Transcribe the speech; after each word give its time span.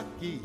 aqui. 0.00 0.40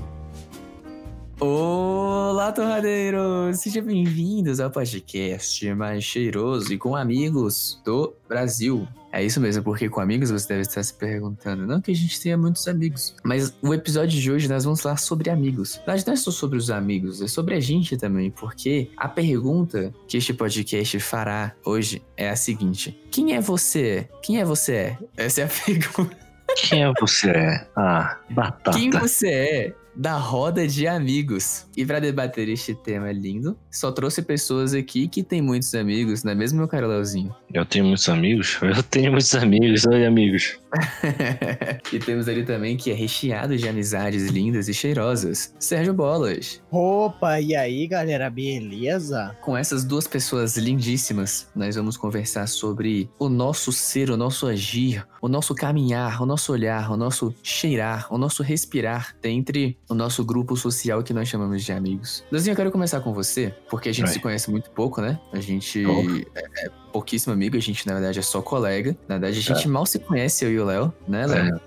Olá, 1.39 2.51
torradeiros! 2.51 3.59
Sejam 3.59 3.83
bem-vindos 3.83 4.59
ao 4.59 4.71
podcast 4.71 5.73
mais 5.73 6.03
cheiroso 6.03 6.73
e 6.73 6.77
com 6.77 6.95
amigos 6.95 7.81
do 7.83 8.13
Brasil. 8.27 8.87
É 9.11 9.23
isso 9.23 9.39
mesmo, 9.39 9.63
porque 9.63 9.89
com 9.89 9.99
amigos 10.01 10.31
você 10.31 10.47
deve 10.47 10.61
estar 10.61 10.83
se 10.83 10.93
perguntando. 10.93 11.65
Não 11.65 11.81
que 11.81 11.91
a 11.91 11.95
gente 11.95 12.19
tenha 12.21 12.37
muitos 12.37 12.67
amigos, 12.67 13.15
mas 13.23 13.53
o 13.61 13.73
episódio 13.73 14.19
de 14.19 14.31
hoje 14.31 14.47
nós 14.47 14.63
vamos 14.63 14.81
falar 14.81 14.97
sobre 14.97 15.29
amigos. 15.29 15.79
Mas 15.85 16.05
não 16.05 16.13
é 16.13 16.17
só 16.17 16.31
sobre 16.31 16.57
os 16.57 16.69
amigos, 16.69 17.21
é 17.21 17.27
sobre 17.27 17.55
a 17.55 17.59
gente 17.59 17.97
também, 17.97 18.31
porque 18.31 18.89
a 18.95 19.07
pergunta 19.07 19.93
que 20.07 20.17
este 20.17 20.33
podcast 20.33 20.99
fará 20.99 21.53
hoje 21.65 22.01
é 22.15 22.29
a 22.29 22.35
seguinte: 22.35 22.97
Quem 23.11 23.33
é 23.33 23.41
você? 23.41 24.07
Quem 24.21 24.39
é 24.39 24.45
você? 24.45 24.97
Essa 25.17 25.41
é 25.41 25.43
a 25.45 25.47
pergunta. 25.65 26.24
Quem 26.55 26.83
é 26.83 26.93
você? 26.99 27.67
Ah, 27.75 28.17
batata. 28.29 28.77
Quem 28.77 28.89
você 28.89 29.27
é 29.27 29.75
da 29.95 30.17
roda 30.17 30.67
de 30.67 30.87
amigos. 30.87 31.65
E 31.75 31.85
para 31.85 31.99
debater 31.99 32.49
este 32.49 32.75
tema 32.75 33.11
lindo, 33.11 33.57
só 33.71 33.91
trouxe 33.91 34.21
pessoas 34.21 34.73
aqui 34.73 35.07
que 35.07 35.23
têm 35.23 35.41
muitos 35.41 35.73
amigos, 35.73 36.23
não 36.23 36.33
é 36.33 36.35
mesmo, 36.35 36.59
meu 36.59 36.67
caro 36.67 36.87
Leozinho? 36.87 37.33
Eu 37.53 37.65
tenho 37.65 37.85
muitos 37.85 38.09
amigos? 38.09 38.59
Eu 38.61 38.83
tenho 38.83 39.11
muitos 39.11 39.33
amigos, 39.35 39.85
oi 39.85 40.05
amigos. 40.05 40.59
e 41.91 41.99
temos 41.99 42.27
ali 42.27 42.43
também 42.43 42.77
que 42.77 42.91
é 42.91 42.93
recheado 42.93 43.57
de 43.57 43.67
amizades 43.67 44.27
lindas 44.27 44.67
e 44.67 44.73
cheirosas, 44.73 45.53
Sérgio 45.59 45.93
Bolas. 45.93 46.61
Opa, 46.71 47.39
e 47.39 47.55
aí 47.55 47.87
galera, 47.87 48.29
beleza? 48.29 49.35
Com 49.41 49.55
essas 49.55 49.83
duas 49.83 50.07
pessoas 50.07 50.57
lindíssimas, 50.57 51.47
nós 51.55 51.75
vamos 51.75 51.97
conversar 51.97 52.47
sobre 52.47 53.09
o 53.19 53.29
nosso 53.29 53.71
ser, 53.71 54.09
o 54.09 54.17
nosso 54.17 54.47
agir, 54.47 55.05
o 55.21 55.27
nosso 55.27 55.55
caminhar, 55.55 56.21
o 56.21 56.25
nosso 56.25 56.51
olhar, 56.51 56.91
o 56.91 56.97
nosso 56.97 57.33
cheirar, 57.41 58.07
o 58.13 58.17
nosso 58.17 58.43
respirar 58.43 59.15
dentre 59.21 59.77
o 59.89 59.93
nosso 59.93 60.23
grupo 60.23 60.55
social 60.55 61.01
que 61.03 61.13
nós 61.13 61.27
chamamos 61.27 61.63
de 61.63 61.71
amigos. 61.71 62.23
Leozinho, 62.31 62.53
eu 62.53 62.57
quero 62.57 62.71
começar 62.71 62.99
com 63.01 63.13
você, 63.13 63.53
porque 63.69 63.89
a 63.89 63.93
gente 63.93 64.05
Vai. 64.05 64.13
se 64.13 64.19
conhece 64.19 64.51
muito 64.51 64.69
pouco, 64.71 65.01
né? 65.01 65.19
A 65.31 65.39
gente 65.39 65.85
Oh. 65.85 66.01
é, 66.35 66.65
é 66.65 66.84
pouquíssimo 66.95 67.33
amigo, 67.33 67.57
a 67.57 67.59
gente 67.59 67.85
na 67.85 67.93
verdade 67.93 68.19
é 68.19 68.21
só 68.21 68.41
colega. 68.41 68.95
Na 69.05 69.15
verdade, 69.15 69.37
a 69.39 69.41
gente 69.41 69.67
mal 69.67 69.85
se 69.85 69.99
conhece, 69.99 70.45
eu 70.45 70.51
e 70.51 70.57
o 70.59 70.63
Léo, 70.65 70.93
né, 71.05 71.27
Léo? 71.27 71.59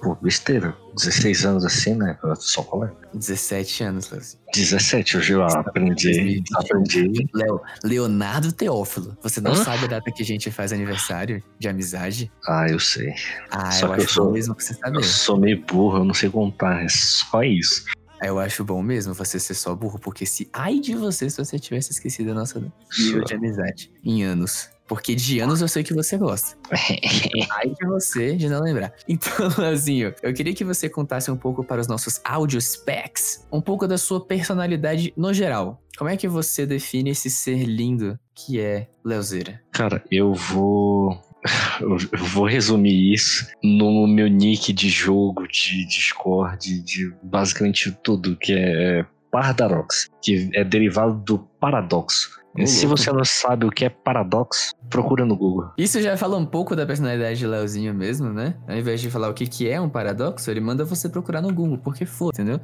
Pô, 0.00 0.16
besteira. 0.16 0.74
16 0.96 1.44
anos 1.44 1.64
assim, 1.66 1.94
né? 1.94 2.18
Eu 2.24 2.34
sou 2.34 2.64
colega. 2.64 2.94
17 3.14 3.84
anos, 3.84 4.10
Leozinho. 4.10 4.42
17, 4.54 5.16
hoje 5.18 5.32
eu 5.34 5.44
aprendi. 5.44 6.42
Aprendi. 6.56 7.26
Léo, 7.34 7.60
Leonardo 7.84 8.52
Teófilo. 8.52 9.16
Você 9.22 9.40
não 9.40 9.52
Hã? 9.52 9.56
sabe 9.64 9.84
a 9.84 9.88
data 9.88 10.10
que 10.10 10.22
a 10.22 10.26
gente 10.26 10.50
faz 10.50 10.72
aniversário 10.72 11.42
de 11.58 11.68
amizade? 11.68 12.32
Ah, 12.48 12.66
eu 12.68 12.80
sei. 12.80 13.12
Ah, 13.50 13.70
Só 13.70 13.86
eu 13.86 13.92
que 13.94 14.00
eu 14.00 14.04
acho 14.06 14.14
sou- 14.14 14.32
mesmo 14.32 14.54
você 14.58 14.74
saber. 14.74 14.96
Eu 14.96 15.02
sou 15.04 15.36
meio 15.38 15.62
burro, 15.66 15.98
eu 15.98 16.04
não 16.04 16.14
sei 16.14 16.30
contar, 16.30 16.82
é 16.82 16.88
só 16.88 17.42
isso. 17.44 17.84
Eu 18.22 18.38
acho 18.38 18.64
bom 18.64 18.82
mesmo 18.82 19.14
você 19.14 19.38
ser 19.38 19.54
só 19.54 19.74
burro, 19.74 19.98
porque 19.98 20.24
se 20.24 20.48
ai 20.52 20.78
de 20.78 20.94
você 20.94 21.28
se 21.28 21.36
você 21.36 21.58
tivesse 21.58 21.92
esquecido 21.92 22.30
a 22.30 22.34
nossa 22.34 22.60
nível 22.98 23.24
de 23.24 23.34
amizade 23.34 23.92
em 24.04 24.22
anos. 24.22 24.70
Porque 24.86 25.14
de 25.14 25.40
anos 25.40 25.62
eu 25.62 25.68
sei 25.68 25.82
que 25.82 25.94
você 25.94 26.18
gosta. 26.18 26.54
Ai 27.56 27.70
de 27.70 27.86
você 27.86 28.36
de 28.36 28.46
não 28.46 28.60
lembrar. 28.60 28.92
Então, 29.08 29.48
Leozinho, 29.56 30.14
eu 30.22 30.34
queria 30.34 30.54
que 30.54 30.64
você 30.64 30.86
contasse 30.86 31.30
um 31.30 31.36
pouco 31.36 31.64
para 31.64 31.80
os 31.80 31.86
nossos 31.86 32.20
audio 32.22 32.60
specs, 32.60 33.46
um 33.50 33.60
pouco 33.60 33.86
da 33.86 33.96
sua 33.96 34.22
personalidade 34.22 35.14
no 35.16 35.32
geral. 35.32 35.80
Como 35.96 36.10
é 36.10 36.16
que 36.16 36.28
você 36.28 36.66
define 36.66 37.10
esse 37.10 37.30
ser 37.30 37.64
lindo 37.64 38.18
que 38.34 38.60
é 38.60 38.88
Leozeira? 39.02 39.62
Cara, 39.72 40.04
eu 40.10 40.34
vou. 40.34 41.18
Eu 41.80 41.98
vou 42.26 42.46
resumir 42.46 43.12
isso 43.12 43.48
no 43.62 44.06
meu 44.06 44.28
nick 44.28 44.72
de 44.72 44.88
jogo, 44.88 45.46
de 45.48 45.84
Discord, 45.86 46.80
de 46.82 47.12
basicamente 47.22 47.90
tudo, 48.02 48.36
que 48.36 48.52
é 48.52 49.04
Pardarox, 49.30 50.08
que 50.22 50.50
é 50.54 50.62
derivado 50.62 51.14
do 51.14 51.38
paradoxo. 51.58 52.42
Se 52.66 52.84
você 52.84 53.10
não 53.10 53.24
sabe 53.24 53.64
o 53.64 53.70
que 53.70 53.86
é 53.86 53.88
paradoxo, 53.88 54.74
procura 54.90 55.24
no 55.24 55.34
Google. 55.34 55.70
Isso 55.78 56.02
já 56.02 56.18
fala 56.18 56.36
um 56.36 56.44
pouco 56.44 56.76
da 56.76 56.84
personalidade 56.84 57.38
de 57.38 57.46
Leozinho 57.46 57.94
mesmo, 57.94 58.30
né? 58.30 58.54
Ao 58.68 58.76
invés 58.76 59.00
de 59.00 59.10
falar 59.10 59.30
o 59.30 59.34
que, 59.34 59.46
que 59.46 59.68
é 59.68 59.80
um 59.80 59.88
paradoxo, 59.88 60.50
ele 60.50 60.60
manda 60.60 60.84
você 60.84 61.08
procurar 61.08 61.40
no 61.40 61.52
Google, 61.52 61.78
porque 61.78 62.04
foda, 62.04 62.32
entendeu? 62.34 62.60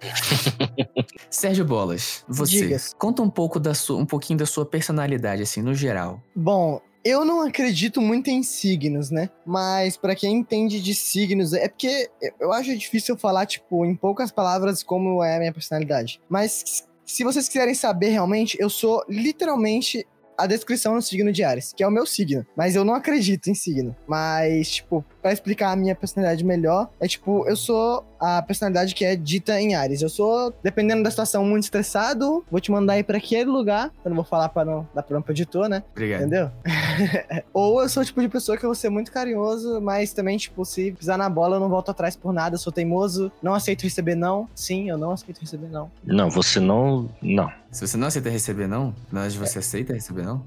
Sérgio 1.31 1.65
Bolas, 1.65 2.23
você 2.29 2.61
Diga-se. 2.65 2.95
conta 2.97 3.23
um 3.23 3.31
pouco 3.31 3.59
da 3.59 3.73
sua, 3.73 3.99
um 3.99 4.05
pouquinho 4.05 4.39
da 4.39 4.47
sua 4.47 4.67
personalidade, 4.67 5.43
assim, 5.43 5.63
no 5.63 5.75
geral. 5.75 6.23
Bom, 6.37 6.83
eu 7.09 7.25
não 7.25 7.41
acredito 7.41 8.01
muito 8.01 8.29
em 8.29 8.43
signos, 8.43 9.11
né? 9.11 9.31
Mas 9.47 9.97
pra 9.97 10.15
quem 10.15 10.37
entende 10.37 10.81
de 10.81 10.95
signos, 10.95 11.53
é 11.53 11.69
porque 11.69 12.11
eu 12.39 12.53
acho 12.53 12.77
difícil 12.77 13.17
falar, 13.17 13.47
tipo, 13.47 13.85
em 13.85 13.95
poucas 13.95 14.31
palavras 14.31 14.83
como 14.83 15.23
é 15.23 15.37
a 15.37 15.39
minha 15.39 15.53
personalidade. 15.53 16.21
Mas 16.29 16.85
se 17.05 17.25
vocês 17.25 17.49
quiserem 17.49 17.75
saber 17.75 18.11
realmente, 18.11 18.57
eu 18.61 18.69
sou 18.69 19.03
literalmente 19.09 20.07
a 20.39 20.47
descrição 20.47 20.95
no 20.95 21.03
signo 21.03 21.33
de 21.33 21.43
Ares, 21.43 21.75
que 21.77 21.83
é 21.83 21.89
o 21.89 21.91
meu 21.91 22.07
signo. 22.07 22.47
Mas 22.57 22.77
eu 22.77 22.85
não 22.85 22.95
acredito 22.95 23.49
em 23.51 23.55
signo. 23.55 23.95
Mas, 24.07 24.71
tipo, 24.71 25.05
pra 25.21 25.33
explicar 25.33 25.73
a 25.73 25.77
minha 25.77 25.97
personalidade 25.97 26.45
melhor, 26.45 26.89
é 27.01 27.09
tipo, 27.09 27.45
eu 27.49 27.57
sou 27.57 28.07
a 28.21 28.41
personalidade 28.43 28.95
que 28.95 29.05
é 29.05 29.17
dita 29.17 29.61
em 29.61 29.75
Ares. 29.75 30.01
Eu 30.01 30.09
sou, 30.09 30.55
dependendo 30.63 31.03
da 31.03 31.11
situação, 31.11 31.45
muito 31.45 31.65
estressado, 31.65 32.45
vou 32.51 32.61
te 32.61 32.71
mandar 32.71 32.99
ir 32.99 33.05
pra 33.05 33.19
aquele 33.19 33.51
lugar. 33.51 33.93
Eu 34.05 34.11
não 34.11 34.17
vou 34.17 34.25
falar 34.25 34.49
pra 34.49 34.65
não 34.65 34.89
dar 34.95 35.03
problema 35.03 35.25
pro 35.25 35.33
editor, 35.33 35.69
né? 35.69 35.83
Obrigado. 35.91 36.21
Entendeu? 36.21 36.51
Ou 37.53 37.83
eu 37.83 37.89
sou 37.89 38.03
o 38.03 38.07
tipo 38.07 38.21
de 38.21 38.29
pessoa 38.29 38.57
que 38.57 38.65
eu 38.65 38.69
vou 38.69 38.75
ser 38.75 38.91
muito 38.91 39.11
carinhoso, 39.11 39.81
mas 39.81 40.13
também, 40.13 40.37
tipo, 40.37 40.65
se 40.65 40.93
pisar 40.93 41.19
na 41.19 41.29
bola, 41.29 41.57
eu 41.57 41.61
não 41.61 41.69
volto 41.69 41.91
atrás 41.91 42.15
por 42.17 42.33
nada, 42.33 42.55
eu 42.55 42.59
sou 42.59 42.73
teimoso, 42.73 43.33
não 43.43 43.55
aceito 43.55 43.83
receber 43.83 44.15
não. 44.15 44.49
Sim, 44.55 44.89
eu 44.89 44.99
não 44.99 45.13
aceito 45.13 45.41
receber 45.41 45.69
não. 45.69 45.91
Não, 46.05 46.31
você 46.31 46.61
não. 46.61 47.09
Não. 47.21 47.51
Se 47.71 47.87
você 47.87 47.97
não 47.99 48.09
aceita 48.09 48.31
receber 48.31 48.67
não, 48.67 48.95
na 49.13 49.21
verdade 49.21 49.39
você 49.39 49.59
aceita 49.59 49.93
receber 49.93 50.23
não? 50.23 50.43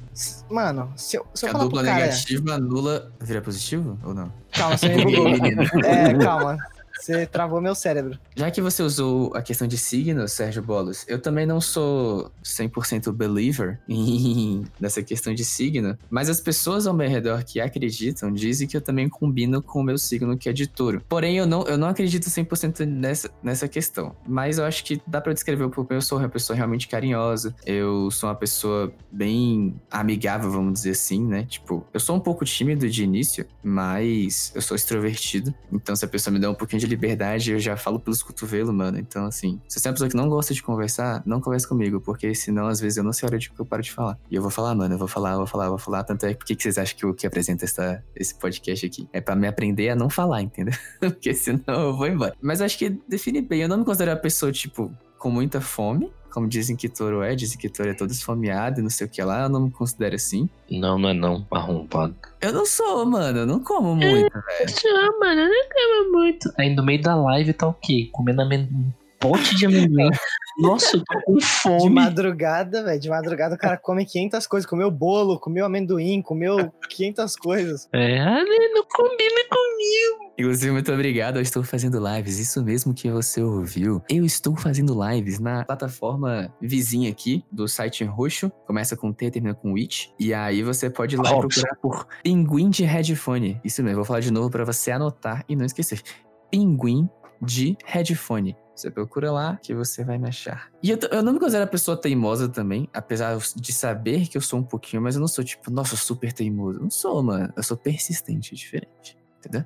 Mano, 0.49 0.91
se 0.95 1.17
eu, 1.17 1.25
se 1.35 1.45
eu 1.45 1.49
a 1.49 1.51
falar 1.51 1.63
dupla 1.65 1.81
pro 1.81 1.91
cara... 1.91 2.05
negativa 2.05 2.53
anula 2.55 3.11
vira 3.21 3.41
positivo 3.41 3.99
ou 4.03 4.13
não? 4.13 4.31
Calma, 4.51 4.77
você 4.77 4.89
me 4.89 5.03
bugou. 5.05 5.27
É, 5.85 6.17
calma. 6.17 6.57
Você 7.01 7.25
travou 7.25 7.59
meu 7.59 7.73
cérebro. 7.73 8.19
Já 8.35 8.51
que 8.51 8.61
você 8.61 8.83
usou 8.83 9.31
a 9.35 9.41
questão 9.41 9.67
de 9.67 9.75
signos, 9.75 10.33
Sérgio 10.33 10.61
Bolos, 10.61 11.03
eu 11.07 11.19
também 11.19 11.47
não 11.47 11.59
sou 11.59 12.31
100% 12.43 13.11
believer 13.11 13.79
nessa 14.79 15.01
questão 15.01 15.33
de 15.33 15.43
signo, 15.43 15.97
mas 16.11 16.29
as 16.29 16.39
pessoas 16.39 16.85
ao 16.85 16.93
meu 16.93 17.09
redor 17.09 17.43
que 17.43 17.59
acreditam 17.59 18.31
dizem 18.31 18.67
que 18.67 18.77
eu 18.77 18.81
também 18.81 19.09
combino 19.09 19.63
com 19.63 19.79
o 19.79 19.83
meu 19.83 19.97
signo, 19.97 20.37
que 20.37 20.47
é 20.47 20.53
de 20.53 20.67
touro. 20.67 21.01
Porém, 21.09 21.37
eu 21.37 21.47
não, 21.47 21.63
eu 21.63 21.77
não 21.77 21.87
acredito 21.87 22.29
100% 22.29 22.85
nessa, 22.85 23.31
nessa 23.41 23.67
questão, 23.67 24.15
mas 24.27 24.59
eu 24.59 24.65
acho 24.65 24.83
que 24.83 25.01
dá 25.07 25.19
pra 25.19 25.33
descrever 25.33 25.63
um 25.65 25.71
pouco. 25.71 25.91
Eu 25.91 26.01
sou 26.01 26.19
uma 26.19 26.29
pessoa 26.29 26.55
realmente 26.55 26.87
carinhosa, 26.87 27.55
eu 27.65 28.11
sou 28.11 28.29
uma 28.29 28.35
pessoa 28.35 28.93
bem 29.11 29.75
amigável, 29.89 30.51
vamos 30.51 30.73
dizer 30.73 30.91
assim, 30.91 31.25
né? 31.25 31.45
Tipo, 31.45 31.83
eu 31.91 31.99
sou 31.99 32.15
um 32.15 32.19
pouco 32.19 32.45
tímido 32.45 32.87
de 32.87 33.03
início, 33.03 33.45
mas 33.63 34.51
eu 34.53 34.61
sou 34.61 34.75
extrovertido, 34.75 35.51
então 35.71 35.95
se 35.95 36.05
a 36.05 36.07
pessoa 36.07 36.31
me 36.31 36.39
dá 36.39 36.49
um 36.49 36.55
pouquinho 36.55 36.79
de 36.79 36.90
liberdade, 36.91 37.51
eu 37.51 37.59
já 37.59 37.75
falo 37.75 37.99
pelos 37.99 38.21
cotovelos, 38.21 38.73
mano. 38.73 38.99
Então, 38.99 39.25
assim, 39.25 39.59
se 39.67 39.79
você 39.79 39.87
é 39.87 39.89
uma 39.89 39.93
pessoa 39.93 40.09
que 40.09 40.15
não 40.15 40.29
gosta 40.29 40.53
de 40.53 40.61
conversar, 40.61 41.23
não 41.25 41.41
converse 41.41 41.67
comigo, 41.67 41.99
porque 41.99 42.33
senão, 42.35 42.67
às 42.67 42.79
vezes, 42.79 42.97
eu 42.97 43.03
não 43.03 43.13
sei 43.13 43.25
a 43.25 43.29
hora 43.29 43.39
de 43.39 43.49
que 43.49 43.59
eu 43.59 43.65
paro 43.65 43.81
de 43.81 43.91
falar. 43.91 44.17
E 44.29 44.35
eu 44.35 44.41
vou 44.41 44.51
falar, 44.51 44.75
mano, 44.75 44.93
eu 44.93 44.97
vou 44.97 45.07
falar, 45.07 45.31
eu 45.31 45.37
vou 45.37 45.47
falar, 45.47 45.65
eu 45.65 45.69
vou 45.69 45.79
falar. 45.79 46.03
Tanto 46.03 46.25
é, 46.25 46.33
por 46.33 46.45
que 46.45 46.55
vocês 46.55 46.77
acham 46.77 46.97
que 46.97 47.05
eu 47.05 47.13
que 47.13 47.25
apresento 47.25 47.65
essa, 47.65 48.03
esse 48.15 48.35
podcast 48.35 48.85
aqui? 48.85 49.07
É 49.11 49.21
pra 49.21 49.35
me 49.35 49.47
aprender 49.47 49.89
a 49.89 49.95
não 49.95 50.09
falar, 50.09 50.41
entendeu? 50.41 50.73
porque 50.99 51.33
senão 51.33 51.81
eu 51.81 51.95
vou 51.95 52.07
embora. 52.07 52.35
Mas 52.41 52.61
acho 52.61 52.77
que 52.77 52.89
define 53.07 53.41
bem. 53.41 53.61
Eu 53.61 53.69
não 53.69 53.77
me 53.77 53.85
considero 53.85 54.11
uma 54.11 54.17
pessoa, 54.17 54.51
tipo, 54.51 54.91
com 55.17 55.29
muita 55.29 55.61
fome. 55.61 56.11
Como 56.31 56.47
dizem 56.47 56.75
que 56.75 56.89
touro 56.89 57.21
é, 57.21 57.35
dizem 57.35 57.57
que 57.57 57.69
touro 57.69 57.91
é 57.91 57.93
todo 57.93 58.11
esfomeado 58.11 58.79
e 58.79 58.83
não 58.83 58.89
sei 58.89 59.07
o 59.07 59.09
que 59.09 59.21
lá. 59.21 59.43
Eu 59.43 59.49
não 59.49 59.65
me 59.65 59.71
considero 59.71 60.15
assim. 60.15 60.49
Não, 60.69 60.97
não 60.97 61.09
é 61.09 61.13
não, 61.13 61.45
arrombado. 61.51 62.15
Eu 62.39 62.53
não 62.53 62.65
sou, 62.65 63.05
mano. 63.05 63.39
Eu 63.39 63.45
não 63.45 63.59
como 63.59 63.95
muito, 63.95 64.31
velho. 64.31 64.83
Não, 64.83 65.19
mano, 65.19 65.41
eu 65.41 65.49
não 65.49 65.69
quero 65.69 66.11
muito. 66.11 66.53
Aí 66.57 66.73
no 66.73 66.83
meio 66.83 67.01
da 67.01 67.15
live 67.15 67.53
tá 67.53 67.67
o 67.67 67.73
quê? 67.73 68.09
Comendo 68.11 68.41
um 68.41 68.91
pote 69.19 69.55
de 69.55 69.65
amendoim. 69.65 70.09
Nossa, 70.57 70.97
eu 70.97 71.03
tô 71.03 71.21
com 71.25 71.35
De 71.37 71.45
fome. 71.45 71.89
madrugada, 71.89 72.83
velho. 72.83 72.99
De 72.99 73.09
madrugada 73.09 73.55
o 73.55 73.57
cara 73.57 73.77
come 73.77 74.05
500 74.05 74.47
coisas. 74.47 74.69
Comeu 74.69 74.91
bolo, 74.91 75.39
comeu 75.39 75.65
amendoim, 75.65 76.21
comeu 76.21 76.71
500 76.89 77.35
coisas. 77.35 77.89
É, 77.93 78.19
ah, 78.19 78.43
não 78.73 78.83
combina 78.83 79.41
comigo. 79.49 80.31
Inclusive, 80.37 80.71
muito 80.71 80.91
obrigado. 80.91 81.35
Eu 81.37 81.41
estou 81.41 81.63
fazendo 81.63 81.99
lives. 82.03 82.39
Isso 82.39 82.63
mesmo 82.63 82.93
que 82.93 83.09
você 83.09 83.41
ouviu. 83.41 84.01
Eu 84.09 84.25
estou 84.25 84.55
fazendo 84.55 84.97
lives 85.07 85.39
na 85.39 85.63
plataforma 85.63 86.53
vizinha 86.61 87.09
aqui 87.11 87.45
do 87.51 87.67
site 87.67 88.03
roxo. 88.03 88.51
Começa 88.65 88.97
com 88.97 89.13
T, 89.13 89.29
termina 89.29 89.53
com 89.53 89.73
Witch. 89.73 90.07
E 90.19 90.33
aí 90.33 90.63
você 90.63 90.89
pode 90.89 91.15
ir 91.15 91.19
lá 91.19 91.29
e 91.31 91.39
procurar 91.39 91.75
por 91.81 92.07
Pinguim 92.23 92.69
de 92.69 92.83
Headphone. 92.83 93.59
Isso 93.63 93.83
mesmo, 93.83 93.97
vou 93.97 94.05
falar 94.05 94.19
de 94.19 94.31
novo 94.31 94.49
para 94.49 94.65
você 94.65 94.91
anotar 94.91 95.43
e 95.47 95.55
não 95.55 95.65
esquecer. 95.65 96.01
Pinguim 96.49 97.07
de 97.41 97.77
Headphone. 97.85 98.55
Você 98.75 98.89
procura 98.89 99.31
lá 99.31 99.57
que 99.57 99.73
você 99.73 100.03
vai 100.03 100.17
me 100.17 100.27
achar. 100.27 100.69
E 100.81 100.89
eu, 100.89 100.97
eu 101.11 101.21
não 101.21 101.33
me 101.33 101.39
considero 101.39 101.65
a 101.65 101.67
pessoa 101.67 101.95
teimosa 101.95 102.49
também, 102.49 102.89
apesar 102.93 103.37
de 103.55 103.73
saber 103.73 104.27
que 104.27 104.37
eu 104.37 104.41
sou 104.41 104.59
um 104.59 104.63
pouquinho, 104.63 105.01
mas 105.01 105.15
eu 105.15 105.21
não 105.21 105.27
sou 105.27 105.43
tipo, 105.43 105.69
nossa, 105.69 105.95
super 105.95 106.31
teimoso. 106.31 106.79
Eu 106.79 106.83
não 106.83 106.89
sou, 106.89 107.21
mano. 107.21 107.51
Eu 107.55 107.63
sou 107.63 107.77
persistente, 107.77 108.55
diferente. 108.55 109.17
Entendeu? 109.39 109.65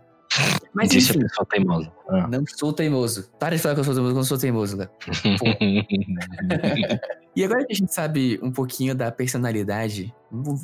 Mas 0.73 0.89
Disse 0.89 1.11
enfim, 1.11 1.19
a 1.19 1.29
pessoa 1.29 1.45
teimosa. 1.45 1.91
Ah. 2.09 2.27
não 2.27 2.43
sou 2.45 2.73
teimoso. 2.73 3.29
Para 3.39 3.55
de 3.55 3.61
falar 3.61 3.75
que 3.75 3.81
eu 3.81 3.85
sou 3.85 3.93
teimoso, 3.93 4.13
que 4.13 4.17
eu 4.17 4.19
não 4.19 4.25
sou 4.25 4.37
teimoso, 4.37 4.77
Léo. 4.77 4.89
E 7.35 7.43
agora 7.43 7.65
que 7.65 7.73
a 7.73 7.75
gente 7.75 7.93
sabe 7.93 8.39
um 8.41 8.49
pouquinho 8.49 8.95
da 8.95 9.11
personalidade, 9.11 10.13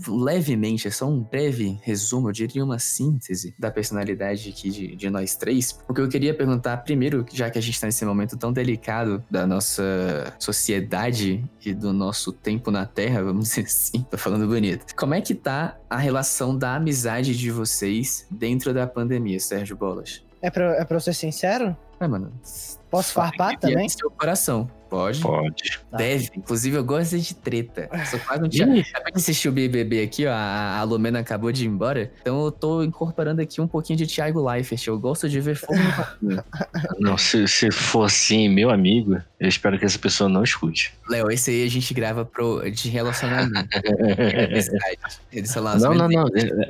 levemente, 0.08 0.88
é 0.88 0.92
só 0.92 1.06
um 1.06 1.20
breve 1.20 1.78
resumo, 1.84 2.30
eu 2.30 2.32
diria 2.32 2.64
uma 2.64 2.80
síntese 2.80 3.54
da 3.60 3.70
personalidade 3.70 4.50
aqui 4.50 4.70
de, 4.70 4.96
de 4.96 5.10
nós 5.10 5.36
três. 5.36 5.78
O 5.90 5.94
que 5.94 6.00
eu 6.00 6.08
queria 6.08 6.34
perguntar 6.34 6.78
primeiro, 6.78 7.26
já 7.34 7.50
que 7.50 7.60
a 7.60 7.62
gente 7.62 7.74
está 7.74 7.88
nesse 7.88 8.06
momento 8.06 8.38
tão 8.38 8.54
delicado 8.54 9.22
da 9.30 9.46
nossa 9.46 10.34
sociedade 10.40 11.44
e 11.66 11.74
do 11.74 11.92
nosso 11.92 12.32
tempo 12.32 12.72
na 12.72 12.86
Terra, 12.86 13.22
vamos 13.22 13.50
dizer 13.50 13.66
assim, 13.66 14.04
tô 14.10 14.18
falando 14.18 14.48
bonito. 14.48 14.96
Como 14.96 15.14
é 15.14 15.20
que 15.20 15.36
tá 15.36 15.78
a 15.90 15.98
relação 15.98 16.58
da 16.58 16.76
amizade 16.76 17.36
de 17.36 17.52
vocês 17.52 18.26
dentro 18.32 18.74
da 18.74 18.88
pandemia, 18.88 19.42
Sérgio 19.42 19.76
Bolas? 19.76 20.24
É 20.42 20.50
pra, 20.50 20.78
é 20.78 20.86
pra 20.86 20.96
eu 20.96 21.02
ser 21.02 21.14
sincero? 21.14 21.76
É, 22.00 22.08
mano. 22.08 22.32
Posso 22.90 23.14
farpar 23.14 23.54
é 23.54 23.58
também? 23.58 23.88
do 23.88 23.92
seu 23.92 24.10
coração. 24.10 24.70
Pode. 24.92 25.22
Pode. 25.22 25.80
Tá. 25.90 25.98
Deve. 25.98 26.30
Inclusive, 26.36 26.76
eu 26.76 26.84
gosto 26.84 27.18
de 27.18 27.34
treta. 27.34 27.90
Sou 28.10 28.20
quase 28.20 28.44
um 28.44 28.50
Thiago. 28.50 28.72
Acabei 28.78 29.12
de 29.14 29.18
assistir 29.20 29.48
o 29.48 29.52
BBB 29.54 30.04
aqui, 30.04 30.28
ó. 30.28 30.34
A 30.34 30.84
Lumena 30.84 31.20
acabou 31.20 31.50
de 31.50 31.64
ir 31.64 31.68
embora. 31.70 32.12
Então 32.22 32.44
eu 32.44 32.52
tô 32.52 32.84
incorporando 32.84 33.42
aqui 33.42 33.62
um 33.62 33.68
pouquinho 33.68 33.96
de 33.98 34.06
Thiago 34.06 34.46
Leifert. 34.46 34.86
Eu 34.86 35.00
gosto 35.00 35.30
de 35.30 35.40
ver 35.40 35.56
fogo 35.56 35.80
no. 36.22 36.44
Não, 37.00 37.18
se, 37.18 37.48
se 37.48 37.72
for 37.72 38.04
assim, 38.04 38.50
meu 38.50 38.70
amigo, 38.70 39.16
eu 39.40 39.48
espero 39.48 39.80
que 39.80 39.86
essa 39.86 39.98
pessoa 39.98 40.30
não 40.30 40.44
escute. 40.44 40.94
Léo, 41.10 41.32
esse 41.32 41.50
aí 41.52 41.66
a 41.66 41.70
gente 41.70 41.94
grava 41.94 42.26
pro, 42.26 42.70
de 42.70 42.90
relacionamento. 42.90 43.70
Eles 45.32 45.54
falam 45.54 45.78
Não, 45.80 45.94
não, 45.94 46.08
não. 46.10 46.26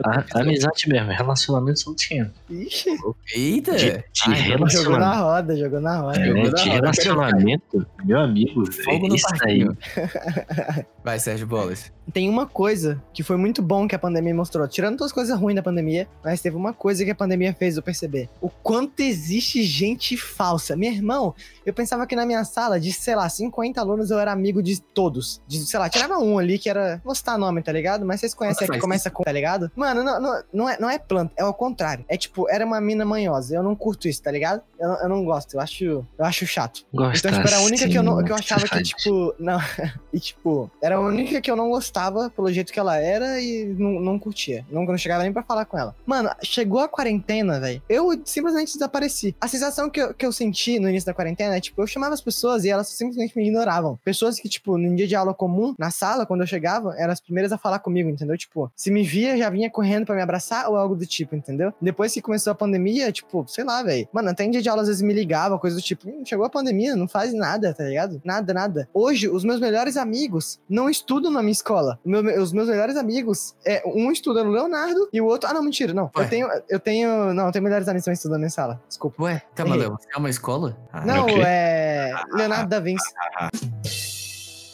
a- 0.05 0.39
amizade 0.39 0.87
mesmo. 0.87 1.09
Relacionamento 1.11 1.79
são 1.79 1.95
tinha. 1.95 2.31
Ixi, 2.49 2.89
Eita! 3.35 3.75
De, 3.75 3.85
de 3.85 3.93
Ai, 3.93 4.01
então 4.33 4.33
relacionamento. 4.35 4.71
jogou 4.83 4.99
na 4.99 5.15
roda, 5.15 5.57
jogou 5.57 5.81
na 5.81 5.97
roda. 5.99 6.19
É, 6.21 6.25
Jogou 6.27 6.43
na 6.43 6.49
de 6.51 6.69
roda, 6.69 6.73
relacionamento, 6.81 7.87
meu 8.11 8.19
amigo, 8.19 8.71
Fogo 8.71 9.07
no 9.07 9.15
isso 9.15 9.25
aí. 9.45 9.65
parquinho. 9.65 9.77
Vai, 11.03 11.17
Sérgio 11.17 11.47
Bolas. 11.47 11.93
Tem 12.13 12.29
uma 12.29 12.45
coisa 12.45 13.01
que 13.13 13.23
foi 13.23 13.37
muito 13.37 13.61
bom 13.61 13.87
que 13.87 13.95
a 13.95 13.99
pandemia 13.99 14.33
mostrou. 14.33 14.67
Tirando 14.67 14.97
todas 14.97 15.11
as 15.11 15.13
coisas 15.13 15.37
ruins 15.37 15.55
da 15.55 15.63
pandemia, 15.63 16.07
mas 16.23 16.41
teve 16.41 16.55
uma 16.55 16.73
coisa 16.73 17.03
que 17.05 17.11
a 17.11 17.15
pandemia 17.15 17.53
fez 17.53 17.77
eu 17.77 17.83
perceber. 17.83 18.29
O 18.41 18.49
quanto 18.49 18.99
existe 19.01 19.63
gente 19.63 20.17
falsa. 20.17 20.75
Meu 20.75 20.91
irmão, 20.91 21.33
eu 21.65 21.73
pensava 21.73 22.05
que 22.05 22.15
na 22.15 22.25
minha 22.25 22.43
sala, 22.43 22.79
de, 22.79 22.91
sei 22.91 23.15
lá, 23.15 23.27
50 23.29 23.79
alunos, 23.79 24.11
eu 24.11 24.19
era 24.19 24.31
amigo 24.31 24.61
de 24.61 24.81
todos. 24.81 25.41
De, 25.47 25.59
sei 25.59 25.79
lá, 25.79 25.89
tirava 25.89 26.17
um 26.17 26.37
ali 26.37 26.57
que 26.57 26.69
era. 26.69 27.01
Vou 27.03 27.15
citar 27.15 27.37
nome, 27.37 27.61
tá 27.61 27.71
ligado? 27.71 28.05
Mas 28.05 28.19
vocês 28.19 28.33
conhecem 28.33 28.67
Nossa, 28.67 28.73
aqui, 28.73 28.81
começa 28.81 29.09
com, 29.09 29.23
tá 29.23 29.31
ligado? 29.31 29.71
Mano, 29.75 30.03
não, 30.03 30.19
não, 30.19 30.43
não, 30.53 30.69
é, 30.69 30.77
não 30.79 30.89
é 30.89 30.99
planta, 30.99 31.33
é 31.37 31.45
o 31.45 31.53
contrário. 31.53 32.03
É 32.07 32.17
tipo, 32.17 32.49
era 32.49 32.65
uma 32.65 32.81
mina 32.81 33.05
manhosa. 33.05 33.55
Eu 33.55 33.63
não 33.63 33.75
curto 33.75 34.07
isso, 34.07 34.21
tá 34.21 34.31
ligado? 34.31 34.61
Eu, 34.79 34.87
não- 34.89 35.01
eu 35.03 35.09
não 35.09 35.25
gosto, 35.25 35.53
eu 35.53 35.59
acho, 35.59 35.83
eu 35.85 36.25
acho 36.25 36.45
chato. 36.45 36.85
Gosta 36.93 37.27
Então, 37.27 37.39
tipo, 37.39 37.53
era 37.53 37.61
a 37.61 37.65
única 37.65 37.87
que 37.87 37.97
eu, 37.97 38.03
não, 38.03 38.23
que 38.23 38.31
eu 38.31 38.35
achava 38.35 38.67
que, 38.67 38.83
tipo. 38.83 39.33
Não. 39.39 39.59
e, 40.13 40.19
tipo, 40.19 40.69
era 40.81 40.95
a 40.95 40.99
única 40.99 41.39
que 41.39 41.49
eu 41.49 41.55
não 41.55 41.69
gostava 41.69 42.00
pelo 42.35 42.51
jeito 42.51 42.71
que 42.71 42.79
ela 42.79 42.97
era 42.97 43.39
e 43.41 43.65
não, 43.77 43.99
não 43.99 44.17
curtia. 44.19 44.65
Não, 44.71 44.85
não 44.85 44.97
chegava 44.97 45.23
nem 45.23 45.33
pra 45.33 45.43
falar 45.43 45.65
com 45.65 45.77
ela. 45.77 45.95
Mano, 46.05 46.29
chegou 46.41 46.79
a 46.79 46.87
quarentena, 46.87 47.59
velho. 47.59 47.81
Eu 47.89 48.09
simplesmente 48.25 48.73
desapareci. 48.73 49.35
A 49.39 49.47
sensação 49.47 49.89
que 49.89 50.01
eu, 50.01 50.13
que 50.13 50.25
eu 50.25 50.31
senti 50.31 50.79
no 50.79 50.89
início 50.89 51.05
da 51.05 51.13
quarentena 51.13 51.55
é, 51.55 51.59
tipo, 51.59 51.81
eu 51.81 51.87
chamava 51.87 52.13
as 52.13 52.21
pessoas 52.21 52.63
e 52.63 52.69
elas 52.69 52.87
simplesmente 52.87 53.35
me 53.35 53.43
ignoravam. 53.43 53.99
Pessoas 54.03 54.39
que, 54.39 54.47
tipo, 54.47 54.77
num 54.77 54.95
dia 54.95 55.07
de 55.07 55.15
aula 55.15 55.33
comum, 55.33 55.75
na 55.77 55.91
sala, 55.91 56.25
quando 56.25 56.41
eu 56.41 56.47
chegava, 56.47 56.95
eram 56.97 57.11
as 57.11 57.19
primeiras 57.19 57.51
a 57.51 57.57
falar 57.57 57.79
comigo, 57.79 58.09
entendeu? 58.09 58.37
Tipo, 58.37 58.71
se 58.75 58.89
me 58.89 59.03
via, 59.03 59.37
já 59.37 59.49
vinha 59.49 59.69
correndo 59.69 60.05
pra 60.05 60.15
me 60.15 60.21
abraçar 60.21 60.69
ou 60.69 60.75
algo 60.75 60.95
do 60.95 61.05
tipo, 61.05 61.35
entendeu? 61.35 61.73
Depois 61.81 62.13
que 62.13 62.21
começou 62.21 62.51
a 62.51 62.55
pandemia, 62.55 63.11
tipo, 63.11 63.45
sei 63.47 63.63
lá, 63.63 63.83
velho. 63.83 64.07
Mano, 64.13 64.29
até 64.29 64.43
em 64.43 64.51
dia 64.51 64.61
de 64.61 64.69
aula 64.69 64.81
às 64.81 64.87
vezes 64.87 65.01
me 65.01 65.13
ligava, 65.13 65.59
coisa 65.59 65.75
do 65.75 65.81
tipo, 65.81 66.07
"Hum, 66.09 66.23
chegou 66.25 66.45
a 66.45 66.49
pandemia, 66.49 66.95
não 66.95 67.07
faz 67.07 67.33
nada, 67.33 67.73
tá 67.73 67.83
ligado? 67.83 68.21
Nada, 68.23 68.53
nada. 68.53 68.89
Hoje, 68.93 69.27
os 69.29 69.43
meus 69.43 69.59
melhores 69.59 69.97
amigos 69.97 70.59
não 70.69 70.89
estudam 70.89 71.31
na 71.31 71.41
minha 71.41 71.51
escola. 71.51 71.80
O 72.05 72.09
meu- 72.09 72.41
os 72.41 72.51
meus 72.53 72.67
melhores 72.67 72.95
amigos, 72.97 73.55
é, 73.65 73.81
um 73.85 74.11
estuda 74.11 74.43
no 74.43 74.51
Leonardo 74.51 75.09
e 75.11 75.19
o 75.21 75.25
outro. 75.25 75.49
Ah, 75.49 75.53
não, 75.53 75.63
mentira, 75.63 75.93
não. 75.93 76.09
Ué. 76.15 76.23
Eu 76.25 76.29
tenho. 76.29 76.47
Eu 76.69 76.79
tenho. 76.79 77.33
Não, 77.33 77.45
eu 77.47 77.51
tenho 77.51 77.63
melhores 77.63 77.87
amigos 77.87 78.03
que 78.03 78.09
estão 78.09 78.13
estudando 78.13 78.39
minha 78.39 78.49
sala. 78.49 78.81
Desculpa. 78.87 79.23
Ué, 79.23 79.41
calma, 79.55 79.75
Errei. 79.75 79.87
Léo. 79.87 79.97
Você 79.99 80.07
é 80.13 80.17
uma 80.17 80.29
escola? 80.29 80.77
Ah, 80.91 81.05
não, 81.05 81.27
é. 81.29 82.11
Leonardo 82.33 82.69
da 82.69 82.79
Vinci. 82.79 83.11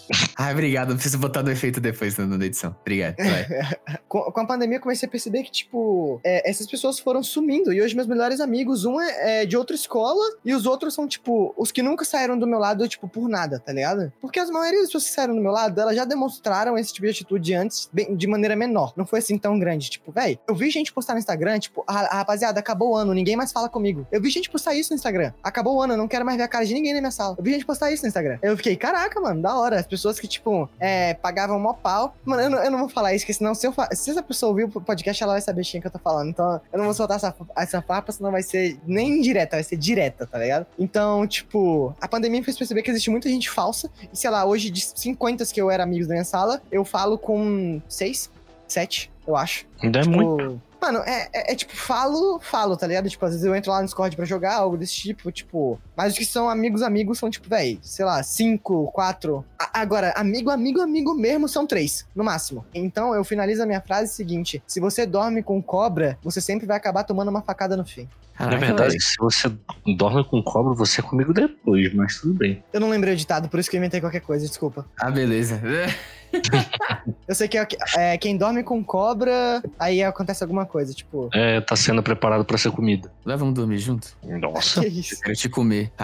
Ah, 0.40 0.52
obrigado. 0.52 0.94
Preciso 0.94 1.18
botar 1.18 1.42
no 1.42 1.50
efeito 1.52 1.80
depois 1.82 2.16
na 2.18 2.46
edição. 2.46 2.76
Obrigado. 2.82 3.16
Com, 4.08 4.22
com 4.32 4.40
a 4.40 4.46
pandemia, 4.46 4.78
eu 4.78 4.82
comecei 4.82 5.08
a 5.08 5.12
perceber 5.12 5.44
que, 5.44 5.52
tipo, 5.52 6.22
é, 6.24 6.50
essas 6.50 6.66
pessoas 6.68 6.98
foram 7.00 7.22
sumindo. 7.22 7.74
E 7.74 7.82
hoje, 7.82 7.96
meus 7.96 8.08
melhores 8.08 8.40
amigos, 8.40 8.86
um 8.86 9.02
é, 9.02 9.42
é 9.42 9.46
de 9.46 9.58
outra 9.58 9.76
escola 9.76 10.24
e 10.46 10.54
os 10.54 10.66
outros 10.66 10.94
são, 10.94 11.08
tipo, 11.08 11.54
os 11.58 11.72
que 11.72 11.82
nunca 11.82 12.06
saíram 12.06 12.38
do 12.38 12.48
meu 12.48 12.60
lado, 12.60 12.88
tipo, 12.88 13.08
por 13.08 13.28
nada, 13.28 13.60
tá 13.60 13.74
ligado? 13.74 14.12
Porque 14.22 14.40
as 14.40 14.50
maioria 14.50 14.80
das 14.80 14.88
pessoas 14.90 15.06
que 15.06 15.10
saíram 15.12 15.36
do 15.36 15.42
meu 15.42 15.52
lado, 15.52 15.80
elas 15.82 15.96
já 15.96 16.06
demonstraram 16.06 16.78
esse 16.78 16.94
tipo 16.94 17.06
de 17.06 17.12
atitude 17.12 17.54
antes, 17.54 17.90
bem- 17.92 18.16
de 18.16 18.28
maneira 18.28 18.56
menor. 18.56 18.94
Não 18.96 19.06
foi 19.06 19.20
assim 19.20 19.38
tão 19.38 19.60
grande. 19.60 19.90
Tipo, 19.90 20.12
véi, 20.12 20.40
eu 20.48 20.56
vi 20.56 20.70
gente 20.70 20.94
postar 20.94 21.14
no 21.14 21.20
Instagram, 21.20 21.60
tipo, 21.60 21.84
a, 21.88 22.00
a 22.00 22.18
rapaziada, 22.20 22.60
acabou 22.60 22.92
o 22.92 22.96
ano, 22.96 23.14
ninguém 23.14 23.36
mais 23.36 23.52
fala 23.52 23.68
comigo. 23.68 24.08
Eu 24.12 24.22
vi 24.22 24.30
gente 24.30 24.50
postar 24.50 24.74
isso 24.76 24.92
no 24.92 24.96
Instagram. 24.96 25.34
Acabou 25.44 25.76
o 25.78 25.82
ano, 25.82 25.94
eu 25.94 25.98
não 25.98 26.08
quero 26.08 26.24
mais 26.26 26.38
ver 26.38 26.44
a 26.44 26.48
cara 26.48 26.66
de 26.66 26.74
ninguém 26.74 26.94
na 26.94 27.00
minha 27.02 27.12
sala. 27.12 27.36
Eu 27.38 27.44
vi 27.44 27.52
gente 27.52 27.66
postar 27.66 27.92
isso 27.92 28.04
no 28.04 28.08
Instagram. 28.08 28.38
Eu 28.42 28.56
fiquei, 28.56 28.76
caraca, 28.78 29.20
mano, 29.20 29.42
da 29.42 29.56
hora. 29.58 29.80
As 29.80 29.86
pessoas 29.86 29.97
que, 30.20 30.28
tipo, 30.28 30.70
é, 30.80 31.14
pagavam 31.16 31.60
mó 31.60 31.74
pau. 31.74 32.16
Mano, 32.26 32.42
eu 32.44 32.50
não, 32.50 32.58
eu 32.64 32.72
não 32.72 32.80
vou 32.80 32.90
falar 32.90 33.14
isso, 33.14 33.24
porque 33.26 33.34
senão, 33.34 33.54
se, 33.56 33.66
eu 33.68 33.72
fa- 33.72 33.90
se 33.94 34.12
essa 34.12 34.22
pessoa 34.24 34.50
ouvir 34.50 34.64
o 34.66 34.70
podcast, 34.82 35.22
ela 35.24 35.34
vai 35.34 35.42
saber 35.42 35.64
quem 35.64 35.80
que 35.82 35.88
eu 35.88 35.92
tô 35.92 36.00
falando. 36.00 36.30
Então, 36.30 36.60
eu 36.72 36.78
não 36.78 36.86
vou 36.86 36.94
soltar 36.94 37.18
essa, 37.18 37.36
essa 37.56 37.82
farpa, 37.82 38.12
senão 38.12 38.32
vai 38.32 38.44
ser 38.44 38.80
nem 38.86 39.18
indireta, 39.20 39.56
vai 39.58 39.64
ser 39.64 39.78
direta, 39.78 40.26
tá 40.28 40.38
ligado? 40.40 40.66
Então, 40.78 41.26
tipo, 41.28 41.96
a 42.02 42.08
pandemia 42.08 42.40
me 42.40 42.46
fez 42.46 42.58
perceber 42.58 42.82
que 42.82 42.92
existe 42.92 43.10
muita 43.10 43.30
gente 43.30 43.50
falsa. 43.50 43.90
E 44.12 44.18
sei 44.18 44.30
lá, 44.30 44.46
hoje 44.46 44.70
de 44.70 44.82
50 44.82 45.46
que 45.48 45.62
eu 45.62 45.70
era 45.72 45.84
amigos 45.84 46.08
da 46.08 46.14
minha 46.14 46.24
sala, 46.26 46.62
eu 46.72 46.84
falo 46.86 47.18
com 47.18 47.82
6, 47.88 48.30
7, 48.68 49.12
eu 49.26 49.36
acho. 49.36 49.66
Ainda 49.82 50.00
é 50.00 50.02
Tipo, 50.04 50.16
muito. 50.16 50.62
Mano, 50.80 51.00
é, 51.00 51.28
é- 51.34 51.52
é 51.54 51.56
tipo, 51.56 51.76
falo, 51.76 52.40
falo, 52.40 52.78
tá 52.78 52.86
ligado? 52.86 53.10
Tipo, 53.10 53.26
às 53.26 53.32
vezes 53.32 53.46
eu 53.46 53.56
entro 53.56 53.72
lá 53.72 53.80
no 53.80 53.86
Discord 53.86 54.16
pra 54.16 54.26
jogar, 54.26 54.56
algo 54.56 54.78
desse 54.78 54.94
tipo, 54.96 55.32
tipo. 55.32 55.80
Mas 55.98 56.14
os 56.14 56.20
que 56.20 56.26
são 56.26 56.48
amigos, 56.48 56.84
amigos 56.84 57.18
são, 57.18 57.28
tipo, 57.30 57.50
véi, 57.50 57.80
sei 57.82 58.06
lá, 58.06 58.22
cinco, 58.22 58.86
quatro. 58.92 59.44
A- 59.60 59.82
agora, 59.82 60.14
amigo, 60.16 60.52
amigo, 60.52 60.80
amigo 60.80 61.16
mesmo 61.16 61.48
são 61.50 61.66
três, 61.66 62.06
no 62.16 62.24
máximo. 62.24 62.64
Então 62.74 63.16
eu 63.16 63.24
finalizo 63.24 63.64
a 63.64 63.66
minha 63.66 63.82
frase 63.82 64.14
seguinte: 64.14 64.62
se 64.68 64.80
você 64.80 65.06
dorme 65.08 65.42
com 65.42 65.60
cobra, 65.62 66.18
você 66.24 66.40
sempre 66.40 66.68
vai 66.68 66.78
acabar 66.78 67.04
tomando 67.04 67.30
uma 67.30 67.42
facada 67.42 67.76
no 67.76 67.84
fim. 67.84 68.08
Na 68.40 68.46
Caraca, 68.46 68.66
verdade, 68.68 68.90
velho. 68.90 69.02
se 69.02 69.16
você 69.20 69.52
dorme 69.98 70.24
com 70.24 70.44
cobra, 70.44 70.72
você 70.76 71.02
é 71.02 71.04
comigo 71.04 71.34
depois, 71.34 71.92
mas 71.96 72.22
tudo 72.22 72.36
bem. 72.36 72.64
Eu 72.72 72.80
não 72.80 72.88
lembrei 72.92 73.16
o 73.16 73.18
ditado, 73.18 73.50
por 73.50 73.60
isso 73.60 73.68
que 73.68 73.76
eu 73.76 73.80
inventei 73.80 74.00
qualquer 74.00 74.22
coisa, 74.22 74.46
desculpa. 74.46 74.86
Ah, 75.02 75.10
beleza. 75.10 75.60
Eu 77.28 77.34
sei 77.34 77.48
que 77.48 77.58
é, 77.58 77.66
é, 77.96 78.18
quem 78.18 78.38
dorme 78.38 78.62
com 78.64 78.84
cobra, 78.84 79.64
aí 79.80 80.04
acontece 80.04 80.44
alguma 80.44 80.66
coisa, 80.66 80.94
tipo. 80.94 81.30
É, 81.34 81.62
tá 81.62 81.76
sendo 81.76 82.04
preparado 82.04 82.44
pra 82.46 82.58
ser 82.58 82.70
comida. 82.72 83.12
Lá 83.26 83.36
vamos 83.36 83.54
dormir 83.54 83.78
junto? 83.80 84.16
Nossa. 84.24 84.82
Que 84.88 84.88
isso? 84.88 85.20
Quero 85.22 85.36
te 85.36 85.50
comer. 85.50 85.87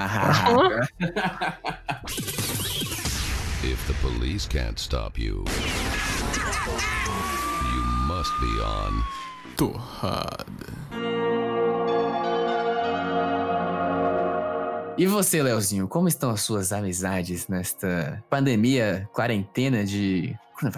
If 3.64 3.88
the 3.88 3.94
police 4.02 4.46
can't 4.46 4.78
stop 4.78 5.18
you, 5.18 5.46
you 7.74 7.82
must 8.08 8.32
be 8.42 8.62
on. 8.62 9.02
Torrada. 9.56 10.46
E 14.98 15.08
você, 15.08 15.42
Leozinho, 15.42 15.88
como 15.88 16.10
estão 16.10 16.32
as 16.32 16.42
suas 16.42 16.74
amizades 16.74 17.48
nesta 17.48 18.22
pandemia, 18.30 19.10
quarentena 19.14 19.86
de. 19.86 20.38
Quando 20.60 20.74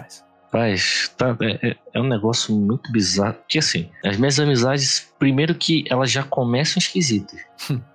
Mas 0.56 1.12
tá, 1.18 1.36
é, 1.42 1.68
é- 1.70 1.76
é 1.94 2.00
um 2.00 2.08
negócio 2.08 2.54
muito 2.56 2.90
bizarro. 2.90 3.34
Porque 3.34 3.58
assim, 3.58 3.90
as 4.02 4.16
minhas 4.16 4.40
amizades, 4.40 5.12
primeiro 5.18 5.54
que 5.54 5.84
elas 5.90 6.10
já 6.10 6.22
começam 6.22 6.78
esquisitas. 6.78 7.38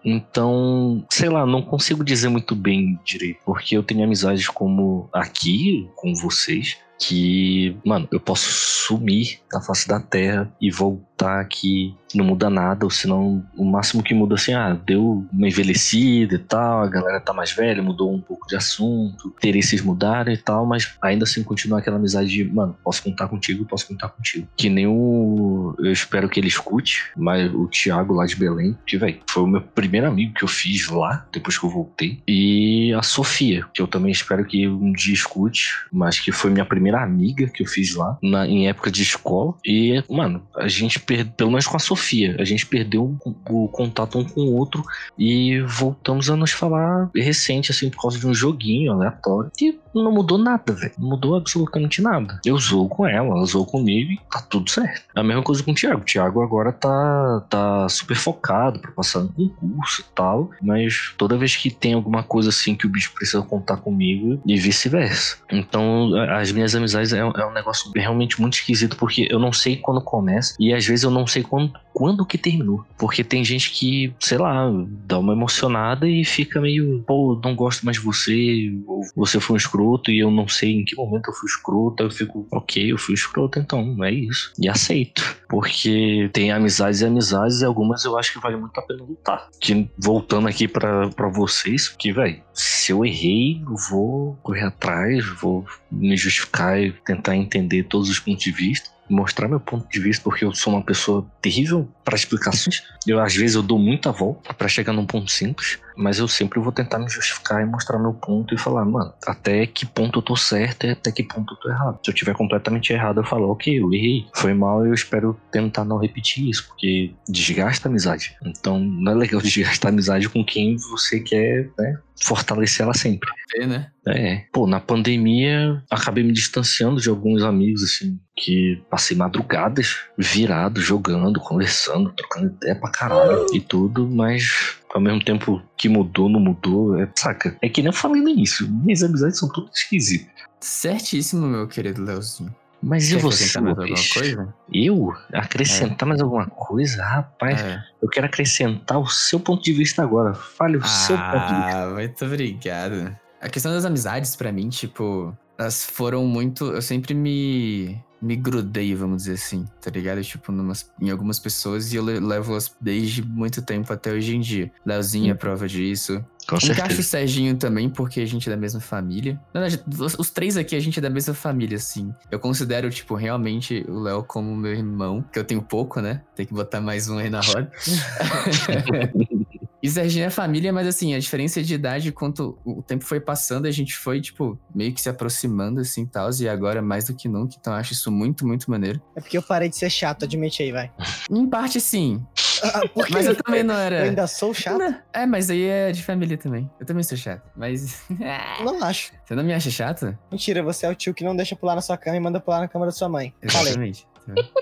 Então, 0.05 1.03
sei 1.09 1.29
lá, 1.29 1.45
não 1.45 1.61
consigo 1.61 2.03
dizer 2.03 2.29
muito 2.29 2.55
bem 2.55 2.99
direito. 3.03 3.39
Porque 3.45 3.75
eu 3.75 3.83
tenho 3.83 4.03
amizades 4.03 4.47
como 4.47 5.09
aqui, 5.13 5.89
com 5.95 6.13
vocês, 6.13 6.77
que, 6.99 7.75
mano, 7.83 8.07
eu 8.11 8.19
posso 8.19 8.47
sumir 8.51 9.39
da 9.51 9.59
face 9.59 9.87
da 9.87 9.99
terra 9.99 10.51
e 10.61 10.69
voltar 10.69 11.01
aqui, 11.27 11.95
não 12.13 12.25
muda 12.25 12.49
nada, 12.49 12.85
ou 12.85 12.89
senão 12.89 13.43
o 13.57 13.65
máximo 13.65 14.03
que 14.03 14.13
muda 14.13 14.35
assim, 14.35 14.53
ah, 14.53 14.77
deu 14.85 15.25
uma 15.31 15.47
envelhecida 15.47 16.35
e 16.35 16.39
tal, 16.39 16.83
a 16.83 16.87
galera 16.87 17.19
tá 17.19 17.33
mais 17.33 17.51
velha, 17.51 17.81
mudou 17.81 18.13
um 18.13 18.21
pouco 18.21 18.47
de 18.47 18.55
assunto, 18.55 19.33
interesses 19.37 19.81
mudaram 19.81 20.31
e 20.31 20.37
tal, 20.37 20.65
mas 20.65 20.95
ainda 21.01 21.23
assim 21.23 21.43
continua 21.43 21.79
aquela 21.79 21.97
amizade 21.97 22.29
de, 22.29 22.43
mano, 22.43 22.75
posso 22.83 23.03
contar 23.03 23.27
contigo, 23.27 23.65
posso 23.65 23.87
contar 23.87 24.09
contigo. 24.09 24.47
Que 24.55 24.69
nem 24.69 24.87
o. 24.87 25.75
Eu 25.79 25.91
espero 25.91 26.29
que 26.29 26.39
ele 26.39 26.47
escute, 26.47 27.11
mas 27.15 27.53
o 27.53 27.67
Thiago 27.67 28.13
lá 28.13 28.25
de 28.25 28.35
Belém, 28.35 28.77
que, 28.85 28.97
velho, 28.97 29.19
foi 29.29 29.43
o 29.43 29.47
meu 29.47 29.61
primeiro 29.61 30.07
amigo 30.07 30.33
que 30.33 30.43
eu 30.43 30.47
fiz 30.47 30.89
lá, 30.89 31.25
depois 31.31 31.57
que 31.57 31.65
eu 31.65 31.69
voltei. 31.69 32.21
E 32.27 32.93
a 32.93 33.01
Sofia, 33.01 33.65
que 33.73 33.81
eu 33.81 33.87
também 33.87 34.11
espero 34.11 34.45
que 34.45 34.67
um 34.67 34.91
dia 34.91 35.13
escute, 35.13 35.69
mas 35.91 36.19
que 36.19 36.31
foi 36.31 36.51
minha 36.51 36.65
primeira 36.65 37.01
amiga 37.01 37.47
que 37.47 37.63
eu 37.63 37.67
fiz 37.67 37.95
lá, 37.95 38.17
na, 38.21 38.47
em 38.47 38.67
época 38.67 38.91
de 38.91 39.01
escola. 39.01 39.53
E, 39.65 40.03
mano, 40.09 40.43
a 40.55 40.67
gente 40.67 40.99
perdeu, 41.11 41.33
pelo 41.35 41.51
menos 41.51 41.67
com 41.67 41.75
a 41.75 41.79
Sofia, 41.79 42.37
a 42.39 42.45
gente 42.45 42.65
perdeu 42.65 43.17
o, 43.49 43.67
contato 43.67 44.17
um 44.17 44.23
com 44.23 44.41
o 44.41 44.53
outro 44.53 44.81
e 45.19 45.59
voltamos 45.61 46.29
a 46.29 46.37
nos 46.37 46.51
falar 46.51 47.09
recente, 47.13 47.69
assim, 47.69 47.89
por 47.89 48.01
causa 48.01 48.17
de 48.17 48.25
um 48.25 48.33
joguinho 48.33 48.93
aleatório. 48.93 49.51
E 49.59 49.77
não 49.93 50.11
mudou 50.11 50.37
nada, 50.37 50.73
velho. 50.73 50.93
Não 50.97 51.09
mudou 51.09 51.35
absolutamente 51.35 52.01
nada. 52.01 52.39
Eu 52.45 52.57
zoo 52.57 52.87
com 52.87 53.05
ela, 53.05 53.35
ela 53.35 53.45
zoou 53.45 53.65
comigo 53.65 54.11
e 54.11 54.19
tá 54.29 54.41
tudo 54.41 54.69
certo. 54.69 55.03
A 55.15 55.23
mesma 55.23 55.43
coisa 55.43 55.63
com 55.63 55.71
o 55.71 55.75
Thiago. 55.75 56.01
O 56.01 56.05
Thiago 56.05 56.41
agora 56.41 56.71
tá, 56.71 57.45
tá 57.49 57.89
super 57.89 58.15
focado 58.15 58.79
pra 58.79 58.91
passar 58.91 59.21
no 59.21 59.29
concurso 59.29 60.01
e 60.01 60.15
tal. 60.15 60.49
Mas 60.61 61.13
toda 61.17 61.37
vez 61.37 61.55
que 61.55 61.69
tem 61.69 61.93
alguma 61.93 62.23
coisa 62.23 62.49
assim 62.49 62.75
que 62.75 62.85
o 62.85 62.89
bicho 62.89 63.13
precisa 63.13 63.41
contar 63.41 63.77
comigo 63.77 64.41
e 64.45 64.57
vice-versa. 64.57 65.37
Então, 65.51 66.13
as 66.29 66.51
minhas 66.51 66.73
amizades 66.75 67.13
é, 67.13 67.19
é, 67.19 67.45
um 67.45 67.53
negócio 67.53 67.91
realmente 67.95 68.39
muito 68.39 68.53
esquisito 68.53 68.95
porque 68.95 69.27
eu 69.29 69.39
não 69.39 69.51
sei 69.51 69.77
quando 69.77 70.01
começa 70.01 70.55
e 70.59 70.73
às 70.73 70.85
vezes 70.85 71.03
eu 71.03 71.11
não 71.11 71.27
sei 71.27 71.43
quando, 71.43 71.73
quando 71.93 72.25
que 72.25 72.37
terminou. 72.37 72.85
Porque 72.97 73.23
tem 73.23 73.43
gente 73.43 73.71
que, 73.71 74.13
sei 74.19 74.37
lá, 74.37 74.69
dá 75.05 75.19
uma 75.19 75.33
emocionada 75.33 76.07
e 76.07 76.23
fica 76.23 76.61
meio, 76.61 77.03
pô, 77.05 77.39
não 77.43 77.55
gosto 77.55 77.85
mais 77.85 77.97
de 77.97 78.03
você, 78.03 78.71
ou 78.87 79.01
você 79.15 79.39
foi 79.39 79.55
um 79.55 79.57
escroto 79.57 79.80
e 80.11 80.19
eu 80.19 80.31
não 80.31 80.47
sei 80.47 80.71
em 80.71 80.85
que 80.85 80.95
momento 80.95 81.29
eu 81.29 81.33
fui 81.33 81.47
escroto. 81.47 82.03
Eu 82.03 82.11
fico, 82.11 82.47
ok, 82.51 82.91
eu 82.91 82.97
fui 82.97 83.13
escroto, 83.13 83.59
então 83.59 84.03
é 84.03 84.11
isso. 84.11 84.53
E 84.59 84.69
aceito. 84.69 85.37
Porque 85.49 86.29
tem 86.33 86.51
amizades 86.51 87.01
e 87.01 87.05
amizades 87.05 87.61
e 87.61 87.65
algumas 87.65 88.05
eu 88.05 88.17
acho 88.17 88.33
que 88.33 88.39
vale 88.39 88.57
muito 88.57 88.77
a 88.79 88.83
pena 88.83 89.03
lutar. 89.03 89.47
Que 89.59 89.89
voltando 89.97 90.47
aqui 90.47 90.67
para 90.67 91.29
vocês, 91.33 91.89
que, 91.89 92.11
velho, 92.11 92.41
se 92.53 92.91
eu 92.91 93.05
errei, 93.05 93.61
eu 93.61 93.75
vou 93.89 94.37
correr 94.43 94.65
atrás, 94.65 95.25
vou 95.41 95.65
me 95.91 96.15
justificar 96.15 96.81
e 96.81 96.91
tentar 97.05 97.35
entender 97.35 97.83
todos 97.83 98.09
os 98.09 98.19
pontos 98.19 98.43
de 98.43 98.51
vista 98.51 98.89
mostrar 99.11 99.47
meu 99.47 99.59
ponto 99.59 99.87
de 99.89 99.99
vista, 99.99 100.23
porque 100.23 100.45
eu 100.45 100.53
sou 100.53 100.73
uma 100.73 100.81
pessoa 100.81 101.25
terrível 101.41 101.87
para 102.03 102.15
explicações. 102.15 102.83
Eu 103.05 103.19
às 103.19 103.35
vezes 103.35 103.55
eu 103.55 103.63
dou 103.63 103.77
muita 103.77 104.11
volta 104.11 104.53
para 104.53 104.67
chegar 104.67 104.93
num 104.93 105.05
ponto 105.05 105.29
simples, 105.31 105.79
mas 105.95 106.19
eu 106.19 106.27
sempre 106.27 106.59
vou 106.59 106.71
tentar 106.71 106.99
me 106.99 107.09
justificar 107.09 107.61
e 107.61 107.65
mostrar 107.65 107.99
meu 107.99 108.13
ponto 108.13 108.53
e 108.53 108.57
falar, 108.57 108.85
mano, 108.85 109.13
até 109.25 109.65
que 109.65 109.85
ponto 109.85 110.19
eu 110.19 110.23
tô 110.23 110.35
certo 110.35 110.85
e 110.85 110.91
até 110.91 111.11
que 111.11 111.23
ponto 111.23 111.53
eu 111.53 111.57
tô 111.57 111.69
errado. 111.69 111.99
Se 112.03 112.09
eu 112.09 112.15
tiver 112.15 112.33
completamente 112.33 112.93
errado, 112.93 113.19
eu 113.19 113.25
falo, 113.25 113.49
ok, 113.49 113.79
eu 113.79 113.93
errei, 113.93 114.27
foi 114.33 114.53
mal 114.53 114.85
eu 114.85 114.93
espero 114.93 115.37
tentar 115.51 115.83
não 115.83 115.97
repetir 115.97 116.49
isso, 116.49 116.67
porque 116.67 117.13
desgasta 117.27 117.87
a 117.87 117.89
amizade. 117.89 118.35
Então 118.45 118.79
não 118.79 119.11
é 119.11 119.15
legal 119.15 119.41
desgastar 119.41 119.91
a 119.91 119.93
amizade 119.93 120.29
com 120.29 120.43
quem 120.43 120.77
você 120.77 121.19
quer, 121.19 121.69
né, 121.77 121.99
fortalecer 122.21 122.83
ela 122.83 122.93
sempre. 122.93 123.29
É, 123.55 123.65
né? 123.65 123.91
É. 124.07 124.45
Pô, 124.53 124.67
na 124.67 124.79
pandemia, 124.79 125.83
acabei 125.89 126.23
me 126.23 126.31
distanciando 126.31 127.01
de 127.01 127.09
alguns 127.09 127.43
amigos, 127.43 127.83
assim, 127.83 128.19
que 128.35 128.81
passei 128.89 129.17
madrugadas 129.17 129.97
virado, 130.17 130.79
jogando, 130.79 131.39
conversando, 131.39 132.11
trocando 132.13 132.47
ideia 132.47 132.75
pra 132.75 132.91
caralho 132.91 133.45
e 133.53 133.59
tudo, 133.59 134.07
mas 134.09 134.77
ao 134.93 135.01
mesmo 135.01 135.23
tempo 135.23 135.61
que 135.77 135.89
mudou, 135.89 136.29
não 136.29 136.39
mudou, 136.39 136.99
é, 136.99 137.09
saca? 137.15 137.57
É 137.61 137.69
que 137.69 137.81
nem 137.81 137.89
eu 137.89 137.93
falei 137.93 138.21
no 138.21 138.29
início, 138.29 138.67
minhas 138.69 139.03
amizades 139.03 139.39
são 139.39 139.49
todas 139.49 139.75
esquisitas. 139.75 140.29
Certíssimo, 140.59 141.47
meu 141.47 141.67
querido 141.67 142.03
Leozinho. 142.03 142.55
Mas 142.81 143.09
Quer 143.09 143.17
e 143.17 143.21
você, 143.21 143.43
acrescentar 143.43 143.63
mais 143.63 143.77
alguma 143.77 144.13
coisa? 144.13 144.53
Eu? 144.73 145.13
Acrescentar 145.33 146.07
mais 146.09 146.21
alguma 146.21 146.45
coisa? 146.47 147.03
Rapaz, 147.03 147.61
É. 147.61 147.83
eu 148.01 148.09
quero 148.09 148.25
acrescentar 148.25 148.97
o 148.99 149.07
seu 149.07 149.39
ponto 149.39 149.63
de 149.63 149.71
vista 149.73 150.01
agora. 150.01 150.33
Fale 150.33 150.77
o 150.77 150.87
seu 150.87 151.15
ponto 151.17 151.47
de 151.47 151.53
vista. 151.55 151.83
Ah, 151.83 151.91
muito 151.93 152.25
obrigado. 152.25 153.15
A 153.39 153.49
questão 153.49 153.71
das 153.71 153.85
amizades, 153.85 154.35
pra 154.35 154.51
mim, 154.51 154.69
tipo, 154.69 155.35
elas 155.57 155.85
foram 155.85 156.25
muito. 156.25 156.65
Eu 156.65 156.81
sempre 156.81 157.13
me. 157.13 157.99
Me 158.23 158.35
grudei, 158.35 158.93
vamos 158.93 159.23
dizer 159.23 159.33
assim, 159.33 159.65
tá 159.81 159.89
ligado? 159.89 160.21
Tipo, 160.23 160.51
numas, 160.51 160.87
em 161.01 161.09
algumas 161.09 161.39
pessoas 161.39 161.91
e 161.91 161.95
eu 161.95 162.05
le- 162.05 162.19
levo-as 162.19 162.71
desde 162.79 163.23
muito 163.23 163.63
tempo 163.63 163.91
até 163.91 164.11
hoje 164.11 164.35
em 164.35 164.39
dia. 164.39 164.71
Leozinho 164.85 165.31
é 165.31 165.33
prova 165.33 165.67
disso. 165.67 166.23
Com 166.47 166.57
Encaixo 166.57 166.99
o. 166.99 167.03
Serginho 167.03 167.55
também, 167.55 167.89
porque 167.89 168.21
a 168.21 168.25
gente 168.25 168.47
é 168.49 168.51
da 168.51 168.57
mesma 168.57 168.79
família. 168.79 169.39
Na 169.53 169.61
verdade, 169.61 169.83
os, 170.17 170.29
três 170.29 170.57
aqui 170.57 170.75
a 170.75 170.79
gente 170.79 170.99
é 170.99 171.01
da 171.01 171.09
mesma 171.09 171.33
família, 171.33 171.77
assim. 171.77 172.13
Eu 172.29 172.39
considero, 172.39 172.89
tipo, 172.89 173.15
realmente 173.15 173.85
o 173.87 173.99
Léo 173.99 174.23
como 174.23 174.55
meu 174.55 174.73
irmão, 174.73 175.23
que 175.31 175.37
eu 175.37 175.43
tenho 175.43 175.61
pouco, 175.61 176.01
né? 176.01 176.21
Tem 176.35 176.45
que 176.45 176.53
botar 176.53 176.81
mais 176.81 177.09
um 177.09 177.17
aí 177.17 177.29
na 177.29 177.41
roda. 177.41 177.71
E 179.83 179.89
Serginho 179.89 180.25
é 180.25 180.29
família, 180.29 180.71
mas 180.71 180.85
assim, 180.85 181.15
a 181.15 181.19
diferença 181.19 181.61
de 181.63 181.73
idade, 181.73 182.11
quanto 182.11 182.55
o 182.63 182.83
tempo 182.83 183.03
foi 183.03 183.19
passando, 183.19 183.65
a 183.65 183.71
gente 183.71 183.97
foi, 183.97 184.21
tipo, 184.21 184.59
meio 184.75 184.93
que 184.93 185.01
se 185.01 185.09
aproximando, 185.09 185.81
assim, 185.81 186.05
tal, 186.05 186.29
e 186.39 186.47
agora 186.47 186.83
mais 186.83 187.05
do 187.05 187.15
que 187.15 187.27
nunca, 187.27 187.55
então 187.59 187.73
eu 187.73 187.79
acho 187.79 187.93
isso 187.93 188.11
muito, 188.11 188.45
muito 188.45 188.69
maneiro. 188.69 189.01
É 189.15 189.21
porque 189.21 189.35
eu 189.35 189.41
parei 189.41 189.69
de 189.69 189.75
ser 189.75 189.89
chato, 189.89 190.25
admite 190.25 190.61
aí, 190.61 190.71
vai. 190.71 190.91
Em 191.31 191.47
parte, 191.47 191.81
sim, 191.81 192.23
Ah, 192.73 192.81
mas 193.09 193.25
eu 193.25 193.35
também 193.35 193.63
não 193.63 193.75
Eu 193.75 193.79
era... 193.81 194.03
ainda 194.03 194.27
sou 194.27 194.53
chato? 194.53 194.81
É, 195.13 195.25
mas 195.25 195.49
aí 195.49 195.63
é 195.63 195.91
de 195.91 196.03
família 196.03 196.37
também. 196.37 196.69
Eu 196.79 196.85
também 196.85 197.03
sou 197.03 197.17
chato, 197.17 197.49
mas... 197.55 198.03
Não 198.63 198.83
acho. 198.83 199.11
Você 199.25 199.35
não 199.35 199.43
me 199.43 199.53
acha 199.53 199.69
chato? 199.69 200.17
Mentira, 200.31 200.61
você 200.61 200.85
é 200.85 200.89
o 200.89 200.95
tio 200.95 201.13
que 201.13 201.23
não 201.23 201.35
deixa 201.35 201.55
pular 201.55 201.75
na 201.75 201.81
sua 201.81 201.97
cama 201.97 202.17
e 202.17 202.19
manda 202.19 202.39
pular 202.39 202.59
na 202.59 202.67
cama 202.67 202.85
da 202.85 202.91
sua 202.91 203.09
mãe. 203.09 203.33
Falei. 203.49 203.67
Exatamente. 203.69 204.07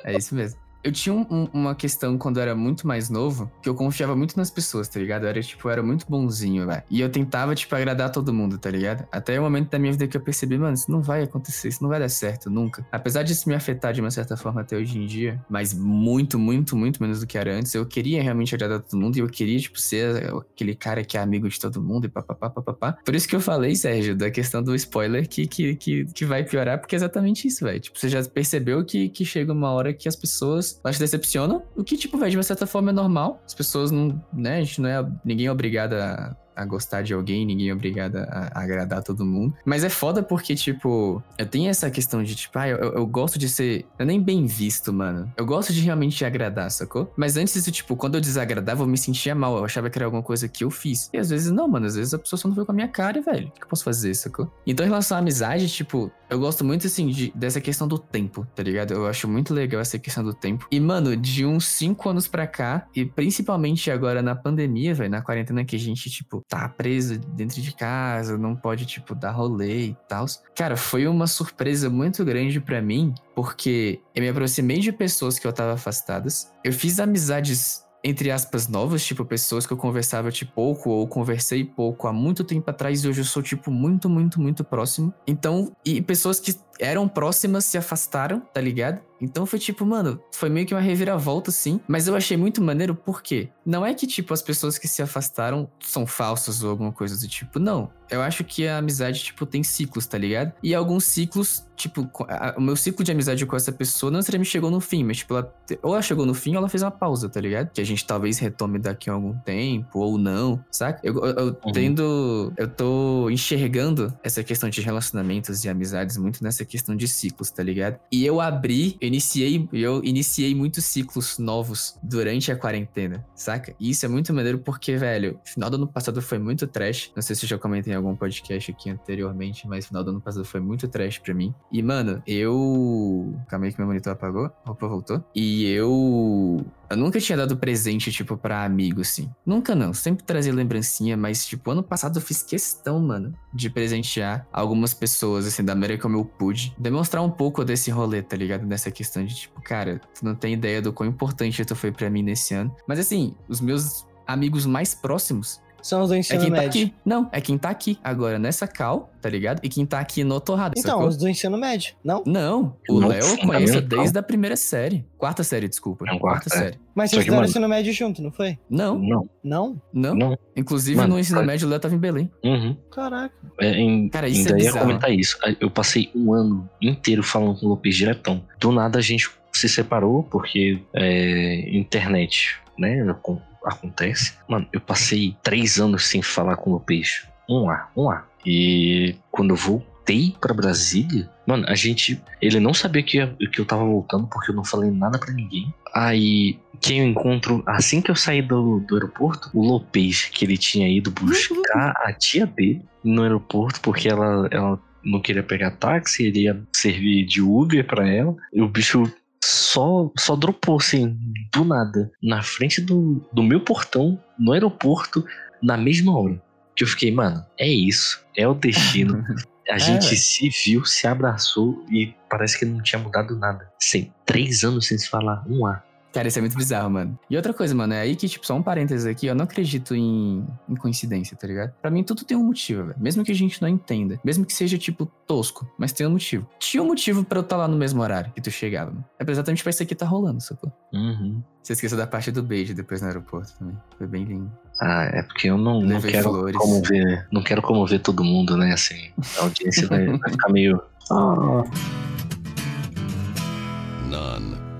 É 0.03 0.15
isso 0.15 0.34
mesmo. 0.36 0.60
Eu 0.84 0.92
tinha 0.92 1.14
um- 1.14 1.26
um- 1.30 1.48
uma 1.54 1.76
questão 1.76 2.18
quando 2.18 2.38
eu 2.38 2.44
era 2.44 2.56
muito 2.56 2.88
mais 2.88 3.10
novo, 3.10 3.52
que 3.62 3.68
eu 3.68 3.76
confiava 3.76 4.16
muito 4.16 4.38
nas 4.38 4.50
pessoas, 4.50 4.88
tá 4.88 5.00
ligado? 5.00 5.24
Eu 5.24 5.30
era, 5.30 5.42
tipo, 5.42 5.68
eu 5.68 5.72
era 5.72 5.84
muito 5.84 6.06
bonzinho, 6.08 6.66
velho. 6.66 6.84
E 6.90 7.02
eu 7.02 7.10
tentava, 7.10 7.54
tipo, 7.54 7.76
agradar 7.76 8.12
todo 8.12 8.34
mundo, 8.34 8.58
tá 8.58 8.70
ligado? 8.70 9.06
Até 9.12 9.38
o 9.40 9.44
momento 9.44 9.70
da 9.70 9.78
minha 9.78 9.92
vida 9.92 10.08
que 10.08 10.16
eu 10.16 10.22
percebi, 10.22 10.58
mano, 10.58 10.74
isso 10.74 10.90
não 10.90 11.02
vai 11.02 11.24
acontecer, 11.24 11.68
isso 11.68 11.84
não 11.84 11.90
vai 11.90 12.00
dar 12.00 12.08
certo 12.10 12.50
nunca. 12.50 12.86
Apesar 12.92 13.24
disso 13.24 13.50
me 13.50 13.56
afetar 13.56 13.94
de 13.94 14.00
uma 14.00 14.10
certa 14.12 14.38
forma 14.38 14.62
até 14.62 14.78
hoje 14.78 14.98
em 14.98 15.06
dia, 15.06 15.40
mas 15.50 15.74
muito, 15.74 16.40
muito, 16.40 16.78
muito 16.78 17.02
menos 17.02 17.20
do 17.20 17.28
que 17.28 17.38
era 17.38 17.54
antes, 17.54 17.74
eu 17.74 17.86
queria 17.86 18.24
realmente 18.24 18.56
agradar 18.56 18.80
todo 18.80 19.00
mundo 19.00 19.18
e 19.18 19.20
eu 19.20 19.28
queria, 19.28 19.60
tipo, 19.60 19.80
ser 19.80 20.34
aquele 20.54 20.76
cara 20.76 21.04
que 21.04 21.18
é 21.18 21.20
amigo 21.22 21.50
de 21.50 21.60
todo 21.60 21.82
mundo 21.84 22.06
e 22.06 22.10
papapá, 22.10 22.50
papapá. 22.50 22.94
Por 23.04 23.14
isso 23.16 23.28
que 23.28 23.36
eu 23.36 23.42
falei, 23.42 23.76
Sérgio, 23.76 24.16
da 24.16 24.32
questão 24.32 24.64
do 24.64 24.74
spoiler 24.76 25.28
que, 25.28 25.46
que, 25.46 25.76
que, 25.76 26.06
que 26.06 26.26
vai 26.26 26.44
piorar, 26.44 26.80
porque 26.80 26.96
é 26.96 26.98
exatamente 26.98 27.48
isso, 27.48 27.66
velho. 27.66 27.80
Tipo, 27.82 28.00
você 28.00 28.08
já 28.08 28.24
percebeu 28.24 28.86
que, 28.86 29.10
que 29.10 29.26
chega 29.26 29.52
uma 29.52 29.72
hora 29.72 29.94
que 29.94 30.08
as 30.08 30.16
pessoas 30.16 30.69
elas 30.84 30.98
te 30.98 31.00
decepcionam, 31.00 31.64
o 31.76 31.84
que, 31.84 31.98
tipo, 31.98 32.18
velho, 32.18 32.32
de 32.32 32.38
uma 32.38 32.44
certa 32.44 32.68
forma 32.68 32.90
é 32.90 32.94
normal. 32.94 33.42
As 33.46 33.54
pessoas 33.54 33.92
não, 33.92 34.22
né, 34.34 34.58
a 34.58 34.64
gente 34.64 34.82
não 34.82 34.90
é, 34.90 35.06
ninguém 35.24 35.48
é 35.48 35.52
obrigado 35.52 35.94
a, 35.94 36.36
a 36.60 36.66
gostar 36.66 37.02
de 37.04 37.14
alguém, 37.14 37.46
ninguém 37.46 37.70
é 37.70 37.74
obrigado 37.74 38.18
a, 38.18 38.52
a 38.54 38.62
agradar 38.62 39.02
todo 39.02 39.26
mundo. 39.26 39.56
Mas 39.64 39.84
é 39.84 39.90
foda 39.90 40.22
porque, 40.22 40.54
tipo, 40.56 41.24
eu 41.38 41.46
tenho 41.46 41.70
essa 41.70 41.90
questão 41.90 42.22
de, 42.22 42.36
tipo, 42.36 42.60
ah, 42.60 42.68
eu, 42.68 42.78
eu 42.78 43.08
gosto 43.08 43.40
de 43.40 43.48
ser. 43.48 43.86
Eu 43.98 44.06
nem 44.06 44.22
bem 44.22 44.46
visto, 44.46 44.92
mano. 44.92 45.32
Eu 45.38 45.46
gosto 45.46 45.72
de 45.72 45.80
realmente 45.80 46.24
agradar, 46.26 46.70
sacou? 46.70 47.14
Mas 47.16 47.38
antes 47.38 47.56
isso, 47.56 47.72
tipo, 47.72 47.96
quando 47.96 48.16
eu 48.16 48.22
desagradava, 48.22 48.84
eu 48.84 48.88
me 48.88 48.98
sentia 48.98 49.34
mal. 49.34 49.58
Eu 49.58 49.64
achava 49.64 49.90
que 49.90 49.98
era 49.98 50.06
alguma 50.06 50.24
coisa 50.24 50.50
que 50.50 50.64
eu 50.64 50.70
fiz. 50.70 51.10
E 51.14 51.18
às 51.18 51.30
vezes 51.30 51.50
não, 51.50 51.68
mano. 51.68 51.86
Às 51.86 51.96
vezes 51.96 52.14
a 52.14 52.20
pessoa 52.20 52.38
só 52.38 52.48
não 52.48 52.56
veio 52.56 52.66
com 52.66 52.74
a 52.74 52.76
minha 52.76 52.90
cara, 52.90 53.22
velho. 53.22 53.48
O 53.48 53.52
que 53.52 53.64
eu 53.64 53.68
posso 53.68 53.86
fazer, 53.86 54.14
sacou? 54.14 54.52
Então, 54.68 54.86
em 54.86 54.90
relação 54.90 55.16
à 55.16 55.22
amizade, 55.22 55.70
tipo, 55.70 56.12
eu 56.30 56.40
gosto 56.40 56.64
muito, 56.64 56.88
assim, 56.88 57.08
de- 57.08 57.32
dessa 57.36 57.60
questão 57.60 57.88
do 57.88 57.98
tempo, 57.98 58.46
tá 58.56 58.62
ligado? 58.64 58.94
Eu 58.94 59.08
acho 59.08 59.28
muito 59.28 59.54
legal 59.54 59.82
essa 59.82 59.98
questão 60.00 60.24
do 60.24 60.34
tempo. 60.34 60.68
E, 60.72 60.80
mano, 60.80 61.16
de 61.16 61.46
uns 61.46 61.66
cinco 61.68 62.10
anos 62.10 62.28
pra 62.28 62.46
cá, 62.48 62.88
e 62.96 63.06
principalmente 63.06 63.90
agora 63.92 64.22
na 64.22 64.36
pandemia, 64.36 64.94
velho, 64.94 65.10
na 65.10 65.22
quarentena 65.22 65.64
que 65.66 65.76
a 65.76 65.80
gente, 65.80 66.10
tipo, 66.10 66.44
tá 66.48 66.68
preso 66.70 67.18
dentro 67.20 67.62
de 67.62 67.74
casa, 67.76 68.38
não 68.38 68.56
pode, 68.56 68.86
tipo, 68.86 69.16
dar 69.16 69.32
rolê 69.32 69.88
e 69.88 69.98
tal. 70.08 70.26
Cara, 70.56 70.76
foi 70.78 71.08
uma 71.08 71.28
surpresa 71.28 71.90
muito 71.90 72.24
grande 72.26 72.60
pra 72.60 72.82
mim, 72.82 73.14
porque 73.36 74.00
eu 74.14 74.22
me 74.22 74.30
aproximei 74.30 74.80
de 74.80 74.92
pessoas 74.92 75.40
que 75.40 75.48
eu 75.48 75.54
tava 75.54 75.74
afastadas. 75.74 76.52
Eu 76.64 76.74
fiz 76.74 77.00
amizades 77.00 77.84
entre 78.03 78.32
aspas, 78.32 78.68
novas, 78.68 79.03
tipo, 79.03 79.25
pessoas 79.25 79.65
que 79.68 79.74
eu 79.74 79.77
conversava, 79.77 80.32
tipo, 80.32 80.53
pouco, 80.53 80.89
ou 80.89 81.08
conversei 81.08 81.63
pouco 81.65 82.08
há 82.08 82.13
muito 82.13 82.44
tempo 82.44 82.70
atrás, 82.70 83.03
e 83.03 83.08
hoje 83.08 83.22
eu 83.22 83.25
sou, 83.25 83.44
tipo, 83.44 83.70
muito, 83.70 84.10
muito, 84.10 84.39
muito 84.39 84.63
próximo. 84.63 85.13
Então, 85.27 85.72
e 85.86 86.01
pessoas 86.01 86.39
que 86.39 86.53
eram 86.80 87.08
próximas 87.08 87.66
se 87.66 87.78
afastaram, 87.78 88.40
tá 88.40 88.62
ligado? 88.62 89.00
Então 89.22 89.46
foi 89.46 89.60
tipo, 89.60 89.86
mano, 89.86 90.18
foi 90.34 90.50
meio 90.50 90.66
que 90.66 90.74
uma 90.74 90.80
reviravolta, 90.80 91.52
sim. 91.52 91.82
Mas 91.86 92.08
eu 92.08 92.16
achei 92.16 92.38
muito 92.38 92.62
maneiro, 92.62 92.96
por 92.96 93.22
quê? 93.22 93.50
Não 93.66 93.86
é 93.86 93.94
que, 93.94 94.08
tipo, 94.08 94.34
as 94.34 94.42
pessoas 94.42 94.78
que 94.78 94.88
se 94.88 95.02
afastaram 95.02 95.70
são 95.82 96.08
falsas 96.08 96.64
ou 96.64 96.70
alguma 96.70 96.94
coisa 96.94 97.20
do 97.20 97.28
tipo. 97.28 97.60
Não. 97.60 97.92
Eu 98.10 98.22
acho 98.22 98.46
que 98.46 98.66
a 98.66 98.78
amizade, 98.78 99.22
tipo, 99.22 99.46
tem 99.46 99.62
ciclos, 99.62 100.08
tá 100.08 100.18
ligado? 100.18 100.54
E 100.64 100.74
alguns 100.74 101.04
ciclos, 101.04 101.66
tipo, 101.76 102.10
a- 102.30 102.56
o 102.58 102.62
meu 102.62 102.78
ciclo 102.78 103.04
de 103.04 103.12
amizade 103.12 103.46
com 103.46 103.58
essa 103.58 103.74
pessoa 103.74 104.10
não 104.10 104.20
necessariamente 104.20 104.50
chegou 104.50 104.72
no 104.72 104.80
fim, 104.80 105.04
mas, 105.04 105.18
tipo, 105.18 105.36
ela, 105.36 105.54
ou 105.84 105.94
ela 105.94 106.02
chegou 106.02 106.26
no 106.26 106.34
fim 106.34 106.52
ou 106.52 106.58
ela 106.60 106.70
fez 106.70 106.82
uma 106.82 106.90
pausa, 106.90 107.28
tá 107.28 107.42
ligado? 107.42 107.72
Que 107.74 107.82
a 107.82 107.86
gente 107.86 108.06
talvez 108.08 108.40
retome 108.40 108.80
daqui 108.80 109.10
a 109.10 109.14
algum 109.14 109.34
tempo, 109.40 110.00
ou 110.00 110.18
não, 110.18 110.64
saca? 110.72 111.02
Eu, 111.04 111.14
eu, 111.26 111.26
eu 111.36 111.46
Uhum. 111.66 111.72
tendo. 111.74 112.54
Eu 112.58 112.70
tô 112.70 113.30
enxergando 113.30 114.18
essa 114.24 114.42
questão 114.46 114.70
de 114.70 114.80
relacionamentos 114.80 115.66
e 115.66 115.70
amizades 115.70 116.16
muito 116.16 116.42
nessa 116.42 116.64
questão 116.70 116.96
de 116.96 117.08
ciclos, 117.08 117.50
tá 117.50 117.64
ligado? 117.64 118.00
E 118.12 118.26
eu 118.26 118.40
abri, 118.40 118.98
eu 119.02 119.08
iniciei, 119.08 119.68
eu 119.74 120.04
iniciei 120.04 120.54
muitos 120.56 120.86
ciclos 120.86 121.38
novos 121.38 121.98
durante 122.02 122.52
a 122.52 122.56
quarentena, 122.56 123.26
saca? 123.36 123.76
E 123.80 123.90
isso 123.90 124.06
é 124.06 124.10
muito 124.10 124.34
maneiro 124.34 124.60
porque, 124.60 124.96
velho, 124.96 125.40
final 125.44 125.70
do 125.70 125.76
ano 125.76 125.88
passado 125.88 126.22
foi 126.22 126.40
muito 126.40 126.68
trash. 126.68 127.12
Não 127.16 127.22
sei 127.22 127.36
se 127.36 127.46
eu 127.46 127.50
já 127.50 127.58
comentei 127.58 127.94
em 127.94 127.96
algum 127.96 128.16
podcast 128.16 128.72
aqui 128.72 128.90
anteriormente, 128.90 129.68
mas 129.68 129.88
final 129.88 130.04
do 130.04 130.12
ano 130.12 130.22
passado 130.22 130.46
foi 130.46 130.60
muito 130.60 130.88
trash 130.88 131.18
pra 131.18 131.34
mim. 131.34 131.54
E, 131.72 131.82
mano, 131.82 132.22
eu. 132.26 133.34
Calma 133.48 133.66
aí 133.66 133.74
que 133.74 133.80
meu 133.80 133.88
monitor 133.88 134.14
apagou. 134.14 134.52
Opa, 134.66 134.88
voltou. 134.88 135.24
E 135.34 135.66
eu. 135.66 136.66
Eu 136.89 136.98
nunca 136.98 137.19
tinha 137.19 137.38
dado 137.38 137.55
presente, 137.58 138.12
tipo, 138.12 138.36
pra 138.36 138.63
amigo, 138.63 139.01
assim. 139.01 139.29
Nunca 139.46 139.75
não. 139.75 139.93
Sempre 139.93 140.24
trazia 140.24 140.53
lembrancinha, 140.53 141.15
mas, 141.15 141.46
tipo, 141.46 141.69
ano 141.72 141.84
passado 141.84 142.17
eu 142.17 142.22
fiz 142.22 142.41
questão, 142.41 143.00
mano, 143.00 143.34
de 143.53 143.69
presentear 143.69 144.48
algumas 144.51 144.93
pessoas, 144.93 145.46
assim, 145.46 145.63
da 145.63 145.75
maneira 145.75 146.01
como 146.01 146.17
eu 146.17 146.25
pude. 146.25 146.74
Demonstrar 146.77 147.24
um 147.24 147.29
pouco 147.29 147.63
desse 147.63 147.91
rolê, 147.91 148.22
tá 148.22 148.36
ligado? 148.36 148.65
Nessa 148.65 148.89
questão 148.89 149.24
de, 149.24 149.36
tipo, 149.36 149.62
cara, 149.62 150.01
tu 150.13 150.25
não 150.25 150.34
tem 150.34 150.53
ideia 150.53 150.81
do 150.81 150.91
quão 150.91 151.08
importante 151.08 151.63
tu 151.63 151.75
foi 151.75 151.91
pra 151.91 152.10
mim 152.10 152.24
nesse 152.24 152.53
ano. 152.55 152.75
Mas, 152.88 152.98
assim, 153.00 153.36
os 153.48 153.62
meus 153.62 154.08
amigos 154.25 154.65
mais 154.65 154.93
próximos 154.93 155.62
São 155.82 156.02
os 156.02 156.10
do 156.10 156.16
é 156.16 156.20
ensino 156.20 156.42
quem 156.42 156.50
tá 156.52 156.58
médio. 156.62 156.84
aqui. 156.84 156.94
Não, 157.06 157.30
é 157.32 157.42
quem 157.42 157.58
tá 157.58 157.70
aqui 157.70 157.98
agora 158.04 158.38
nessa 158.40 158.68
cal, 158.68 159.10
tá 159.22 159.30
ligado? 159.30 159.60
E 159.64 159.70
quem 159.70 159.86
tá 159.86 160.00
aqui 160.00 160.24
no 160.24 160.40
Torrado. 160.40 160.74
Então, 160.78 160.92
sacou? 160.96 161.08
os 161.08 161.18
do 161.18 161.28
ensino 161.28 161.58
médio, 161.58 161.94
não? 162.04 162.24
Não, 162.26 162.76
o 162.90 163.00
Não, 163.00 163.08
Léo 163.08 163.20
eu 163.24 163.38
conheço 163.38 163.74
fundamental. 163.74 164.00
desde 164.00 164.18
a 164.20 164.24
primeira 164.24 164.56
série. 164.56 165.06
Quarta 165.18 165.44
série, 165.44 165.68
desculpa. 165.68 166.06
Não, 166.06 166.18
quarta 166.20 166.50
quarta, 166.50 166.56
é. 166.56 166.58
série. 166.72 166.80
Mas 166.96 167.12
Só 167.12 167.16
vocês 167.18 167.26
fizeram 167.26 167.46
ensino 167.46 167.70
médio 167.70 167.94
junto, 167.94 168.22
não 168.22 168.32
foi? 168.32 168.58
Não, 168.70 169.00
Não, 169.00 169.30
Não? 169.44 169.82
não. 169.94 170.16
não. 170.16 170.38
Inclusive 170.56 170.98
Mano, 170.98 171.14
no 171.14 171.20
ensino 171.20 171.38
cara- 171.38 171.48
médio 171.48 171.68
o 171.68 171.70
Léo 171.70 171.80
tava 171.80 171.96
em 171.96 171.98
Belém. 171.98 172.30
Uhum. 172.44 172.76
Caraca. 172.92 173.34
É, 173.60 173.72
em, 173.80 174.10
Cara, 174.10 174.28
isso 174.28 174.40
é 174.48 174.52
ainda 174.52 174.64
ia 174.64 174.68
bizarro. 174.70 174.86
comentar 174.86 175.12
isso. 175.14 175.38
Eu 175.60 175.70
passei 175.72 176.10
um 176.14 176.34
ano 176.34 176.70
inteiro 176.82 177.24
falando 177.24 177.60
com 177.60 177.66
o 177.68 177.70
Lopes 177.70 177.96
diretão. 177.96 178.44
Do 178.60 178.72
nada 178.72 179.00
a 179.00 179.02
gente 179.02 179.30
se 179.54 179.70
separou 179.70 180.24
porque 180.24 180.82
é, 180.94 181.70
internet, 181.78 182.58
né? 182.78 183.02
acon- 183.10 183.42
Acontece. 183.63 184.34
Mano, 184.48 184.68
eu 184.72 184.80
passei 184.80 185.36
três 185.44 185.80
anos 185.80 186.06
sem 186.06 186.22
falar 186.22 186.56
com 186.58 186.70
o 186.70 186.74
Lopes. 186.74 187.28
Um 187.50 187.70
A, 187.70 187.89
um 187.96 188.10
A. 188.10 188.25
E 188.46 189.16
quando 189.32 189.51
eu 189.51 189.56
voltei 189.56 190.36
pra 190.39 190.54
Brasília, 190.54 191.30
mano, 191.46 191.66
a 191.68 191.75
gente. 191.75 192.22
Ele 192.42 192.60
não 192.60 192.74
sabia 192.74 193.04
que, 193.04 193.25
que 193.48 193.60
eu 193.60 193.66
tava 193.66 193.84
voltando 193.84 194.28
porque 194.28 194.51
eu 194.51 194.56
não 194.56 194.63
falei 194.63 194.92
nada 194.92 195.18
pra 195.18 195.34
ninguém. 195.34 195.74
Aí. 195.94 196.58
Quem 196.82 197.00
eu 197.00 197.08
encontro 197.08 197.62
assim 197.68 198.01
que 198.01 198.10
eu 198.10 198.16
saí 198.16 198.42
do, 198.42 198.80
do 198.80 198.96
aeroporto, 198.96 199.50
o 199.54 199.62
Lopes, 199.62 200.30
que 200.32 200.46
ele 200.46 200.58
tinha 200.58 200.88
ido 200.88 201.12
buscar 201.12 201.92
a 202.06 202.13
tia 202.13 202.46
dele 202.46 202.82
no 203.04 203.24
aeroporto, 203.24 203.82
porque 203.82 204.08
ela, 204.08 204.48
ela 204.50 204.80
não 205.04 205.20
queria 205.20 205.44
pegar 205.44 205.72
táxi, 205.72 206.28
ele 206.28 206.44
ia 206.44 206.62
servir 206.74 207.25
de 207.25 207.42
Uber 207.42 207.86
pra 207.86 208.08
ela. 208.08 208.36
E 208.54 208.62
o 208.62 208.68
bicho 208.68 209.12
só, 209.43 210.12
só 210.17 210.36
dropou, 210.36 210.77
assim, 210.77 211.17
do 211.53 211.63
nada, 211.63 212.12
na 212.22 212.41
frente 212.41 212.81
do, 212.81 213.22
do 213.31 213.43
meu 213.43 213.62
portão, 213.62 214.22
no 214.38 214.53
aeroporto, 214.53 215.25
na 215.62 215.77
mesma 215.77 216.17
hora. 216.17 216.41
Que 216.75 216.84
eu 216.84 216.88
fiquei, 216.88 217.12
mano, 217.12 217.46
é 217.58 217.67
isso, 217.67 218.24
é 218.36 218.48
o 218.48 218.53
destino. 218.53 219.24
A 219.69 219.77
gente 219.77 220.05
velho. 220.05 220.17
se 220.17 220.50
viu, 220.50 220.84
se 220.84 221.05
abraçou 221.05 221.86
e 221.91 222.12
parece 222.27 222.58
que 222.58 222.65
não 222.65 222.81
tinha 222.81 223.00
mudado 223.00 223.38
nada. 223.38 223.72
Sem 223.79 224.12
três 224.25 224.63
anos 224.63 224.88
sem 224.88 224.98
se 224.98 225.08
falar 225.08 225.43
um 225.48 225.63
A. 225.67 225.84
Cara, 226.13 226.28
isso 226.28 226.39
é 226.39 226.42
muito 226.42 226.58
bizarro, 226.58 226.89
mano. 226.89 227.18
E 227.30 227.36
outra 227.36 227.54
coisa, 227.54 227.75
mano, 227.75 227.94
é 227.94 228.01
aí 228.01 228.16
que, 228.16 228.28
tipo, 228.28 228.46
só 228.46 228.56
um 228.56 228.63
parênteses 228.63 229.06
aqui, 229.06 229.28
eu 229.28 229.36
não 229.36 229.44
acredito 229.44 229.96
em, 229.96 230.46
em 230.68 230.75
coincidência, 230.75 231.38
tá 231.38 231.48
ligado? 231.48 231.74
Pra 231.82 231.92
mim, 231.92 232.04
tudo 232.04 232.24
tem 232.24 232.36
um 232.36 232.44
motivo, 232.44 232.86
velho. 232.86 233.00
Mesmo 233.00 233.24
que 233.24 233.32
a 233.32 233.36
gente 233.36 233.62
não 233.62 233.70
entenda. 233.70 234.20
Mesmo 234.24 234.46
que 234.46 234.54
seja, 234.54 234.78
tipo, 234.78 235.06
tosco, 235.28 235.72
mas 235.78 235.94
tem 235.94 236.08
um 236.08 236.12
motivo. 236.12 236.48
Tinha 236.58 236.82
um 236.82 236.88
motivo 236.88 237.24
pra 237.24 237.39
eu 237.39 237.44
estar 237.44 237.58
lá 237.58 237.68
no 237.68 237.78
mesmo 237.78 238.01
horário 238.01 238.32
que 238.34 238.42
tu 238.42 238.50
chegava, 238.50 238.92
mano. 238.92 239.06
É 239.20 239.30
exatamente 239.30 239.62
pra 239.62 239.70
isso 239.70 239.84
aqui 239.84 239.94
tá 239.94 240.06
rolando, 240.06 240.42
sacou? 240.42 240.72
Uhum. 240.94 241.44
Você 241.62 241.74
esqueceu 241.74 241.98
da 241.98 242.08
parte 242.08 242.32
do 242.32 242.42
beijo 242.42 242.74
depois 242.74 243.01
no 243.01 243.08
aeroporto 243.08 243.54
também. 243.60 243.78
Foi 243.98 244.08
bem 244.08 244.24
lindo. 244.24 244.51
Ah, 244.82 245.04
é 245.13 245.22
porque 245.22 245.50
eu 245.50 245.58
não, 245.58 245.82
não 245.82 246.01
quero 246.01 246.24
flores. 246.24 246.58
comover. 246.58 247.28
Não 247.32 247.44
quero 247.44 247.62
comover 247.62 248.01
todo 248.01 248.24
mundo, 248.24 248.58
né? 248.58 248.74
Assim, 248.74 249.12
a 249.38 249.44
audiência 249.44 249.88
vai, 249.88 250.06
vai 250.08 250.32
ficar 250.32 250.50
meio. 250.50 250.82
Ah, 251.12 251.63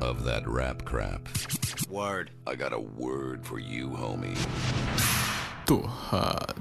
None 0.10 0.17
of 0.17 0.24
that 0.24 0.48
rap 0.48 0.86
crap. 0.86 1.30
Word. 1.88 2.32
I 2.48 2.56
got 2.56 2.74
a 2.74 2.80
word 2.80 3.45
for 3.45 3.60
you, 3.60 3.89
homie. 3.89 4.36
Torrada. 5.67 6.56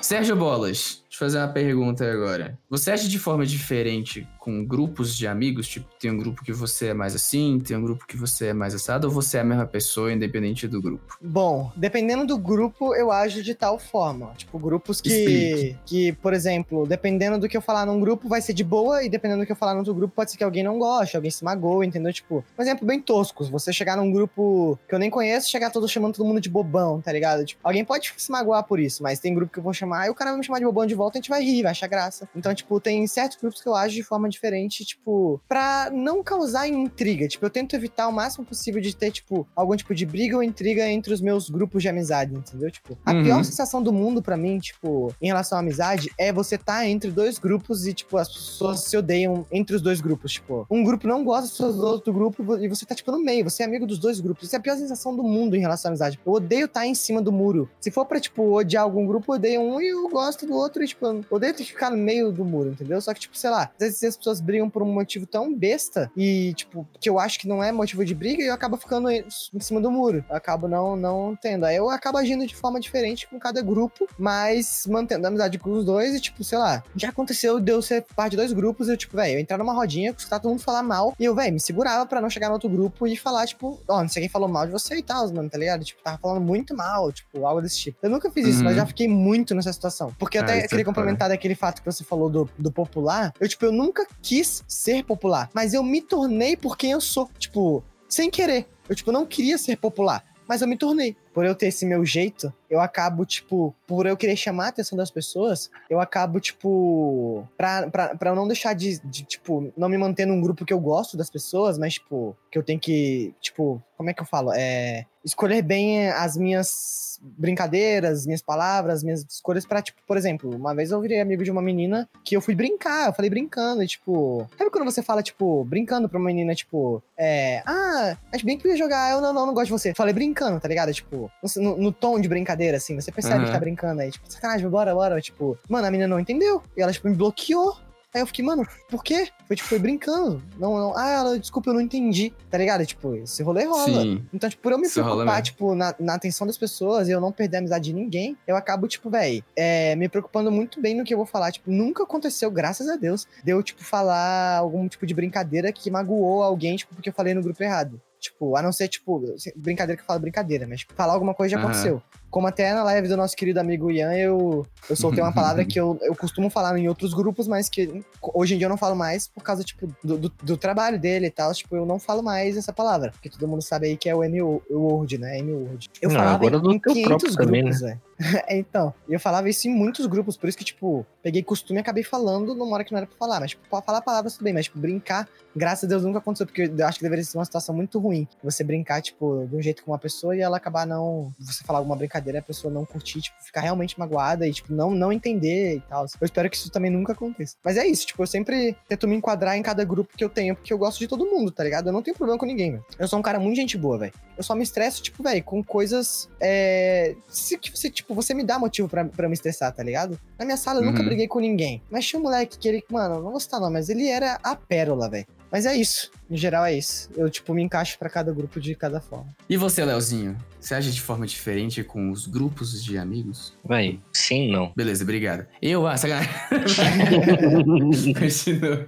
Sérgio 0.00 0.34
Bolas, 0.34 1.04
deixa 1.04 1.06
eu 1.08 1.09
fazer 1.20 1.36
uma 1.36 1.48
pergunta 1.48 2.10
agora. 2.10 2.58
Você 2.70 2.90
acha 2.90 3.06
de 3.06 3.18
forma 3.18 3.44
diferente 3.44 4.26
com 4.38 4.64
grupos 4.64 5.14
de 5.14 5.26
amigos? 5.26 5.68
Tipo, 5.68 5.86
tem 6.00 6.10
um 6.10 6.16
grupo 6.16 6.42
que 6.42 6.52
você 6.52 6.88
é 6.88 6.94
mais 6.94 7.14
assim, 7.14 7.60
tem 7.60 7.76
um 7.76 7.82
grupo 7.82 8.06
que 8.06 8.16
você 8.16 8.46
é 8.46 8.52
mais 8.54 8.74
assado, 8.74 9.06
ou 9.06 9.12
você 9.12 9.36
é 9.36 9.40
a 9.40 9.44
mesma 9.44 9.66
pessoa, 9.66 10.10
independente 10.10 10.66
do 10.66 10.80
grupo? 10.80 11.18
Bom, 11.20 11.70
dependendo 11.76 12.26
do 12.26 12.38
grupo, 12.38 12.94
eu 12.94 13.12
ajo 13.12 13.42
de 13.42 13.54
tal 13.54 13.78
forma. 13.78 14.32
Tipo, 14.36 14.58
grupos 14.58 15.00
que, 15.00 15.10
Explique. 15.10 15.78
que, 15.84 16.12
por 16.14 16.32
exemplo, 16.32 16.86
dependendo 16.86 17.38
do 17.38 17.48
que 17.48 17.56
eu 17.56 17.60
falar 17.60 17.84
num 17.84 18.00
grupo, 18.00 18.26
vai 18.26 18.40
ser 18.40 18.54
de 18.54 18.64
boa, 18.64 19.04
e 19.04 19.08
dependendo 19.10 19.42
do 19.42 19.46
que 19.46 19.52
eu 19.52 19.56
falar 19.56 19.72
no 19.74 19.80
outro 19.80 19.94
grupo, 19.94 20.14
pode 20.14 20.30
ser 20.30 20.38
que 20.38 20.44
alguém 20.44 20.62
não 20.62 20.78
goste, 20.78 21.16
alguém 21.16 21.30
se 21.30 21.44
magoe, 21.44 21.86
entendeu? 21.86 22.12
Tipo, 22.14 22.42
um 22.58 22.62
exemplo 22.62 22.86
bem 22.86 23.00
tosco. 23.00 23.44
Você 23.44 23.74
chegar 23.74 23.98
num 23.98 24.10
grupo 24.10 24.78
que 24.88 24.94
eu 24.94 24.98
nem 24.98 25.10
conheço, 25.10 25.50
chegar 25.50 25.68
todo 25.68 25.86
chamando 25.86 26.14
todo 26.14 26.26
mundo 26.26 26.40
de 26.40 26.48
bobão, 26.48 26.98
tá 27.00 27.12
ligado? 27.12 27.44
Tipo, 27.44 27.60
alguém 27.62 27.84
pode 27.84 28.10
se 28.16 28.32
magoar 28.32 28.64
por 28.64 28.80
isso, 28.80 29.02
mas 29.02 29.18
tem 29.18 29.34
grupo 29.34 29.52
que 29.52 29.58
eu 29.58 29.62
vou 29.62 29.74
chamar 29.74 30.06
e 30.06 30.10
o 30.10 30.14
cara 30.14 30.30
vai 30.30 30.38
me 30.38 30.46
chamar 30.46 30.60
de 30.60 30.64
bobão 30.64 30.86
de 30.86 30.94
volta, 30.94 31.09
a 31.16 31.20
gente 31.20 31.28
vai 31.30 31.42
rir, 31.42 31.62
vai 31.62 31.70
achar 31.72 31.86
graça. 31.86 32.28
Então, 32.34 32.54
tipo, 32.54 32.80
tem 32.80 33.06
certos 33.06 33.36
grupos 33.38 33.60
que 33.62 33.68
eu 33.68 33.74
ajo 33.74 33.94
de 33.94 34.02
forma 34.02 34.28
diferente, 34.28 34.84
tipo, 34.84 35.40
pra 35.48 35.90
não 35.92 36.22
causar 36.22 36.68
intriga. 36.68 37.26
Tipo, 37.28 37.46
eu 37.46 37.50
tento 37.50 37.74
evitar 37.74 38.08
o 38.08 38.12
máximo 38.12 38.44
possível 38.44 38.80
de 38.80 38.94
ter, 38.94 39.10
tipo, 39.10 39.46
algum 39.54 39.74
tipo 39.76 39.94
de 39.94 40.04
briga 40.06 40.36
ou 40.36 40.42
intriga 40.42 40.86
entre 40.88 41.12
os 41.12 41.20
meus 41.20 41.48
grupos 41.50 41.82
de 41.82 41.88
amizade, 41.88 42.34
entendeu? 42.34 42.70
Tipo, 42.70 42.98
a 43.04 43.12
Uhum. 43.12 43.22
pior 43.22 43.44
sensação 43.44 43.82
do 43.82 43.92
mundo 43.92 44.22
pra 44.22 44.36
mim, 44.36 44.58
tipo, 44.58 45.14
em 45.20 45.26
relação 45.26 45.58
à 45.58 45.60
amizade, 45.60 46.10
é 46.18 46.32
você 46.32 46.56
tá 46.58 46.86
entre 46.86 47.10
dois 47.10 47.38
grupos 47.38 47.86
e, 47.86 47.92
tipo, 47.94 48.16
as 48.16 48.28
pessoas 48.28 48.80
se 48.84 48.96
odeiam 48.96 49.46
entre 49.50 49.76
os 49.76 49.82
dois 49.82 50.00
grupos. 50.00 50.32
Tipo, 50.32 50.66
um 50.70 50.82
grupo 50.84 51.06
não 51.06 51.24
gosta 51.24 51.42
das 51.42 51.50
pessoas 51.52 51.76
do 51.76 51.86
outro 51.86 52.12
grupo 52.12 52.56
e 52.58 52.68
você 52.68 52.84
tá, 52.86 52.94
tipo, 52.94 53.10
no 53.10 53.18
meio, 53.18 53.44
você 53.48 53.62
é 53.62 53.66
amigo 53.66 53.86
dos 53.86 53.98
dois 53.98 54.20
grupos. 54.20 54.44
Isso 54.44 54.54
é 54.56 54.58
a 54.58 54.62
pior 54.62 54.76
sensação 54.76 55.14
do 55.14 55.22
mundo 55.22 55.56
em 55.56 55.60
relação 55.60 55.88
à 55.88 55.90
amizade. 55.90 56.18
Eu 56.24 56.32
odeio 56.32 56.66
estar 56.66 56.86
em 56.86 56.94
cima 56.94 57.20
do 57.22 57.32
muro. 57.32 57.68
Se 57.80 57.90
for 57.90 58.04
pra, 58.06 58.20
tipo, 58.20 58.52
odiar 58.54 58.82
algum 58.84 59.06
grupo, 59.06 59.32
eu 59.32 59.36
odeio 59.36 59.60
um 59.60 59.80
e 59.80 59.88
eu 59.88 60.08
gosto 60.08 60.46
do 60.46 60.54
outro 60.54 60.82
e, 60.82 60.86
tipo, 60.90 61.06
eu 61.06 61.24
odeio 61.30 61.54
ter 61.54 61.64
que 61.64 61.70
ficar 61.72 61.90
no 61.90 61.96
meio 61.96 62.30
do 62.32 62.44
muro, 62.44 62.70
entendeu? 62.70 63.00
Só 63.00 63.12
que, 63.14 63.20
tipo, 63.20 63.36
sei 63.36 63.50
lá, 63.50 63.64
às 63.72 63.78
vezes 63.78 64.02
as 64.04 64.16
pessoas 64.16 64.40
brigam 64.40 64.68
por 64.70 64.82
um 64.82 64.92
motivo 64.92 65.26
tão 65.26 65.52
besta 65.54 66.10
e, 66.16 66.52
tipo, 66.54 66.86
que 67.00 67.08
eu 67.08 67.18
acho 67.18 67.38
que 67.38 67.48
não 67.48 67.62
é 67.62 67.72
motivo 67.72 68.04
de 68.04 68.14
briga 68.14 68.42
e 68.42 68.46
eu 68.46 68.54
acabo 68.54 68.76
ficando 68.76 69.10
em 69.10 69.24
cima 69.60 69.80
do 69.80 69.90
muro. 69.90 70.24
Eu 70.28 70.36
acabo 70.36 70.68
não, 70.68 70.96
não 70.96 71.36
tendo. 71.40 71.64
Aí 71.64 71.76
eu 71.76 71.88
acabo 71.90 72.18
agindo 72.18 72.46
de 72.46 72.54
forma 72.54 72.78
diferente 72.80 73.26
com 73.28 73.38
cada 73.38 73.60
grupo, 73.62 74.08
mas 74.18 74.84
mantendo 74.88 75.26
a 75.26 75.28
amizade 75.28 75.58
com 75.58 75.70
os 75.72 75.84
dois 75.84 76.14
e, 76.14 76.20
tipo, 76.20 76.42
sei 76.44 76.58
lá, 76.58 76.82
já 76.94 77.08
aconteceu 77.08 77.58
de 77.60 77.72
eu 77.72 77.80
ser 77.82 78.04
parte 78.14 78.32
de 78.32 78.36
dois 78.36 78.52
grupos 78.52 78.88
e 78.88 78.92
eu, 78.92 78.96
tipo, 78.96 79.16
velho, 79.16 79.34
eu 79.34 79.40
entrar 79.40 79.58
numa 79.58 79.72
rodinha, 79.72 80.14
escutar 80.16 80.38
todo 80.38 80.50
mundo 80.50 80.62
falar 80.62 80.82
mal 80.82 81.14
e 81.18 81.24
eu, 81.24 81.34
velho, 81.34 81.52
me 81.54 81.60
segurava 81.60 82.06
pra 82.06 82.20
não 82.20 82.30
chegar 82.30 82.48
no 82.48 82.54
outro 82.54 82.68
grupo 82.68 83.06
e 83.06 83.16
falar, 83.16 83.46
tipo, 83.46 83.80
ó, 83.88 84.00
não 84.02 84.08
sei 84.08 84.22
quem 84.22 84.28
falou 84.30 84.48
mal 84.48 84.66
de 84.66 84.72
você 84.72 84.96
e 84.96 85.02
tal, 85.02 85.30
mano, 85.32 85.48
tá 85.48 85.58
ligado? 85.58 85.84
Tipo, 85.84 86.02
tava 86.02 86.18
falando 86.18 86.40
muito 86.44 86.74
mal, 86.76 87.10
tipo, 87.12 87.44
algo 87.46 87.60
desse 87.60 87.78
tipo. 87.78 87.98
Eu 88.02 88.10
nunca 88.10 88.30
fiz 88.30 88.46
isso, 88.46 88.58
Uhum. 88.58 88.64
mas 88.64 88.76
já 88.76 88.86
fiquei 88.86 89.08
muito 89.08 89.54
nessa 89.54 89.72
situação. 89.72 90.12
Porque 90.18 90.38
Ah, 90.38 90.42
até 90.42 90.58
é 90.64 90.68
queria 90.80 90.84
complementar 90.84 91.28
daquele 91.28 91.54
fato 91.54 91.82
que 91.82 91.90
você 91.90 92.04
falou 92.04 92.28
do, 92.28 92.50
do 92.58 92.72
popular. 92.72 93.32
Eu, 93.38 93.48
tipo, 93.48 93.64
eu 93.64 93.72
nunca 93.72 94.06
quis 94.22 94.64
ser 94.66 95.04
popular, 95.04 95.50
mas 95.54 95.74
eu 95.74 95.82
me 95.82 96.00
tornei 96.00 96.56
por 96.56 96.76
quem 96.76 96.92
eu 96.92 97.00
sou. 97.00 97.28
Tipo, 97.38 97.84
sem 98.08 98.30
querer. 98.30 98.66
Eu, 98.88 98.94
tipo, 98.94 99.12
não 99.12 99.24
queria 99.24 99.56
ser 99.56 99.76
popular, 99.76 100.24
mas 100.48 100.62
eu 100.62 100.68
me 100.68 100.76
tornei. 100.76 101.16
Por 101.32 101.44
eu 101.44 101.54
ter 101.54 101.68
esse 101.68 101.86
meu 101.86 102.04
jeito, 102.04 102.52
eu 102.68 102.80
acabo, 102.80 103.24
tipo, 103.24 103.74
por 103.86 104.04
eu 104.04 104.16
querer 104.16 104.34
chamar 104.34 104.66
a 104.66 104.68
atenção 104.70 104.98
das 104.98 105.10
pessoas, 105.10 105.70
eu 105.88 106.00
acabo, 106.00 106.40
tipo, 106.40 107.46
pra, 107.56 107.88
pra, 107.88 108.16
pra 108.16 108.30
eu 108.30 108.34
não 108.34 108.48
deixar 108.48 108.74
de, 108.74 108.98
de, 108.98 109.22
tipo, 109.22 109.72
não 109.76 109.88
me 109.88 109.96
manter 109.96 110.26
num 110.26 110.40
grupo 110.40 110.64
que 110.64 110.72
eu 110.72 110.80
gosto 110.80 111.16
das 111.16 111.30
pessoas, 111.30 111.78
mas, 111.78 111.94
tipo, 111.94 112.36
que 112.50 112.58
eu 112.58 112.64
tenho 112.64 112.80
que, 112.80 113.32
tipo, 113.40 113.80
como 113.96 114.10
é 114.10 114.14
que 114.14 114.22
eu 114.22 114.26
falo? 114.26 114.52
É. 114.52 115.06
Escolher 115.24 115.62
bem 115.62 116.08
as 116.08 116.36
minhas 116.36 117.10
brincadeiras, 117.22 118.24
minhas 118.24 118.40
palavras, 118.40 119.02
minhas 119.02 119.24
escolhas 119.28 119.66
pra, 119.66 119.82
tipo, 119.82 120.00
por 120.06 120.16
exemplo, 120.16 120.54
uma 120.56 120.74
vez 120.74 120.90
eu 120.90 121.00
virei 121.00 121.20
amigo 121.20 121.44
de 121.44 121.50
uma 121.50 121.60
menina 121.60 122.08
que 122.24 122.34
eu 122.34 122.40
fui 122.40 122.54
brincar, 122.54 123.08
eu 123.08 123.12
falei 123.12 123.28
brincando, 123.28 123.82
e, 123.82 123.86
tipo, 123.86 124.48
sabe 124.56 124.70
quando 124.70 124.84
você 124.90 125.02
fala, 125.02 125.22
tipo, 125.22 125.62
brincando 125.64 126.08
pra 126.08 126.18
uma 126.18 126.26
menina, 126.26 126.54
tipo, 126.54 127.02
é, 127.18 127.62
ah, 127.66 128.16
acho 128.32 128.46
bem 128.46 128.56
que 128.56 128.66
eu 128.66 128.70
ia 128.70 128.76
jogar, 128.78 129.10
eu 129.12 129.20
não, 129.20 129.32
não, 129.34 129.46
não 129.46 129.52
gosto 129.54 129.66
de 129.66 129.72
você. 129.72 129.94
Falei 129.94 130.14
brincando, 130.14 130.58
tá 130.58 130.66
ligado? 130.68 130.92
Tipo, 130.94 131.30
no, 131.56 131.76
no 131.76 131.92
tom 131.92 132.18
de 132.18 132.28
brincadeira, 132.28 132.78
assim, 132.78 132.98
você 132.98 133.12
percebe 133.12 133.36
Aham. 133.36 133.44
que 133.44 133.52
tá 133.52 133.60
brincando 133.60 134.00
aí, 134.00 134.10
tipo, 134.10 134.32
sacanagem, 134.32 134.68
bora, 134.68 134.94
bora, 134.94 135.20
tipo, 135.20 135.58
mano, 135.68 135.86
a 135.86 135.90
menina 135.90 136.08
não 136.08 136.20
entendeu, 136.20 136.62
e 136.74 136.80
ela, 136.80 136.92
tipo, 136.92 137.08
me 137.08 137.14
bloqueou. 137.14 137.76
Aí 138.12 138.20
eu 138.20 138.26
fiquei, 138.26 138.44
mano, 138.44 138.66
por 138.88 139.04
quê? 139.04 139.28
Foi 139.46 139.54
tipo, 139.54 139.68
foi 139.68 139.78
brincando. 139.78 140.42
Não, 140.58 140.76
não. 140.76 140.98
Ah, 140.98 141.10
ela, 141.10 141.38
desculpa, 141.38 141.70
eu 141.70 141.74
não 141.74 141.80
entendi. 141.80 142.32
Tá 142.50 142.58
ligado? 142.58 142.84
Tipo, 142.84 143.14
esse 143.14 143.40
rolê 143.42 143.64
rola. 143.64 143.84
Sim. 143.84 144.24
Então, 144.34 144.50
tipo, 144.50 144.62
por 144.62 144.72
eu 144.72 144.78
me 144.78 144.86
Isso 144.86 145.00
preocupar, 145.00 145.40
tipo, 145.42 145.74
na, 145.76 145.94
na 145.98 146.14
atenção 146.14 146.44
das 146.44 146.58
pessoas 146.58 147.08
e 147.08 147.12
eu 147.12 147.20
não 147.20 147.30
perder 147.30 147.58
a 147.58 147.60
amizade 147.60 147.84
de 147.84 147.92
ninguém, 147.92 148.36
eu 148.48 148.56
acabo, 148.56 148.88
tipo, 148.88 149.08
véi, 149.08 149.44
é, 149.54 149.94
me 149.94 150.08
preocupando 150.08 150.50
muito 150.50 150.80
bem 150.80 150.96
no 150.96 151.04
que 151.04 151.14
eu 151.14 151.18
vou 151.18 151.26
falar. 151.26 151.52
Tipo, 151.52 151.70
nunca 151.70 152.02
aconteceu, 152.02 152.50
graças 152.50 152.88
a 152.88 152.96
Deus, 152.96 153.28
de 153.44 153.52
eu, 153.52 153.62
tipo, 153.62 153.84
falar 153.84 154.56
algum 154.56 154.88
tipo 154.88 155.06
de 155.06 155.14
brincadeira 155.14 155.72
que 155.72 155.88
magoou 155.88 156.42
alguém, 156.42 156.76
tipo, 156.76 156.92
porque 156.94 157.10
eu 157.10 157.14
falei 157.14 157.32
no 157.32 157.42
grupo 157.42 157.62
errado. 157.62 158.00
Tipo, 158.18 158.54
a 158.56 158.60
não 158.60 158.72
ser, 158.72 158.88
tipo, 158.88 159.24
brincadeira 159.56 159.96
que 159.96 160.02
eu 160.02 160.06
falo 160.06 160.20
brincadeira, 160.20 160.66
mas 160.66 160.80
tipo, 160.80 160.92
falar 160.94 161.14
alguma 161.14 161.32
coisa 161.32 161.52
já 161.52 161.56
Aham. 161.58 161.68
aconteceu. 161.68 162.02
Como 162.30 162.46
até 162.46 162.72
na 162.72 162.82
live 162.84 163.08
do 163.08 163.16
nosso 163.16 163.36
querido 163.36 163.58
amigo 163.58 163.90
Ian, 163.90 164.12
eu, 164.14 164.66
eu 164.88 164.96
soltei 164.96 165.22
uma 165.22 165.32
palavra 165.32 165.64
que 165.64 165.78
eu, 165.80 165.98
eu 166.02 166.14
costumo 166.14 166.48
falar 166.48 166.78
em 166.78 166.88
outros 166.88 167.12
grupos, 167.12 167.48
mas 167.48 167.68
que 167.68 168.02
hoje 168.22 168.54
em 168.54 168.58
dia 168.58 168.66
eu 168.66 168.70
não 168.70 168.76
falo 168.76 168.94
mais 168.94 169.26
por 169.26 169.42
causa, 169.42 169.64
tipo, 169.64 169.88
do, 170.02 170.16
do, 170.16 170.32
do 170.42 170.56
trabalho 170.56 170.98
dele 170.98 171.26
e 171.26 171.30
tal. 171.30 171.52
Tipo, 171.52 171.74
eu 171.74 171.84
não 171.84 171.98
falo 171.98 172.22
mais 172.22 172.56
essa 172.56 172.72
palavra. 172.72 173.10
Porque 173.10 173.28
todo 173.28 173.48
mundo 173.48 173.62
sabe 173.62 173.88
aí 173.88 173.96
que 173.96 174.08
é 174.08 174.14
o 174.14 174.22
M-Word, 174.22 175.18
né? 175.18 175.38
M-Word. 175.38 175.90
Eu 176.00 176.08
Não, 176.08 176.16
falava 176.16 176.46
agora 176.46 176.56
em, 176.56 176.76
em 176.76 176.78
teu 176.78 176.92
500 176.92 177.08
próprio 177.08 177.34
também, 177.34 177.62
grupos, 177.62 177.80
velho. 177.80 178.00
É, 178.46 178.58
então, 178.58 178.92
eu 179.08 179.18
falava 179.18 179.48
isso 179.48 179.66
em 179.66 179.74
muitos 179.74 180.04
grupos, 180.04 180.36
por 180.36 180.46
isso 180.46 180.58
que, 180.58 180.64
tipo, 180.64 181.06
peguei 181.22 181.42
costume 181.42 181.78
e 181.78 181.80
acabei 181.80 182.04
falando 182.04 182.54
numa 182.54 182.74
hora 182.74 182.84
que 182.84 182.92
não 182.92 182.98
era 182.98 183.06
pra 183.06 183.16
falar. 183.16 183.40
Mas, 183.40 183.50
tipo, 183.52 183.62
falar 183.82 184.02
palavras 184.02 184.34
tudo 184.34 184.44
bem, 184.44 184.52
mas, 184.52 184.66
tipo, 184.66 184.78
brincar, 184.78 185.26
graças 185.56 185.84
a 185.84 185.86
Deus 185.88 186.04
nunca 186.04 186.18
aconteceu, 186.18 186.46
porque 186.46 186.70
eu 186.76 186.86
acho 186.86 186.98
que 186.98 187.02
deveria 187.04 187.24
ser 187.24 187.38
uma 187.38 187.44
situação 187.46 187.74
muito 187.74 187.98
ruim. 187.98 188.28
Você 188.44 188.62
brincar, 188.62 189.00
tipo, 189.00 189.46
de 189.48 189.56
um 189.56 189.62
jeito 189.62 189.82
com 189.82 189.90
uma 189.90 189.98
pessoa 189.98 190.36
e 190.36 190.40
ela 190.40 190.58
acabar 190.58 190.86
não. 190.86 191.32
Você 191.38 191.64
falar 191.64 191.78
alguma 191.78 191.96
brincadeira 191.96 192.19
e 192.28 192.38
a 192.38 192.42
pessoa 192.42 192.72
não 192.72 192.84
curtir, 192.84 193.20
tipo, 193.20 193.42
ficar 193.42 193.60
realmente 193.62 193.98
magoada 193.98 194.46
e, 194.46 194.52
tipo, 194.52 194.72
não, 194.72 194.90
não 194.90 195.12
entender 195.12 195.76
e 195.76 195.80
tal. 195.80 196.04
Eu 196.20 196.24
espero 196.26 196.50
que 196.50 196.56
isso 196.56 196.70
também 196.70 196.90
nunca 196.90 197.12
aconteça. 197.12 197.56
Mas 197.64 197.76
é 197.76 197.86
isso, 197.86 198.06
tipo, 198.06 198.22
eu 198.22 198.26
sempre 198.26 198.76
tento 198.88 199.08
me 199.08 199.16
enquadrar 199.16 199.56
em 199.56 199.62
cada 199.62 199.84
grupo 199.84 200.16
que 200.16 200.22
eu 200.24 200.28
tenho, 200.28 200.54
porque 200.54 200.72
eu 200.72 200.78
gosto 200.78 200.98
de 200.98 201.06
todo 201.08 201.24
mundo, 201.26 201.50
tá 201.50 201.64
ligado? 201.64 201.88
Eu 201.88 201.92
não 201.92 202.02
tenho 202.02 202.16
problema 202.16 202.38
com 202.38 202.46
ninguém, 202.46 202.72
velho. 202.72 202.84
Eu 202.98 203.08
sou 203.08 203.18
um 203.18 203.22
cara 203.22 203.38
muito 203.40 203.56
gente 203.56 203.78
boa, 203.78 203.98
velho. 203.98 204.12
Eu 204.36 204.42
só 204.42 204.54
me 204.54 204.62
estresso, 204.62 205.02
tipo, 205.02 205.22
velho, 205.22 205.42
com 205.44 205.62
coisas. 205.62 206.28
É. 206.40 207.14
Se 207.28 207.56
que 207.58 207.70
você, 207.70 207.90
tipo, 207.90 208.14
você 208.14 208.34
me 208.34 208.42
dá 208.44 208.58
motivo 208.58 208.88
pra, 208.88 209.04
pra 209.04 209.28
me 209.28 209.34
estressar, 209.34 209.72
tá 209.72 209.82
ligado? 209.82 210.18
Na 210.38 210.44
minha 210.44 210.56
sala 210.56 210.80
eu 210.80 210.84
nunca 210.84 211.00
Uhum. 211.00 211.06
briguei 211.06 211.28
com 211.28 211.40
ninguém. 211.40 211.82
Mas 211.90 212.06
tinha 212.06 212.18
um 212.18 212.22
moleque 212.22 212.58
que 212.58 212.68
ele, 212.68 212.84
mano, 212.90 213.22
não 213.22 213.30
vou 213.30 213.40
citar 213.40 213.60
não, 213.60 213.70
mas 213.70 213.88
ele 213.88 214.08
era 214.08 214.38
a 214.42 214.56
pérola, 214.56 215.08
velho. 215.08 215.26
Mas 215.50 215.66
é 215.66 215.76
isso. 215.76 216.10
Em 216.30 216.36
geral 216.36 216.64
é 216.64 216.76
isso. 216.78 217.08
Eu, 217.16 217.28
tipo, 217.28 217.52
me 217.52 217.62
encaixo 217.62 217.98
pra 217.98 218.08
cada 218.08 218.32
grupo 218.32 218.60
de 218.60 218.74
cada 218.74 219.00
forma. 219.00 219.34
E 219.48 219.56
você, 219.56 219.84
Leozinho? 219.84 220.36
Você 220.60 220.74
age 220.74 220.92
de 220.92 221.00
forma 221.00 221.26
diferente 221.26 221.82
com 221.82 222.10
os 222.10 222.26
grupos 222.26 222.82
de 222.84 222.96
amigos? 222.98 223.52
Véi, 223.66 223.98
sim, 224.12 224.50
não. 224.52 224.72
Beleza, 224.76 225.02
obrigado. 225.02 225.46
Eu, 225.60 225.86
ah, 225.86 225.96
sacanagem. 225.96 226.30
Continua. 228.18 228.86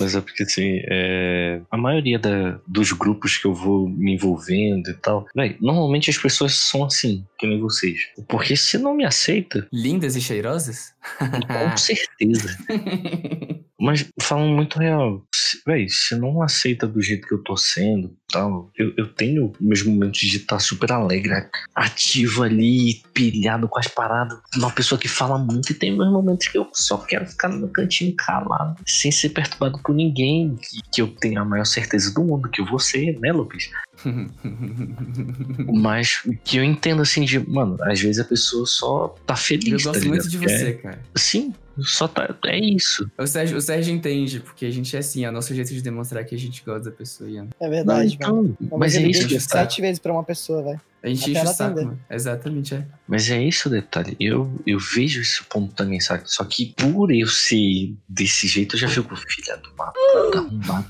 Mas 0.00 0.14
é 0.14 0.20
porque, 0.22 0.42
assim, 0.42 0.80
é, 0.90 1.60
a 1.70 1.76
maioria 1.76 2.18
da- 2.18 2.58
dos 2.66 2.92
grupos 2.92 3.36
que 3.36 3.44
eu 3.46 3.54
vou 3.54 3.86
me 3.88 4.14
envolvendo 4.14 4.88
e 4.90 4.94
tal, 4.94 5.26
véi, 5.36 5.58
normalmente 5.60 6.08
as 6.08 6.16
pessoas 6.16 6.54
são 6.54 6.82
assim, 6.84 7.26
que 7.38 7.46
nem 7.46 7.60
vocês. 7.60 8.08
Porque 8.26 8.56
se 8.56 8.78
não 8.78 8.94
me 8.96 9.04
aceita, 9.04 9.68
Lindas 9.70 10.16
e 10.16 10.20
cheirosas? 10.22 10.94
com 11.18 11.76
certeza. 11.76 12.56
Mas 13.78 14.08
falando 14.20 14.54
muito 14.54 14.78
real, 14.78 15.26
véi, 15.66 15.88
se 15.88 16.14
não 16.16 16.42
aceita 16.42 16.86
do 16.86 17.00
jeito 17.00 17.26
que 17.26 17.34
eu 17.34 17.42
tô 17.42 17.56
sendo 17.56 18.16
tal, 18.30 18.70
eu, 18.76 18.92
eu 18.96 19.06
tenho 19.12 19.52
meus 19.60 19.82
momentos 19.82 20.20
de 20.20 20.38
estar 20.38 20.58
super 20.58 20.90
alegre, 20.92 21.46
ativo 21.74 22.42
ali, 22.42 23.02
pilhado 23.12 23.68
com 23.68 23.78
as 23.78 23.88
paradas. 23.88 24.38
Uma 24.56 24.70
pessoa 24.70 24.98
que 24.98 25.08
fala 25.08 25.38
muito 25.38 25.70
e 25.70 25.74
tem 25.74 25.96
meus 25.96 26.10
momentos 26.10 26.48
que 26.48 26.56
eu 26.58 26.68
só 26.72 26.96
quero 26.98 27.26
ficar 27.26 27.48
no 27.48 27.58
meu 27.58 27.68
cantinho 27.68 28.14
calado, 28.16 28.76
sem 28.86 29.10
ser 29.12 29.30
perturbado 29.30 29.78
por 29.82 29.94
ninguém, 29.94 30.56
que, 30.56 30.80
que 30.92 31.02
eu 31.02 31.08
tenho 31.08 31.40
a 31.40 31.44
maior 31.44 31.64
certeza 31.64 32.12
do 32.14 32.24
mundo, 32.24 32.48
que 32.48 32.60
eu 32.60 32.66
vou 32.66 32.78
ser, 32.78 33.18
né, 33.20 33.32
Lopes? 33.32 33.70
Mas 35.72 36.22
que 36.44 36.56
eu 36.56 36.64
entendo 36.64 37.02
assim 37.02 37.24
de, 37.24 37.38
mano, 37.38 37.76
às 37.82 38.00
vezes 38.00 38.18
a 38.18 38.24
pessoa 38.24 38.66
só 38.66 39.14
tá 39.26 39.36
feliz. 39.36 39.66
Eu 39.72 39.78
tá 39.78 39.84
gosto 39.84 40.00
ligado? 40.02 40.08
muito 40.08 40.28
de 40.28 40.36
É- 40.36 40.40
você, 40.40 40.72
cara. 40.74 41.02
sim, 41.16 41.54
só 41.80 42.06
tá. 42.08 42.34
É 42.46 42.58
isso. 42.58 43.10
O 43.18 43.26
Sérgio, 43.26 43.56
o 43.56 43.60
Sérgio 43.60 43.94
entende, 43.94 44.40
porque 44.40 44.66
a 44.66 44.70
gente 44.70 44.94
é 44.94 44.98
assim, 44.98 45.24
é 45.24 45.28
o 45.28 45.32
nosso 45.32 45.54
jeito 45.54 45.72
de 45.72 45.80
demonstrar 45.82 46.24
que 46.24 46.34
a 46.34 46.38
gente 46.38 46.62
gosta 46.64 46.90
da 46.90 46.96
pessoa, 46.96 47.28
Ian. 47.30 47.48
É 47.60 47.68
verdade, 47.68 48.18
mano. 48.20 48.54
então, 48.58 48.68
Uma 48.68 48.78
mas 48.78 48.94
é 48.94 49.02
isso 49.02 49.28
tá. 49.28 49.40
sete 49.58 49.80
vezes 49.80 49.98
pra 49.98 50.12
uma 50.12 50.24
pessoa, 50.24 50.62
velho. 50.62 50.80
A 51.04 51.08
gente 51.08 51.30
Até 51.30 51.40
enche 51.40 51.50
o 51.50 51.54
saco, 51.54 51.74
mano. 51.74 52.00
Exatamente, 52.08 52.74
é. 52.76 52.86
Mas 53.08 53.28
é 53.28 53.42
isso 53.42 53.68
o 53.68 53.72
detalhe. 53.72 54.16
Eu, 54.20 54.60
eu 54.64 54.78
vejo 54.78 55.20
esse 55.20 55.42
ponto 55.44 55.74
também, 55.74 55.98
sabe? 55.98 56.22
Só 56.26 56.44
que 56.44 56.66
por 56.76 57.10
eu 57.12 57.26
ser 57.26 57.92
desse 58.08 58.46
jeito, 58.46 58.76
eu 58.76 58.80
já 58.80 58.88
fico, 58.88 59.16
filha 59.16 59.56
do 59.56 59.72
arrombado. 59.82 60.86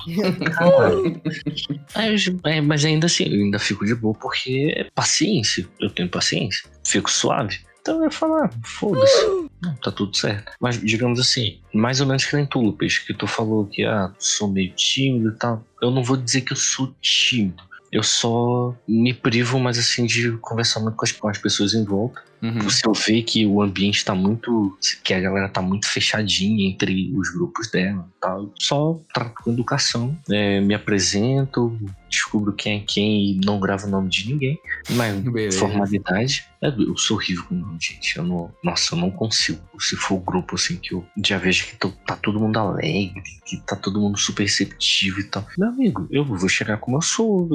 Caralho. 0.54 1.20
Eu 1.96 2.16
já- 2.18 2.32
é, 2.44 2.60
mas 2.60 2.84
ainda 2.84 3.06
assim, 3.06 3.24
eu 3.24 3.42
ainda 3.42 3.58
fico 3.58 3.86
de 3.86 3.94
boa 3.94 4.14
porque 4.14 4.74
é 4.76 4.84
paciência. 4.94 5.66
Eu 5.80 5.88
tenho 5.88 6.08
paciência. 6.10 6.68
Fico 6.86 7.10
suave. 7.10 7.60
Então 7.82 7.98
eu 7.98 8.04
ia 8.04 8.10
falar, 8.10 8.48
foda-se. 8.64 9.48
Tá 9.82 9.90
tudo 9.90 10.16
certo. 10.16 10.52
Mas 10.60 10.80
digamos 10.80 11.18
assim, 11.18 11.60
mais 11.74 12.00
ou 12.00 12.06
menos 12.06 12.24
que 12.24 12.36
nem 12.36 12.46
tu, 12.46 12.60
Lucas, 12.60 12.98
que 12.98 13.12
tu 13.12 13.26
falou 13.26 13.66
que 13.66 13.84
ah, 13.84 14.12
sou 14.18 14.48
meio 14.48 14.72
tímido 14.74 15.30
e 15.30 15.38
tal. 15.38 15.64
Eu 15.82 15.90
não 15.90 16.02
vou 16.02 16.16
dizer 16.16 16.42
que 16.42 16.52
eu 16.52 16.56
sou 16.56 16.94
tímido. 17.00 17.62
Eu 17.90 18.04
só 18.04 18.74
me 18.88 19.12
privo 19.12 19.58
mais 19.58 19.78
assim 19.78 20.06
de 20.06 20.30
conversar 20.38 20.80
muito 20.80 20.96
com 20.96 21.04
as, 21.04 21.12
com 21.12 21.28
as 21.28 21.38
pessoas 21.38 21.74
em 21.74 21.84
volta. 21.84 22.22
Uhum. 22.42 22.59
Eu 22.85 22.92
ver 22.92 23.22
que 23.22 23.46
o 23.46 23.62
ambiente 23.62 24.05
tá 24.05 24.14
muito. 24.14 24.76
que 25.05 25.14
a 25.14 25.20
galera 25.20 25.48
tá 25.48 25.62
muito 25.62 25.87
fechadinha 25.88 26.68
entre 26.68 27.12
os 27.16 27.31
grupos 27.31 27.70
dela 27.70 28.05
e 28.09 28.20
tal, 28.20 28.52
só 28.59 29.00
trato 29.14 29.42
com 29.44 29.52
educação, 29.52 30.16
é, 30.28 30.61
me 30.61 30.74
apresento, 30.74 31.78
descubro 32.11 32.52
quem 32.52 32.78
é 32.78 32.85
quem 32.87 33.33
e 33.33 33.40
não 33.44 33.61
gravo 33.61 33.87
o 33.87 33.90
nome 33.90 34.09
de 34.09 34.28
ninguém. 34.33 34.59
Mas 34.90 35.16
Beleza. 35.20 35.59
formalidade. 35.59 36.44
É, 36.61 36.68
eu 36.68 36.96
sou 36.96 37.16
horrível 37.16 37.44
com 37.44 37.55
nome, 37.55 37.78
gente. 37.81 38.16
Eu 38.16 38.24
não, 38.24 38.52
nossa, 38.62 38.94
eu 38.94 38.98
não 38.98 39.11
consigo. 39.11 39.61
Se 39.81 39.96
for 39.96 40.14
o 40.14 40.20
grupo 40.20 40.55
assim 40.55 40.76
que 40.76 40.94
eu 40.94 41.05
já 41.24 41.38
vejo 41.38 41.66
que 41.66 41.76
tô- 41.76 41.90
tá 42.07 42.14
todo 42.16 42.38
mundo 42.38 42.57
alegre, 42.59 43.20
que 43.44 43.57
tá 43.66 43.74
todo 43.74 44.00
mundo 44.00 44.16
super 44.18 44.44
receptivo 44.44 45.20
e 45.20 45.24
tal. 45.24 45.44
Meu 45.59 45.68
amigo, 45.68 46.07
eu 46.11 46.24
vou 46.24 46.48
chegar 46.48 46.76
como 46.78 46.98
eu 46.98 47.02
sou. 47.02 47.48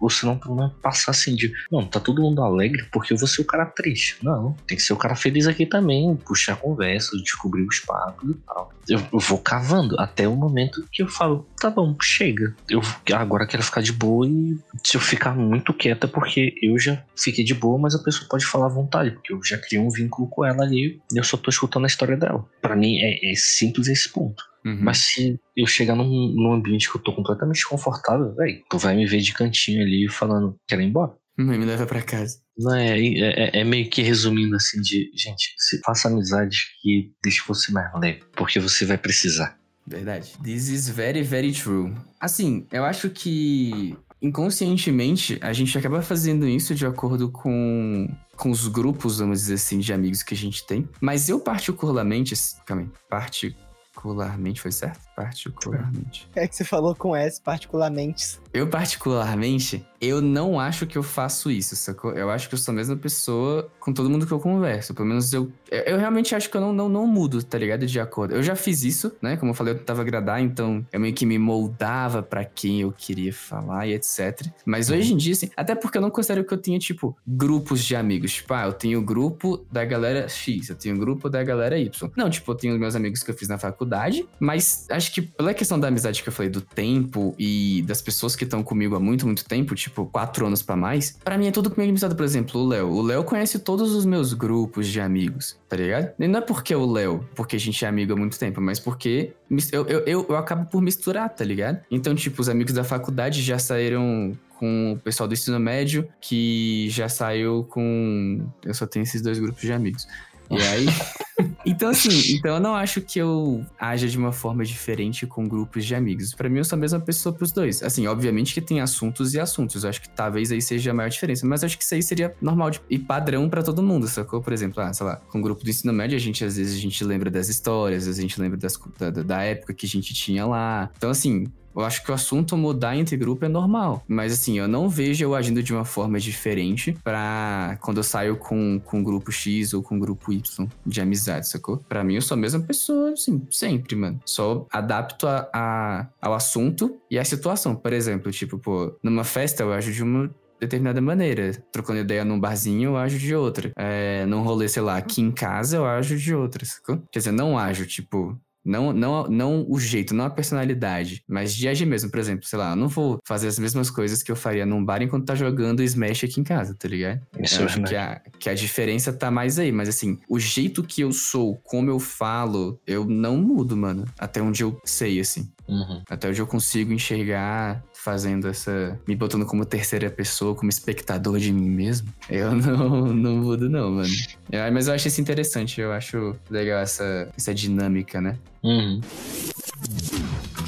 Ou 0.00 0.08
senão 0.10 0.38
pelo 0.38 0.56
menos 0.56 0.72
passar 0.82 1.10
assim 1.10 1.34
de. 1.34 1.52
Não, 1.70 1.84
tá 1.86 2.00
todo 2.00 2.22
mundo 2.22 2.42
alegre 2.42 2.86
porque 2.92 3.12
eu 3.12 3.18
vou 3.18 3.28
ser 3.28 3.42
o 3.42 3.46
cara 3.46 3.66
triste. 3.66 4.16
Não, 4.26 4.56
tem 4.66 4.76
que 4.76 4.82
ser 4.82 4.92
o 4.92 4.96
cara 4.96 5.14
feliz 5.14 5.46
aqui 5.46 5.64
também. 5.64 6.16
Puxar 6.16 6.56
conversa, 6.56 7.16
descobrir 7.22 7.62
os 7.62 7.78
papos 7.78 8.28
e 8.28 8.34
tal. 8.34 8.72
Eu, 8.88 8.98
eu 9.12 9.20
vou 9.20 9.38
cavando 9.38 9.94
até 10.00 10.26
o 10.26 10.34
momento 10.34 10.84
que 10.90 11.00
eu 11.02 11.08
falo, 11.08 11.46
tá 11.60 11.70
bom, 11.70 11.96
chega. 12.02 12.52
Eu 12.68 12.80
agora 13.14 13.46
quero 13.46 13.62
ficar 13.62 13.80
de 13.80 13.92
boa 13.92 14.26
e 14.26 14.58
se 14.82 14.96
eu 14.96 15.00
ficar 15.00 15.36
muito 15.36 15.72
quieta, 15.72 16.08
porque 16.08 16.54
eu 16.60 16.76
já 16.76 17.00
fiquei 17.16 17.44
de 17.44 17.54
boa, 17.54 17.78
mas 17.78 17.94
a 17.94 18.02
pessoa 18.02 18.28
pode 18.28 18.44
falar 18.44 18.66
à 18.66 18.70
vontade, 18.70 19.12
porque 19.12 19.32
eu 19.32 19.40
já 19.44 19.58
criei 19.58 19.80
um 19.80 19.90
vínculo 19.90 20.28
com 20.28 20.44
ela 20.44 20.64
ali 20.64 21.00
e 21.12 21.18
eu 21.18 21.22
só 21.22 21.36
tô 21.36 21.48
escutando 21.48 21.84
a 21.84 21.86
história 21.86 22.16
dela. 22.16 22.44
Pra 22.60 22.74
mim 22.74 22.98
é, 22.98 23.30
é 23.30 23.34
simples 23.36 23.86
esse 23.86 24.12
ponto. 24.12 24.42
Uhum. 24.64 24.78
Mas 24.82 24.98
se 24.98 25.38
eu 25.56 25.66
chegar 25.68 25.94
num, 25.94 26.34
num 26.34 26.52
ambiente 26.52 26.90
que 26.90 26.96
eu 26.96 27.00
tô 27.00 27.14
completamente 27.14 27.54
desconfortável, 27.56 28.34
velho, 28.34 28.64
tu 28.68 28.76
vai 28.76 28.96
me 28.96 29.06
ver 29.06 29.20
de 29.20 29.32
cantinho 29.32 29.80
ali 29.80 30.08
falando, 30.08 30.56
quero 30.66 30.82
ir 30.82 30.86
embora. 30.86 31.12
Mãe, 31.38 31.58
me 31.58 31.66
leva 31.66 31.86
pra 31.86 32.02
casa. 32.02 32.38
Não, 32.56 32.74
é, 32.74 32.98
é, 32.98 33.60
é 33.60 33.64
meio 33.64 33.90
que 33.90 34.00
resumindo 34.00 34.56
assim 34.56 34.80
de, 34.80 35.10
gente, 35.14 35.54
se 35.58 35.78
faça 35.80 36.08
amizades 36.08 36.60
que 36.80 37.12
deixe 37.22 37.42
você 37.46 37.70
mais 37.72 37.92
leve, 38.00 38.22
porque 38.34 38.58
você 38.58 38.86
vai 38.86 38.96
precisar. 38.96 39.58
Verdade. 39.86 40.32
This 40.42 40.68
is 40.68 40.88
very, 40.88 41.22
very 41.22 41.52
true. 41.52 41.94
Assim, 42.18 42.66
eu 42.72 42.84
acho 42.84 43.10
que 43.10 43.96
inconscientemente 44.20 45.38
a 45.42 45.52
gente 45.52 45.76
acaba 45.76 46.02
fazendo 46.02 46.48
isso 46.48 46.74
de 46.74 46.86
acordo 46.86 47.30
com, 47.30 48.08
com 48.34 48.50
os 48.50 48.66
grupos, 48.66 49.18
vamos 49.18 49.40
dizer 49.40 49.54
assim, 49.54 49.78
de 49.78 49.92
amigos 49.92 50.22
que 50.22 50.34
a 50.34 50.36
gente 50.36 50.66
tem. 50.66 50.88
Mas 51.00 51.28
eu 51.28 51.38
particularmente. 51.38 52.34
Calma 52.64 52.82
aí. 52.82 52.88
Particularmente, 53.08 54.60
foi 54.60 54.72
certo? 54.72 55.05
Particularmente. 55.16 56.28
É 56.34 56.46
que 56.46 56.54
você 56.54 56.62
falou 56.62 56.94
com 56.94 57.16
S, 57.16 57.40
particularmente. 57.40 58.38
Eu, 58.52 58.68
particularmente, 58.68 59.84
eu 60.00 60.20
não 60.20 60.60
acho 60.60 60.86
que 60.86 60.96
eu 60.96 61.02
faço 61.02 61.50
isso, 61.50 61.74
sacou? 61.74 62.12
Eu 62.12 62.30
acho 62.30 62.48
que 62.48 62.54
eu 62.54 62.58
sou 62.58 62.72
a 62.72 62.74
mesma 62.74 62.96
pessoa 62.96 63.70
com 63.80 63.94
todo 63.94 64.10
mundo 64.10 64.26
que 64.26 64.32
eu 64.32 64.38
converso. 64.38 64.92
Pelo 64.92 65.08
menos 65.08 65.32
eu. 65.32 65.50
Eu, 65.70 65.98
realmente 65.98 66.34
acho 66.34 66.50
que 66.50 66.56
eu 66.56 66.60
não, 66.60 66.72
não, 66.72 66.88
não 66.88 67.06
mudo, 67.06 67.42
tá 67.42 67.56
ligado? 67.56 67.86
De 67.86 67.98
acordo. 67.98 68.34
Eu 68.34 68.42
já 68.42 68.54
fiz 68.54 68.82
isso, 68.82 69.10
né? 69.22 69.38
Como 69.38 69.52
eu 69.52 69.54
falei, 69.54 69.72
eu 69.72 69.78
tentava 69.78 70.02
agradar, 70.02 70.42
então 70.42 70.86
eu 70.92 71.00
meio 71.00 71.14
que 71.14 71.24
me 71.24 71.38
moldava 71.38 72.22
pra 72.22 72.44
quem 72.44 72.82
eu 72.82 72.92
queria 72.92 73.32
falar 73.32 73.86
e 73.86 73.94
etc. 73.94 74.46
Mas 74.66 74.90
hoje 74.90 75.14
em 75.14 75.16
dia, 75.16 75.32
assim, 75.32 75.50
até 75.56 75.74
porque 75.74 75.96
eu 75.96 76.02
não 76.02 76.10
considero 76.10 76.44
que 76.44 76.52
eu 76.52 76.58
tinha, 76.58 76.78
tipo, 76.78 77.16
grupos 77.26 77.82
de 77.82 77.96
amigos. 77.96 78.34
Tipo, 78.34 78.52
ah, 78.52 78.66
eu 78.66 78.72
tenho 78.74 79.00
o 79.00 79.02
grupo 79.02 79.64
da 79.72 79.84
galera 79.84 80.28
X, 80.28 80.68
eu 80.68 80.76
tenho 80.76 80.94
o 80.94 80.98
grupo 80.98 81.30
da 81.30 81.42
galera 81.42 81.78
Y. 81.78 82.10
Não, 82.14 82.28
tipo, 82.28 82.52
eu 82.52 82.54
tenho 82.54 82.78
meus 82.78 82.94
amigos 82.94 83.22
que 83.22 83.30
eu 83.30 83.34
fiz 83.34 83.48
na 83.48 83.58
faculdade, 83.58 84.28
mas 84.38 84.86
a 84.90 84.98
acho 85.06 85.12
que 85.12 85.22
pela 85.22 85.54
questão 85.54 85.78
da 85.78 85.88
amizade 85.88 86.22
que 86.22 86.28
eu 86.28 86.32
falei, 86.32 86.50
do 86.50 86.60
tempo 86.60 87.34
e 87.38 87.82
das 87.86 88.02
pessoas 88.02 88.34
que 88.34 88.44
estão 88.44 88.62
comigo 88.62 88.96
há 88.96 89.00
muito, 89.00 89.24
muito 89.24 89.44
tempo, 89.44 89.74
tipo, 89.74 90.06
quatro 90.06 90.46
anos 90.46 90.62
pra 90.62 90.76
mais, 90.76 91.16
pra 91.24 91.38
mim 91.38 91.46
é 91.46 91.52
tudo 91.52 91.70
comigo 91.70 91.90
amizade. 91.90 92.14
Por 92.14 92.24
exemplo, 92.24 92.60
o 92.60 92.66
Léo. 92.66 92.88
O 92.88 93.02
Léo 93.02 93.24
conhece 93.24 93.58
todos 93.58 93.94
os 93.94 94.04
meus 94.04 94.32
grupos 94.32 94.88
de 94.88 95.00
amigos, 95.00 95.56
tá 95.68 95.76
ligado? 95.76 96.12
E 96.18 96.28
não 96.28 96.40
é 96.40 96.42
porque 96.42 96.74
o 96.74 96.90
Léo, 96.90 97.26
porque 97.34 97.56
a 97.56 97.60
gente 97.60 97.84
é 97.84 97.88
amigo 97.88 98.12
há 98.12 98.16
muito 98.16 98.38
tempo, 98.38 98.60
mas 98.60 98.80
porque 98.80 99.32
eu, 99.72 99.86
eu, 99.86 100.00
eu, 100.00 100.26
eu 100.28 100.36
acabo 100.36 100.66
por 100.66 100.82
misturar, 100.82 101.28
tá 101.30 101.44
ligado? 101.44 101.80
Então, 101.90 102.14
tipo, 102.14 102.40
os 102.40 102.48
amigos 102.48 102.72
da 102.72 102.84
faculdade 102.84 103.42
já 103.42 103.58
saíram 103.58 104.32
com 104.58 104.92
o 104.92 104.98
pessoal 104.98 105.28
do 105.28 105.34
ensino 105.34 105.60
médio, 105.60 106.08
que 106.20 106.88
já 106.90 107.08
saiu 107.08 107.64
com. 107.64 108.46
Eu 108.64 108.74
só 108.74 108.86
tenho 108.86 109.02
esses 109.02 109.22
dois 109.22 109.38
grupos 109.38 109.60
de 109.60 109.72
amigos. 109.72 110.06
E 110.50 110.56
aí. 110.62 110.86
então, 111.66 111.90
assim, 111.90 112.34
então 112.36 112.54
eu 112.54 112.60
não 112.60 112.74
acho 112.74 113.00
que 113.00 113.18
eu 113.18 113.64
haja 113.78 114.08
de 114.08 114.16
uma 114.16 114.32
forma 114.32 114.64
diferente 114.64 115.26
com 115.26 115.46
grupos 115.48 115.84
de 115.84 115.94
amigos. 115.94 116.34
Pra 116.34 116.48
mim, 116.48 116.58
eu 116.58 116.64
sou 116.64 116.76
a 116.76 116.80
mesma 116.80 117.00
pessoa 117.00 117.34
pros 117.34 117.52
dois. 117.52 117.82
Assim, 117.82 118.06
obviamente 118.06 118.54
que 118.54 118.60
tem 118.60 118.80
assuntos 118.80 119.34
e 119.34 119.40
assuntos. 119.40 119.84
Eu 119.84 119.90
acho 119.90 120.00
que 120.00 120.08
talvez 120.08 120.50
aí 120.52 120.62
seja 120.62 120.90
a 120.90 120.94
maior 120.94 121.08
diferença. 121.08 121.46
Mas 121.46 121.62
eu 121.62 121.66
acho 121.66 121.76
que 121.78 121.84
isso 121.84 121.94
aí 121.94 122.02
seria 122.02 122.34
normal 122.40 122.70
de- 122.70 122.80
e 122.88 122.98
padrão 122.98 123.48
pra 123.48 123.62
todo 123.62 123.82
mundo, 123.82 124.06
sacou? 124.08 124.40
Por 124.40 124.52
exemplo, 124.52 124.82
ah, 124.82 124.92
sei 124.92 125.04
lá, 125.06 125.16
com 125.16 125.38
o 125.38 125.42
grupo 125.42 125.62
do 125.64 125.70
ensino 125.70 125.92
médio, 125.92 126.16
a 126.16 126.20
gente 126.20 126.44
às 126.44 126.56
vezes 126.56 126.76
a 126.76 126.80
gente 126.80 127.02
lembra 127.04 127.30
das 127.30 127.48
histórias, 127.48 128.02
às 128.02 128.06
vezes 128.06 128.18
a 128.18 128.22
gente 128.22 128.40
lembra 128.40 128.56
das, 128.58 128.78
da, 128.98 129.10
da- 129.10 129.22
da 129.22 129.42
época 129.42 129.74
que 129.74 129.86
a 129.86 129.88
gente 129.88 130.14
tinha 130.14 130.46
lá. 130.46 130.90
Então, 130.96 131.10
assim, 131.10 131.46
eu 131.76 131.82
acho 131.84 132.02
que 132.04 132.10
o 132.10 132.14
assunto 132.14 132.56
mudar 132.56 132.96
entre 132.96 133.16
grupo 133.16 133.44
é 133.44 133.48
normal. 133.48 134.02
Mas 134.08 134.32
assim, 134.32 134.58
eu 134.58 134.66
não 134.68 134.88
vejo 134.88 135.22
eu 135.24 135.34
agindo 135.34 135.62
de 135.62 135.72
uma 135.74 135.84
forma 135.84 136.18
diferente 136.18 136.96
pra 137.04 137.78
quando 137.80 137.98
eu 137.98 138.02
saio 138.02 138.36
com, 138.36 138.80
com 138.84 139.02
grupo 139.02 139.30
X 139.30 139.74
ou 139.74 139.82
com 139.82 139.98
grupo 139.98 140.32
Y 140.32 140.68
de 140.86 141.00
amizade, 141.00 141.48
sacou? 141.48 141.78
Pra 141.88 142.02
mim, 142.04 142.14
eu 142.14 142.22
sou 142.22 142.34
a 142.34 142.38
mesma 142.40 142.60
pessoa, 142.60 143.12
assim, 143.12 143.42
sempre, 143.50 143.94
mano. 143.96 144.20
Só 144.24 144.66
adapto 144.72 145.26
a, 145.26 145.48
a- 145.52 146.06
ao 146.20 146.34
assunto 146.34 146.96
e 147.10 147.18
à 147.18 147.24
situação. 147.24 147.74
Por 147.74 147.92
exemplo, 147.92 148.30
tipo, 148.32 148.58
pô, 148.58 148.96
numa 149.02 149.24
festa 149.24 149.62
eu 149.62 149.72
ajo 149.72 149.92
de 149.92 150.02
uma 150.02 150.30
determinada 150.58 151.00
maneira. 151.00 151.52
Trocando 151.70 152.00
ideia 152.00 152.24
num 152.24 152.40
barzinho, 152.40 152.90
eu 152.90 152.96
ajo 152.96 153.18
de 153.18 153.34
outra. 153.34 153.70
É, 153.76 154.24
num 154.26 154.42
rolê, 154.42 154.68
sei 154.68 154.82
lá, 154.82 154.96
aqui 154.96 155.20
em 155.20 155.30
casa, 155.30 155.76
eu 155.76 155.84
ajo 155.86 156.16
de 156.16 156.34
outra, 156.34 156.64
sacou? 156.64 157.02
Quer 157.12 157.18
dizer, 157.18 157.32
não 157.32 157.58
ajo, 157.58 157.84
tipo, 157.86 158.38
não, 158.66 158.92
não, 158.92 159.28
não 159.28 159.66
o 159.68 159.78
jeito, 159.78 160.14
não 160.14 160.24
a 160.24 160.30
personalidade, 160.30 161.22
mas 161.28 161.54
de 161.54 161.68
agir 161.68 161.86
mesmo. 161.86 162.10
Por 162.10 162.18
exemplo, 162.18 162.46
sei 162.46 162.58
lá, 162.58 162.70
eu 162.70 162.76
não 162.76 162.88
vou 162.88 163.20
fazer 163.24 163.46
as 163.48 163.58
mesmas 163.58 163.88
coisas 163.88 164.22
que 164.22 164.30
eu 164.30 164.36
faria 164.36 164.66
num 164.66 164.84
bar 164.84 165.02
enquanto 165.02 165.26
tá 165.26 165.34
jogando 165.34 165.82
Smash 165.82 166.24
aqui 166.24 166.40
em 166.40 166.44
casa, 166.44 166.74
tá 166.74 166.88
ligado? 166.88 167.20
Isso 167.38 167.60
eu 167.60 167.62
é 167.62 167.64
acho 167.64 167.82
que 167.82 167.94
a, 167.94 168.20
que 168.38 168.50
a 168.50 168.54
diferença 168.54 169.12
tá 169.12 169.30
mais 169.30 169.58
aí. 169.58 169.70
Mas 169.70 169.88
assim, 169.88 170.18
o 170.28 170.38
jeito 170.38 170.82
que 170.82 171.00
eu 171.00 171.12
sou, 171.12 171.56
como 171.64 171.90
eu 171.90 172.00
falo, 172.00 172.80
eu 172.86 173.04
não 173.04 173.36
mudo, 173.36 173.76
mano. 173.76 174.04
Até 174.18 174.42
onde 174.42 174.62
eu 174.62 174.78
sei, 174.84 175.20
assim. 175.20 175.48
Uhum. 175.68 176.02
Até 176.08 176.28
onde 176.28 176.40
eu 176.40 176.46
consigo 176.46 176.92
enxergar 176.92 177.82
fazendo 177.92 178.48
essa. 178.48 178.98
me 179.06 179.16
botando 179.16 179.44
como 179.44 179.64
terceira 179.64 180.08
pessoa, 180.08 180.54
como 180.54 180.70
espectador 180.70 181.38
de 181.38 181.52
mim 181.52 181.68
mesmo. 181.68 182.08
Eu 182.30 182.52
não, 182.54 183.06
não 183.12 183.36
mudo, 183.36 183.68
não, 183.68 183.90
mano. 183.90 184.14
É, 184.50 184.70
mas 184.70 184.86
eu 184.88 184.94
acho 184.94 185.08
isso 185.08 185.20
interessante, 185.20 185.80
eu 185.80 185.92
acho 185.92 186.36
legal 186.48 186.80
essa, 186.80 187.28
essa 187.36 187.52
dinâmica, 187.52 188.20
né? 188.20 188.38
Uhum. 188.62 189.00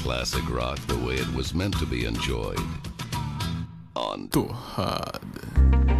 Classic 0.03 0.45
rock 0.51 0.81
the 0.87 0.95
way 0.95 1.15
it 1.15 1.29
was 1.35 1.53
meant 1.53 1.77
to 1.77 1.85
be 1.85 2.05
enjoyed. 2.05 2.59
On 3.95 4.27
Torrada. 4.27 5.98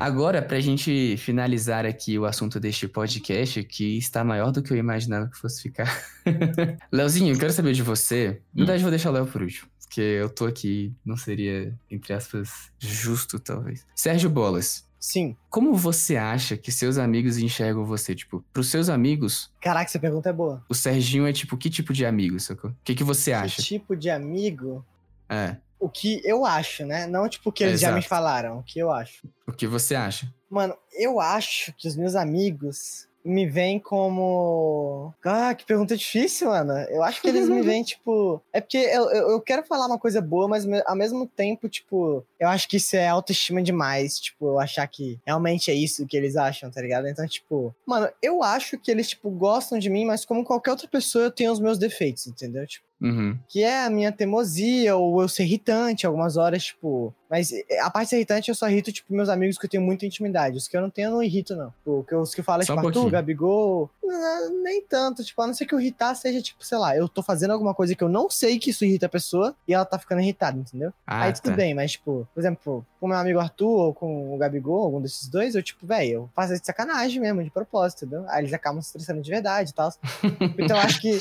Agora, 0.00 0.40
pra 0.40 0.58
gente 0.60 1.14
finalizar 1.18 1.84
aqui 1.84 2.18
o 2.18 2.24
assunto 2.24 2.58
deste 2.58 2.88
podcast, 2.88 3.62
que 3.64 3.98
está 3.98 4.24
maior 4.24 4.50
do 4.50 4.62
que 4.62 4.72
eu 4.72 4.76
imaginava 4.78 5.28
que 5.28 5.36
fosse 5.36 5.60
ficar. 5.60 6.02
Leozinho, 6.90 7.34
eu 7.34 7.38
quero 7.38 7.52
saber 7.52 7.74
de 7.74 7.82
você. 7.82 8.40
Na 8.54 8.60
verdade, 8.64 8.78
eu 8.78 8.84
vou 8.84 8.90
deixar 8.90 9.10
o 9.10 9.12
Léo 9.12 9.26
por 9.26 9.42
último. 9.42 9.68
Porque 9.82 10.00
eu 10.00 10.30
tô 10.30 10.46
aqui, 10.46 10.94
não 11.04 11.18
seria, 11.18 11.76
entre 11.90 12.14
aspas, 12.14 12.70
justo, 12.78 13.38
talvez. 13.38 13.86
Sérgio 13.94 14.30
Bolas, 14.30 14.88
Sim. 14.98 15.36
como 15.50 15.74
você 15.74 16.16
acha 16.16 16.56
que 16.56 16.72
seus 16.72 16.96
amigos 16.96 17.36
enxergam 17.36 17.84
você? 17.84 18.14
Tipo, 18.14 18.42
pros 18.54 18.68
seus 18.68 18.88
amigos, 18.88 19.52
Caraca, 19.60 19.84
essa 19.90 19.98
pergunta 19.98 20.30
é 20.30 20.32
boa. 20.32 20.64
o 20.66 20.74
Serginho 20.74 21.26
é 21.26 21.32
tipo, 21.32 21.58
que 21.58 21.68
tipo 21.68 21.92
de 21.92 22.06
amigo, 22.06 22.40
sacou? 22.40 22.70
O 22.70 22.76
que, 22.82 22.94
que 22.94 23.04
você 23.04 23.32
acha? 23.34 23.56
Que 23.56 23.62
tipo 23.64 23.94
de 23.94 24.08
amigo? 24.08 24.82
É, 25.28 25.56
O 25.80 25.88
que 25.88 26.20
eu 26.24 26.44
acho, 26.44 26.84
né? 26.84 27.06
Não 27.06 27.28
tipo 27.28 27.48
o 27.48 27.52
que 27.52 27.64
eles 27.64 27.80
já 27.80 27.90
me 27.90 28.02
falaram, 28.02 28.58
o 28.58 28.62
que 28.62 28.78
eu 28.78 28.92
acho. 28.92 29.26
o 29.46 29.52
que 29.52 29.66
você 29.66 29.94
acha? 29.94 30.32
Mano, 30.48 30.76
eu 30.92 31.18
acho 31.18 31.72
que 31.72 31.88
os 31.88 31.96
meus 31.96 32.14
amigos 32.14 33.08
me 33.24 33.46
veem 33.46 33.78
como. 33.78 35.12
Ah, 35.24 35.54
que 35.54 35.64
pergunta 35.64 35.96
difícil, 35.96 36.48
mano. 36.48 36.72
Eu 36.88 37.02
acho 37.02 37.20
que 37.20 37.28
eles 37.28 37.48
me 37.48 37.60
veem, 37.62 37.82
tipo. 37.82 38.42
É 38.52 38.60
porque 38.60 38.78
eu, 38.78 39.10
eu, 39.10 39.40
quero 39.40 39.64
falar 39.64 39.86
uma 39.86 39.98
coisa 39.98 40.20
boa, 40.20 40.48
mas 40.48 40.66
ao 40.86 40.96
mesmo 40.96 41.26
tempo, 41.26 41.68
tipo, 41.68 42.24
eu 42.38 42.48
acho 42.48 42.68
que 42.68 42.78
isso 42.78 42.96
é 42.96 43.08
autoestima 43.08 43.62
demais. 43.62 44.18
Tipo, 44.18 44.46
eu 44.46 44.60
achar 44.60 44.86
que 44.86 45.18
realmente 45.26 45.70
é 45.70 45.74
isso 45.74 46.06
que 46.06 46.16
eles 46.16 46.36
acham, 46.36 46.70
tá 46.70 46.80
ligado? 46.80 47.08
Então, 47.08 47.26
tipo, 47.26 47.74
mano, 47.86 48.08
eu 48.22 48.42
acho 48.42 48.78
que 48.78 48.90
eles, 48.90 49.08
tipo, 49.10 49.30
gostam 49.30 49.78
de 49.78 49.90
mim, 49.90 50.04
mas 50.04 50.24
como 50.24 50.44
qualquer 50.44 50.70
outra 50.70 50.88
pessoa, 50.88 51.24
eu 51.24 51.30
tenho 51.30 51.52
os 51.52 51.60
meus 51.60 51.78
defeitos, 51.78 52.26
entendeu? 52.26 52.66
Tipo, 52.66 52.89
Uhum. 53.00 53.38
que 53.48 53.62
é 53.62 53.84
a 53.84 53.90
minha 53.90 54.12
teimosia 54.12 54.94
ou 54.96 55.22
eu 55.22 55.28
ser 55.28 55.44
irritante 55.44 56.06
algumas 56.06 56.36
horas, 56.36 56.64
tipo. 56.64 57.14
Mas 57.30 57.52
eh, 57.52 57.78
a 57.80 57.88
parte 57.88 58.14
irritante 58.14 58.48
eu 58.48 58.54
só 58.56 58.68
irrito, 58.68 58.90
tipo, 58.92 59.12
meus 59.14 59.28
amigos 59.28 59.56
que 59.56 59.64
eu 59.64 59.70
tenho 59.70 59.82
muita 59.82 60.04
intimidade. 60.04 60.56
Os 60.56 60.66
que 60.66 60.76
eu 60.76 60.80
não 60.82 60.90
tenho, 60.90 61.06
eu 61.06 61.12
não 61.12 61.22
irrito, 61.22 61.54
não. 61.54 61.70
Tipo, 61.70 62.04
que 62.08 62.12
eu- 62.14 62.20
os 62.20 62.34
que 62.34 62.42
falam, 62.42 62.66
Só 62.66 62.74
tipo, 62.74 62.84
um 62.84 62.88
Arthur. 62.88 63.10
Gabigol. 63.10 63.88
não, 64.02 64.62
nem 64.64 64.82
tanto, 64.82 65.22
tipo, 65.24 65.40
a 65.40 65.46
não 65.46 65.54
ser 65.54 65.64
que 65.66 65.74
o 65.74 65.80
irritar 65.80 66.12
seja, 66.16 66.42
tipo, 66.42 66.64
sei 66.64 66.76
lá, 66.76 66.96
eu 66.96 67.08
tô 67.08 67.22
fazendo 67.22 67.52
alguma 67.52 67.72
coisa 67.72 67.94
que 67.94 68.02
eu 68.02 68.08
não 68.08 68.28
sei 68.28 68.58
que 68.58 68.70
isso 68.70 68.84
irrita 68.84 69.06
a 69.06 69.08
pessoa 69.08 69.54
e 69.68 69.72
ela 69.72 69.84
tá 69.84 69.96
ficando 69.98 70.20
irritada, 70.20 70.58
entendeu? 70.58 70.92
Ah, 71.06 71.22
Aí 71.22 71.32
tudo 71.32 71.50
tá. 71.50 71.52
bem, 71.56 71.72
mas, 71.72 71.92
tipo, 71.92 72.26
por 72.34 72.40
exemplo, 72.40 72.84
com 72.98 73.06
meu 73.06 73.16
amigo 73.16 73.38
Arthur 73.38 73.68
ou 73.68 73.94
com 73.94 74.34
o 74.34 74.36
Gabigol, 74.36 74.82
algum 74.84 75.00
desses 75.00 75.28
dois, 75.28 75.54
eu, 75.54 75.62
tipo, 75.62 75.86
velho, 75.86 76.10
eu 76.12 76.30
faço 76.34 76.52
de 76.58 76.66
sacanagem 76.66 77.20
mesmo, 77.20 77.42
de 77.44 77.50
propósito, 77.50 78.04
entendeu? 78.04 78.24
Aí 78.28 78.42
eles 78.42 78.52
acabam 78.52 78.82
se 78.82 78.88
estressando 78.88 79.22
de 79.22 79.30
verdade 79.30 79.70
e 79.70 79.74
tal. 79.74 79.90
Então 80.58 80.76
eu 80.76 80.82
acho 80.82 81.00
que 81.00 81.18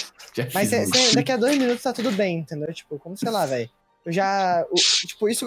mas 0.54 0.70
cê- 0.70 0.86
cê- 0.88 1.16
daqui 1.16 1.32
a 1.32 1.38
dois 1.38 1.56
minutos 1.58 1.69
tá 1.78 1.94
tudo 1.94 2.12
bem, 2.12 2.40
entendeu? 2.40 2.74
Tipo, 2.74 2.98
como 3.00 3.18
sei 3.18 3.30
lá, 3.30 3.46
velho. 3.46 3.70
Eu 4.06 4.14
já. 4.14 4.66
o- 4.72 4.76
tipo, 4.76 5.28
isso 5.28 5.46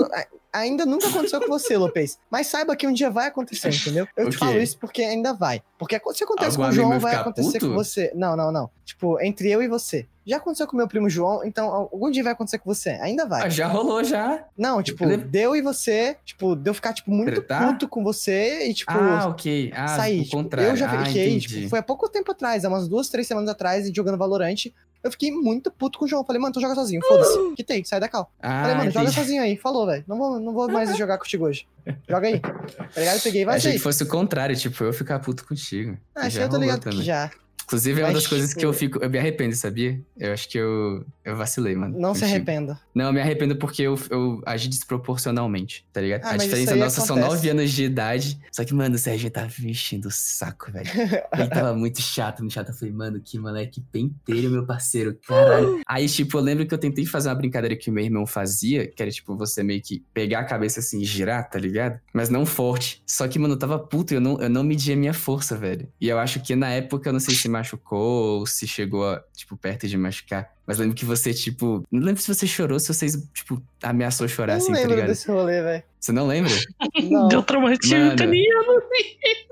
ainda 0.52 0.84
nunca 0.84 1.08
aconteceu 1.08 1.40
com 1.40 1.48
você, 1.48 1.76
Lopez. 1.76 2.18
Mas 2.30 2.48
saiba 2.48 2.76
que 2.76 2.86
um 2.86 2.92
dia 2.92 3.10
vai 3.10 3.28
acontecer, 3.28 3.70
entendeu? 3.74 4.06
Eu 4.14 4.26
O 4.26 4.30
te 4.30 4.36
falo 4.36 4.60
isso 4.60 4.78
porque 4.78 5.02
ainda 5.02 5.32
vai. 5.32 5.62
Porque 5.78 5.98
se 6.14 6.24
acontece 6.24 6.50
Algum 6.56 6.64
com 6.64 6.68
o 6.68 6.72
João, 6.72 7.00
vai 7.00 7.14
acontecer 7.14 7.58
puto? 7.58 7.68
com 7.68 7.74
você. 7.74 8.12
Não, 8.14 8.36
não, 8.36 8.52
não. 8.52 8.70
Tipo, 8.84 9.18
entre 9.22 9.50
eu 9.50 9.62
e 9.62 9.68
você. 9.68 10.06
Já 10.24 10.36
aconteceu 10.36 10.66
com 10.68 10.76
meu 10.76 10.86
primo 10.86 11.08
João, 11.10 11.42
então 11.44 11.66
algum 11.68 12.08
dia 12.10 12.22
vai 12.22 12.32
acontecer 12.34 12.58
com 12.58 12.72
você. 12.72 12.90
Ainda 12.90 13.26
vai. 13.26 13.46
Ah, 13.46 13.48
já 13.48 13.66
rolou, 13.66 14.04
já. 14.04 14.44
Não, 14.56 14.80
tipo, 14.82 15.04
deu 15.16 15.56
e 15.56 15.62
você, 15.62 16.16
tipo, 16.24 16.54
deu 16.54 16.72
ficar, 16.74 16.92
tipo, 16.92 17.10
muito 17.10 17.32
Tretar? 17.32 17.72
puto 17.72 17.88
com 17.88 18.04
você 18.04 18.68
e, 18.68 18.74
tipo, 18.74 18.92
ah, 18.92 19.28
ok. 19.28 19.72
Ah, 19.74 19.88
sair. 19.88 20.24
Tipo, 20.24 20.36
contrário. 20.36 20.70
eu 20.70 20.76
já 20.76 20.86
ah, 20.88 21.06
fiquei, 21.06 21.28
entendi. 21.30 21.48
tipo, 21.48 21.70
foi 21.70 21.80
há 21.80 21.82
pouco 21.82 22.08
tempo 22.08 22.30
atrás, 22.30 22.64
há 22.64 22.68
umas 22.68 22.86
duas, 22.86 23.08
três 23.08 23.26
semanas 23.26 23.48
atrás, 23.48 23.90
jogando 23.92 24.16
Valorant. 24.18 24.66
Eu 25.02 25.10
fiquei 25.10 25.32
muito 25.32 25.70
puto 25.70 25.98
com 25.98 26.04
o 26.04 26.08
João. 26.08 26.24
Falei, 26.24 26.40
mano, 26.40 26.54
tu 26.54 26.60
joga 26.60 26.74
sozinho, 26.74 27.00
foda-se. 27.06 27.54
Quitei, 27.56 27.84
sai 27.84 27.98
da 27.98 28.08
cal. 28.08 28.32
Ah, 28.40 28.62
Falei, 28.62 28.76
mano, 28.76 28.90
joga 28.90 29.06
entendi. 29.06 29.20
sozinho 29.20 29.42
aí. 29.42 29.56
Falou, 29.56 29.84
velho. 29.86 30.04
Não 30.06 30.16
vou, 30.16 30.38
não 30.38 30.52
vou 30.52 30.70
mais 30.70 30.96
jogar 30.96 31.18
contigo 31.18 31.44
hoje. 31.46 31.66
Joga 32.08 32.28
aí. 32.28 32.38
Tá 32.40 32.52
ligado? 33.00 33.20
Peguei 33.22 33.42
e 33.42 33.44
Achei 33.44 33.44
vazei. 33.44 33.72
que 33.72 33.78
fosse 33.80 34.02
o 34.04 34.06
contrário, 34.06 34.54
tipo, 34.56 34.84
eu 34.84 34.92
ficar 34.92 35.18
puto 35.18 35.44
contigo. 35.46 35.98
Ah, 36.14 36.28
Já 36.28 36.42
eu 36.42 36.48
tô 36.48 36.56
ligado 36.56 36.80
também. 36.82 37.00
que 37.00 37.04
já. 37.04 37.30
Inclusive, 37.72 38.00
é 38.02 38.04
uma 38.04 38.12
das 38.12 38.26
coisas 38.26 38.52
que 38.52 38.64
eu 38.66 38.70
tipo- 38.72 38.78
fico. 38.78 38.98
Eu 39.02 39.08
me 39.08 39.18
arrependo, 39.18 39.54
sabia? 39.56 39.98
Eu 40.18 40.32
acho 40.34 40.46
que 40.48 40.58
eu, 40.58 41.06
eu 41.24 41.34
vacilei, 41.34 41.74
mano. 41.74 41.98
Não 41.98 42.14
se 42.14 42.22
arrependa. 42.24 42.78
Não, 42.94 43.06
eu 43.06 43.12
me 43.14 43.20
arrependo 43.20 43.56
porque 43.56 43.82
eu, 43.82 43.98
eu 44.10 44.42
agi 44.44 44.68
desproporcionalmente, 44.68 45.86
tá 45.92 46.00
ligado? 46.00 46.24
Ah, 46.24 46.32
a 46.32 46.36
diferença 46.36 46.76
nossa 46.76 47.00
são 47.00 47.16
acontece. 47.16 47.34
nove 47.36 47.50
anos 47.50 47.70
de 47.72 47.84
idade. 47.84 48.38
Só 48.50 48.64
que, 48.64 48.74
mano, 48.74 48.94
o 48.94 48.98
Sérgio 48.98 49.30
tava 49.30 49.50
me 49.60 49.70
enchendo 49.70 50.08
o 50.08 50.10
saco, 50.10 50.70
velho. 50.70 50.88
Ele 51.32 51.48
tava 51.48 51.72
muito 51.76 52.00
chato, 52.02 52.40
muito 52.40 52.52
chato. 52.52 52.68
Eu 52.68 52.74
falei, 52.74 52.92
mano, 52.92 53.20
que 53.24 53.38
moleque 53.38 53.80
penteiro, 53.92 54.50
meu 54.50 54.66
parceiro. 54.66 55.18
Caralho. 55.26 55.80
Aí, 55.86 56.06
tipo, 56.08 56.36
eu 56.36 56.42
lembro 56.42 56.66
que 56.66 56.74
eu 56.74 56.78
tentei 56.78 57.06
fazer 57.06 57.28
uma 57.30 57.34
brincadeira 57.34 57.74
que 57.76 57.90
o 57.90 57.92
meu 57.92 58.04
irmão 58.04 58.26
fazia, 58.26 58.86
que 58.86 59.02
era, 59.02 59.10
tipo, 59.10 59.36
você 59.36 59.62
meio 59.62 59.80
que 59.80 60.04
pegar 60.12 60.40
a 60.40 60.44
cabeça 60.44 60.80
assim 60.80 61.00
e 61.00 61.04
girar, 61.04 61.48
tá 61.48 61.58
ligado? 61.58 61.98
Mas 62.12 62.28
não 62.28 62.44
forte. 62.44 63.02
Só 63.06 63.26
que, 63.26 63.38
mano, 63.38 63.54
eu 63.54 63.58
tava 63.58 63.78
puto 63.78 64.12
e 64.12 64.16
eu 64.16 64.20
não, 64.20 64.40
eu 64.40 64.48
não 64.50 64.62
media 64.62 64.94
a 64.94 64.98
minha 64.98 65.14
força, 65.14 65.56
velho. 65.56 65.88
E 66.00 66.08
eu 66.08 66.18
acho 66.18 66.40
que 66.40 66.54
na 66.54 66.68
época, 66.68 67.08
eu 67.08 67.12
não 67.12 67.20
sei 67.20 67.34
se 67.34 67.48
machucou 67.62 68.40
ou 68.40 68.46
se 68.46 68.66
chegou, 68.66 69.08
a, 69.08 69.22
tipo, 69.34 69.56
perto 69.56 69.86
de 69.88 69.96
machucar. 69.96 70.52
Mas 70.66 70.78
lembro 70.78 70.94
que 70.94 71.04
você, 71.04 71.32
tipo. 71.32 71.82
Não 71.90 72.04
lembro 72.04 72.20
se 72.20 72.32
você 72.32 72.46
chorou, 72.46 72.78
se 72.78 72.88
vocês, 72.92 73.16
tipo, 73.32 73.62
ameaçou 73.82 74.28
chorar 74.28 74.54
Eu 74.54 74.56
assim, 74.58 74.66
não 74.68 74.74
tá 74.74 74.80
lembro 74.80 74.94
ligado? 74.96 75.08
desse 75.08 75.28
rolê, 75.30 75.62
velho. 75.62 75.82
Você 75.98 76.12
não 76.12 76.26
lembra? 76.26 76.52
Não. 77.02 77.28
Deu 77.28 77.42
traumatismo 77.42 77.98
Mano. 77.98 78.12
italiano. 78.14 78.82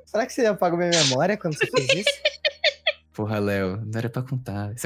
Será 0.05 0.27
que 0.27 0.33
você 0.33 0.46
apagou 0.46 0.77
minha 0.79 0.90
memória 0.90 1.37
quando 1.37 1.57
você 1.57 1.66
fez 1.66 2.07
isso? 2.07 2.11
Porra, 3.12 3.38
Léo, 3.38 3.83
não 3.85 3.99
era 3.99 4.09
pra 4.09 4.23
contar. 4.23 4.73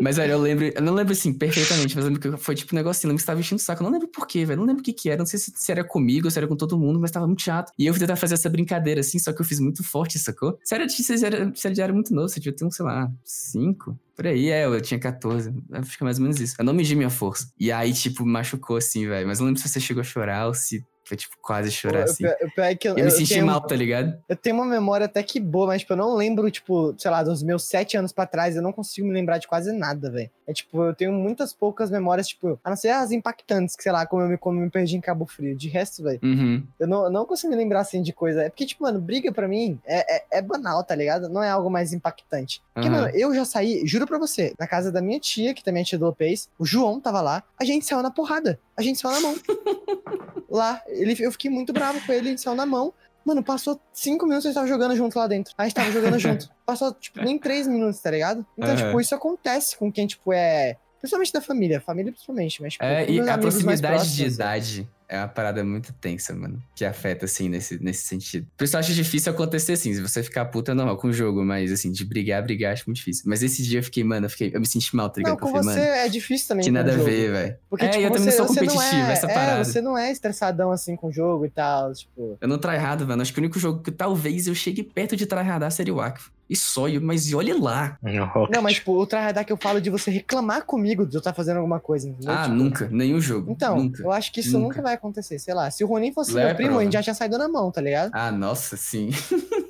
Mas, 0.00 0.16
velho, 0.16 0.32
eu 0.32 0.40
lembro, 0.40 0.64
eu 0.64 0.80
não 0.80 0.94
lembro 0.94 1.12
assim 1.12 1.30
perfeitamente, 1.30 1.94
mas 1.94 2.06
lembro 2.06 2.18
que 2.18 2.36
foi 2.38 2.54
tipo 2.54 2.74
um 2.74 2.78
negocinho, 2.78 3.08
lembro 3.08 3.18
que 3.18 3.22
você 3.22 3.26
tava 3.26 3.40
enchendo 3.40 3.60
o 3.60 3.62
saco. 3.62 3.82
Não 3.82 3.90
lembro 3.90 4.08
porquê, 4.08 4.46
velho. 4.46 4.58
Não 4.58 4.66
lembro 4.66 4.80
o 4.80 4.84
que 4.84 4.94
que 4.94 5.10
era. 5.10 5.18
Não 5.18 5.26
sei 5.26 5.38
se, 5.38 5.52
se 5.54 5.70
era 5.70 5.84
comigo 5.84 6.26
ou 6.26 6.30
se 6.30 6.38
era 6.38 6.48
com 6.48 6.56
todo 6.56 6.78
mundo, 6.78 6.98
mas 6.98 7.10
tava 7.10 7.26
muito 7.26 7.42
chato. 7.42 7.70
E 7.78 7.84
eu 7.84 7.92
fui 7.92 8.00
tentar 8.00 8.16
fazer 8.16 8.34
essa 8.34 8.48
brincadeira 8.48 9.00
assim, 9.00 9.18
só 9.18 9.30
que 9.30 9.42
eu 9.42 9.44
fiz 9.44 9.60
muito 9.60 9.84
forte, 9.84 10.18
sacou? 10.18 10.58
Você 10.64 10.74
era, 10.74 10.88
você 10.88 11.26
era, 11.26 11.52
você 11.54 11.74
já 11.74 11.84
era 11.84 11.92
muito 11.92 12.14
novo, 12.14 12.28
você 12.28 12.40
ter 12.40 12.64
um, 12.64 12.70
sei 12.70 12.84
lá, 12.86 13.12
cinco. 13.22 13.98
Por 14.16 14.26
aí, 14.26 14.48
é, 14.48 14.64
eu 14.64 14.80
tinha 14.80 14.98
14. 14.98 15.52
Acho 15.72 15.98
que 15.98 16.02
é 16.02 16.04
mais 16.04 16.16
ou 16.16 16.22
menos 16.22 16.40
isso. 16.40 16.56
Eu 16.58 16.64
não 16.64 16.72
medi 16.72 16.96
minha 16.96 17.10
força. 17.10 17.52
E 17.58 17.70
aí, 17.70 17.92
tipo, 17.92 18.24
machucou 18.24 18.78
assim, 18.78 19.06
velho. 19.06 19.26
Mas 19.26 19.38
não 19.38 19.46
lembro 19.46 19.60
se 19.60 19.68
você 19.68 19.80
chegou 19.80 20.00
a 20.00 20.04
chorar 20.04 20.46
ou 20.46 20.54
se 20.54 20.82
foi, 21.10 21.16
tipo, 21.16 21.34
quase 21.42 21.72
chorar, 21.72 22.04
assim. 22.04 22.24
O 22.24 22.50
pior 22.52 22.64
é 22.66 22.78
eu, 22.84 22.96
Eu, 22.98 23.04
me 23.06 23.10
senti 23.10 23.34
tenho- 23.34 23.46
mal, 23.46 23.60
tá 23.60 23.74
ligado? 23.74 24.16
Eu 24.28 24.36
tenho 24.36 24.54
uma 24.54 24.64
memória 24.64 25.06
até 25.06 25.24
que 25.24 25.40
boa, 25.40 25.66
mas 25.66 25.80
tipo, 25.80 25.92
eu 25.92 25.96
não 25.96 26.14
lembro, 26.14 26.48
tipo, 26.52 26.94
sei 26.96 27.10
lá, 27.10 27.20
dos 27.24 27.42
meus 27.42 27.64
sete 27.64 27.96
anos 27.96 28.12
pra 28.12 28.26
trás, 28.26 28.54
eu 28.54 28.62
não 28.62 28.72
consigo 28.72 29.08
me 29.08 29.12
lembrar 29.12 29.38
de 29.38 29.48
quase 29.48 29.72
nada, 29.72 30.08
velho. 30.08 30.30
É 30.46 30.52
tipo, 30.52 30.80
eu 30.84 30.94
tenho 30.94 31.12
muitas 31.12 31.52
poucas 31.52 31.90
memórias, 31.90 32.28
tipo, 32.28 32.60
a 32.62 32.70
não 32.70 32.76
ser 32.76 32.90
as 32.90 33.10
impactantes, 33.10 33.74
que 33.74 33.82
sei 33.82 33.90
lá, 33.90 34.06
como 34.06 34.22
eu 34.22 34.28
me, 34.28 34.38
como 34.38 34.60
eu 34.60 34.64
me 34.64 34.70
perdi 34.70 34.96
em 34.96 35.00
Cabo 35.00 35.26
Frio. 35.26 35.56
De 35.56 35.68
resto, 35.68 36.02
velho, 36.04 36.20
Uhum. 36.22 36.62
eu 36.78 36.86
não, 36.86 37.04
eu 37.04 37.10
não 37.10 37.24
consigo 37.26 37.50
me 37.50 37.56
lembrar 37.56 37.80
assim 37.80 38.02
de 38.02 38.12
coisa. 38.12 38.42
É 38.44 38.48
porque, 38.48 38.64
tipo, 38.66 38.84
mano, 38.84 39.00
briga 39.00 39.32
pra 39.32 39.48
mim 39.48 39.80
é, 39.84 40.16
é, 40.18 40.24
é 40.38 40.42
banal, 40.42 40.84
tá 40.84 40.94
ligado? 40.94 41.28
Não 41.28 41.42
é 41.42 41.50
algo 41.50 41.68
mais 41.68 41.92
impactante. 41.92 42.62
Porque, 42.72 42.88
Aham. 42.88 43.00
mano, 43.02 43.16
eu 43.16 43.34
já 43.34 43.44
saí, 43.44 43.84
juro 43.84 44.06
pra 44.06 44.16
você, 44.18 44.54
na 44.58 44.66
casa 44.68 44.92
da 44.92 45.02
minha 45.02 45.18
tia, 45.18 45.52
que 45.54 45.64
também 45.64 45.82
é 45.82 45.84
tia 45.84 45.98
do 45.98 46.04
Lopez, 46.04 46.48
o 46.58 46.64
João 46.64 47.00
tava 47.00 47.20
lá, 47.20 47.42
a 47.58 47.64
gente 47.64 47.84
saiu 47.84 48.00
na 48.02 48.10
porrada, 48.12 48.60
a 48.76 48.82
gente 48.82 49.00
saiu 49.00 49.14
na 49.14 49.20
mão. 49.20 49.34
lá, 50.48 50.82
ele, 51.00 51.16
eu 51.20 51.32
fiquei 51.32 51.50
muito 51.50 51.72
bravo 51.72 52.00
com 52.04 52.12
ele, 52.12 52.28
a 52.28 52.30
gente 52.30 52.40
saiu 52.40 52.54
na 52.54 52.66
mão. 52.66 52.92
Mano, 53.24 53.42
passou 53.42 53.78
cinco 53.92 54.24
minutos 54.26 54.46
a 54.46 54.48
gente 54.48 54.54
tava 54.54 54.66
jogando 54.66 54.96
junto 54.96 55.18
lá 55.18 55.26
dentro. 55.26 55.52
A 55.58 55.64
gente 55.64 55.74
tava 55.74 55.90
jogando 55.92 56.18
junto. 56.20 56.48
Passou, 56.64 56.92
tipo, 56.94 57.20
nem 57.22 57.38
três 57.38 57.66
minutos, 57.66 58.00
tá 58.00 58.10
ligado? 58.10 58.46
Então, 58.56 58.72
Aham. 58.74 58.86
tipo, 58.86 59.00
isso 59.00 59.14
acontece 59.14 59.76
com 59.76 59.92
quem, 59.92 60.06
tipo, 60.06 60.32
é. 60.32 60.76
Principalmente 61.00 61.32
da 61.32 61.40
família, 61.40 61.80
família 61.80 62.12
principalmente, 62.12 62.60
mas, 62.60 62.74
tipo, 62.74 62.84
É, 62.84 63.08
e 63.10 63.20
a 63.20 63.38
proximidade 63.38 64.14
de 64.14 64.26
idade 64.26 64.88
é 65.10 65.18
uma 65.18 65.26
parada 65.26 65.64
muito 65.64 65.92
tensa, 65.94 66.32
mano. 66.32 66.62
Que 66.72 66.84
afeta, 66.84 67.24
assim, 67.24 67.48
nesse, 67.48 67.82
nesse 67.82 68.04
sentido. 68.04 68.46
Por 68.56 68.62
isso 68.62 68.76
eu 68.76 68.80
acho 68.80 68.94
difícil 68.94 69.32
acontecer, 69.32 69.72
assim. 69.72 69.92
Se 69.92 70.00
você 70.00 70.22
ficar 70.22 70.44
puta, 70.44 70.70
é 70.70 70.74
normal 70.74 70.96
com 70.96 71.08
o 71.08 71.12
jogo. 71.12 71.44
Mas, 71.44 71.72
assim, 71.72 71.90
de 71.90 72.04
brigar, 72.04 72.40
brigar, 72.44 72.72
acho 72.72 72.84
muito 72.86 72.98
difícil. 72.98 73.24
Mas 73.26 73.42
esse 73.42 73.60
dia 73.64 73.80
eu 73.80 73.82
fiquei, 73.82 74.04
mano, 74.04 74.26
eu, 74.26 74.30
fiquei, 74.30 74.52
eu 74.54 74.60
me 74.60 74.66
senti 74.66 74.94
mal, 74.94 75.10
tá 75.10 75.18
ligado? 75.18 75.32
Não, 75.32 75.38
com 75.40 75.50
falei, 75.50 75.74
você 75.74 75.80
é 75.80 76.08
difícil 76.08 76.46
também. 76.46 76.64
que 76.64 76.70
nada 76.70 76.94
a 76.94 76.96
ver, 76.96 77.32
velho. 77.32 77.56
Porque, 77.68 77.86
É, 77.86 77.88
tipo, 77.88 78.04
eu 78.04 78.10
também 78.12 78.26
não 78.26 78.30
você, 78.30 78.36
sou 78.36 78.46
você 78.46 78.60
não 78.60 78.68
competitivo, 78.68 79.02
é, 79.02 79.12
essa 79.12 79.26
é, 79.26 79.34
parada. 79.34 79.64
você 79.64 79.80
não 79.80 79.98
é 79.98 80.12
estressadão 80.12 80.70
assim 80.70 80.94
com 80.94 81.08
o 81.08 81.12
jogo 81.12 81.44
e 81.44 81.50
tal, 81.50 81.92
tipo... 81.92 82.38
Eu 82.40 82.46
não 82.48 82.58
tryhard, 82.58 83.04
mano. 83.04 83.20
Acho 83.20 83.32
que 83.32 83.40
o 83.40 83.42
único 83.42 83.58
jogo 83.58 83.82
que 83.82 83.90
talvez 83.90 84.46
eu 84.46 84.54
chegue 84.54 84.84
perto 84.84 85.16
de 85.16 85.26
tryhardar 85.26 85.72
seria 85.72 85.92
o 85.92 86.00
Aqua. 86.00 86.22
E 86.50 86.56
só, 86.56 86.88
e- 86.88 86.98
mas 86.98 87.32
olhe 87.32 87.52
lá. 87.52 87.96
Rocket. 88.34 88.56
Não, 88.56 88.60
mas, 88.60 88.74
tipo, 88.74 88.92
o 89.00 89.06
tryhardar 89.06 89.44
que 89.46 89.52
eu 89.52 89.56
falo 89.56 89.80
de 89.80 89.88
você 89.88 90.10
reclamar 90.10 90.64
comigo 90.66 91.06
de 91.06 91.14
eu 91.16 91.20
estar 91.20 91.32
fazendo 91.32 91.58
alguma 91.58 91.78
coisa, 91.78 92.08
entendeu? 92.08 92.32
Ah, 92.34 92.42
Tipo, 92.42 92.54
nunca. 92.56 92.88
Nenhum 92.90 93.20
jogo. 93.20 93.52
Então, 93.52 93.76
Nunca. 93.76 94.02
eu 94.02 94.10
acho 94.10 94.32
que 94.32 94.40
isso 94.40 94.54
nunca. 94.58 94.68
Nunca. 94.70 94.82
vai 94.82 94.94
acontecer, 94.94 95.38
sei 95.38 95.54
lá. 95.54 95.70
Se 95.70 95.84
o 95.84 95.86
Ronin 95.86 96.12
fosse 96.12 96.36
é 96.36 96.46
meu 96.46 96.54
primo, 96.56 96.70
prova. 96.70 96.80
a 96.80 96.84
gente 96.84 96.92
já 96.94 97.02
tinha 97.04 97.14
saído 97.14 97.38
na 97.38 97.48
mão, 97.48 97.70
tá 97.70 97.80
ligado? 97.80 98.10
Ah, 98.12 98.32
nossa, 98.32 98.76
sim. 98.76 99.10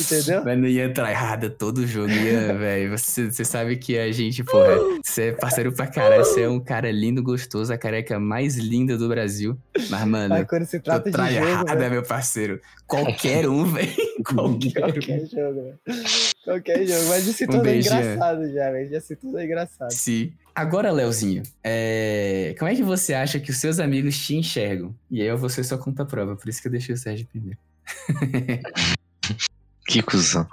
Entendeu? 0.00 0.44
Mas 0.44 0.58
não 0.58 0.68
ia 0.68 0.92
tryhard 0.92 1.50
todo 1.50 1.86
jogo, 1.86 2.10
ia, 2.10 2.52
velho. 2.56 2.96
Você, 2.96 3.30
você 3.30 3.44
sabe 3.44 3.76
que 3.76 3.98
a 3.98 4.10
gente, 4.12 4.44
porra, 4.44 4.76
você 5.02 5.28
é 5.28 5.32
parceiro 5.32 5.72
pra 5.72 5.86
caralho. 5.86 6.24
Você 6.24 6.42
é 6.42 6.48
um 6.48 6.60
cara 6.60 6.90
lindo, 6.90 7.22
gostoso, 7.22 7.72
a 7.72 7.78
careca 7.78 8.18
mais 8.18 8.56
linda 8.56 8.98
do 8.98 9.08
Brasil. 9.08 9.56
Mas, 9.88 10.04
mano, 10.06 10.34
Mas 10.34 10.46
quando 10.46 10.66
se 10.66 10.78
tô 10.78 10.84
trata 10.84 11.10
de 11.10 11.16
jogo, 11.16 11.28
tryhard, 11.64 11.80
né? 11.80 11.88
meu 11.88 12.02
parceiro. 12.02 12.60
Qualquer 12.86 13.48
um, 13.48 13.64
velho. 13.64 13.92
Qualquer 14.24 14.84
um. 14.84 14.92
Qualquer 14.92 15.26
jogo, 15.26 15.62
velho. 15.62 15.78
Qualquer 16.44 16.86
jogo. 16.86 17.08
Mas 17.08 17.38
tornou 17.38 17.62
beijo, 17.62 17.88
Ian. 17.88 18.00
engraçado 18.00 18.52
já, 18.52 18.70
velho. 18.70 18.90
Já 18.90 19.00
se 19.00 19.16
tornou 19.16 19.40
engraçado. 19.40 19.92
Sim. 19.92 20.32
Agora, 20.54 20.90
Leozinho, 20.90 21.42
é... 21.62 22.54
como 22.58 22.70
é 22.70 22.74
que 22.74 22.82
você 22.82 23.12
acha 23.12 23.38
que 23.38 23.50
os 23.50 23.58
seus 23.58 23.78
amigos 23.78 24.18
te 24.18 24.34
enxergam? 24.34 24.94
E 25.10 25.20
aí 25.20 25.28
eu 25.28 25.36
vou 25.36 25.50
ser 25.50 25.62
sua 25.64 25.76
conta 25.76 26.04
prova, 26.04 26.34
por 26.34 26.48
isso 26.48 26.62
que 26.62 26.68
eu 26.68 26.72
deixei 26.72 26.94
o 26.94 26.98
Sérgio 26.98 27.26
primeiro. 27.26 27.58
Que 29.86 30.02
cuzão. 30.02 30.46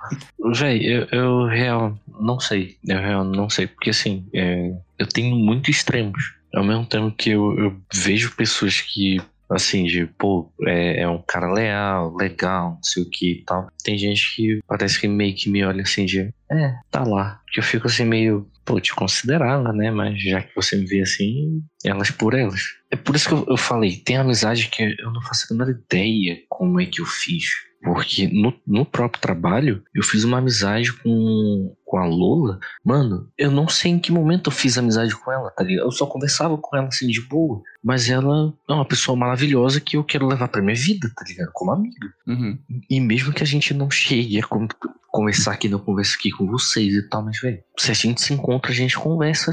Véi, 0.56 0.86
eu, 0.86 1.08
eu 1.12 1.46
real 1.48 1.98
não 2.20 2.40
sei. 2.40 2.78
Eu 2.88 3.00
real 3.00 3.24
não 3.24 3.50
sei. 3.50 3.68
Porque 3.68 3.90
assim, 3.90 4.28
é, 4.34 4.72
eu 5.00 5.08
tenho 5.08 5.36
muito 5.36 5.72
extremos. 5.72 6.36
Ao 6.54 6.64
mesmo 6.64 6.86
tempo 6.86 7.16
que 7.16 7.32
eu, 7.32 7.58
eu 7.58 7.82
vejo 7.92 8.36
pessoas 8.36 8.80
que, 8.80 9.20
assim, 9.50 9.86
de, 9.86 10.06
pô, 10.06 10.52
é, 10.68 11.02
é 11.02 11.08
um 11.08 11.22
cara 11.22 11.52
leal, 11.52 12.16
legal, 12.16 12.74
não 12.74 12.84
sei 12.84 13.04
o 13.04 13.10
que 13.10 13.32
e 13.32 13.44
tal. 13.44 13.68
Tem 13.84 13.98
gente 13.98 14.36
que 14.36 14.60
parece 14.68 15.00
que 15.00 15.08
meio 15.08 15.36
que 15.36 15.50
me 15.50 15.64
olha 15.64 15.82
assim 15.82 16.06
de, 16.06 16.32
é, 16.52 16.76
tá 16.92 17.04
lá. 17.04 17.42
Que 17.52 17.60
eu 17.60 17.64
fico 17.64 17.88
assim 17.88 18.06
meio, 18.06 18.48
pô, 18.64 18.80
te 18.80 18.94
considerava, 18.94 19.74
né? 19.74 19.90
Mas 19.90 20.22
já 20.22 20.42
que 20.42 20.54
você 20.56 20.78
me 20.78 20.86
vê 20.86 21.02
assim, 21.02 21.64
elas 21.84 22.12
por 22.12 22.36
elas. 22.36 22.62
É 22.92 22.96
por 22.96 23.16
isso 23.16 23.28
que 23.28 23.34
eu, 23.34 23.46
eu 23.50 23.58
falei, 23.58 23.98
tem 23.98 24.18
amizade 24.18 24.68
que 24.68 24.96
eu 25.00 25.12
não 25.12 25.22
faço 25.24 25.48
a 25.50 25.56
menor 25.56 25.72
ideia 25.72 26.38
como 26.48 26.80
é 26.80 26.86
que 26.86 27.02
eu 27.02 27.06
fiz. 27.08 27.46
Porque 27.84 28.28
no, 28.28 28.54
no 28.66 28.86
próprio 28.86 29.22
trabalho, 29.22 29.84
eu 29.94 30.04
fiz 30.04 30.24
uma 30.24 30.38
amizade 30.38 30.94
com, 30.94 31.76
com 31.86 31.98
a 31.98 32.06
Lola. 32.06 32.60
Mano, 32.84 33.30
eu 33.38 33.52
não 33.52 33.68
sei 33.68 33.92
em 33.92 34.00
que 34.00 34.12
momento 34.12 34.48
eu 34.48 34.52
fiz 34.52 34.78
amizade 34.78 35.14
com 35.16 35.32
ela, 35.32 35.52
tá 35.52 35.64
ligado? 35.64 35.86
Eu 35.86 35.92
só 35.92 36.06
conversava 36.06 36.58
com 36.58 36.78
ela 36.78 36.88
assim 36.88 37.08
de 37.08 37.22
boa. 37.22 37.62
Mas 37.84 38.10
ela 38.10 38.54
é 38.70 38.74
uma 38.74 38.86
pessoa 38.88 39.18
maravilhosa 39.18 39.82
que 39.82 39.98
eu 39.98 40.04
quero 40.04 40.26
levar 40.28 40.48
pra 40.48 40.62
minha 40.62 40.76
vida, 40.76 41.12
tá 41.16 41.26
ligado? 41.28 41.52
Como 41.54 41.72
amiga. 41.72 42.08
Uhum. 42.26 42.58
E 42.90 43.00
mesmo 43.00 43.34
que 43.34 43.44
a 43.44 43.46
gente 43.46 43.74
não 43.74 43.92
chegue 43.92 44.40
a 44.40 44.48
con- 44.48 44.68
conversar 45.12 45.52
aqui, 45.52 45.68
não 45.68 45.80
conversa 45.80 46.16
aqui 46.18 46.32
com 46.32 46.48
vocês 46.48 46.94
e 46.94 47.08
tal, 47.10 47.24
mas, 47.24 47.40
velho, 47.40 47.60
se 47.78 47.92
a 47.92 47.94
gente 47.94 48.22
se 48.22 48.34
encontra, 48.34 48.72
a 48.72 48.76
gente 48.76 48.98
conversa 48.98 49.52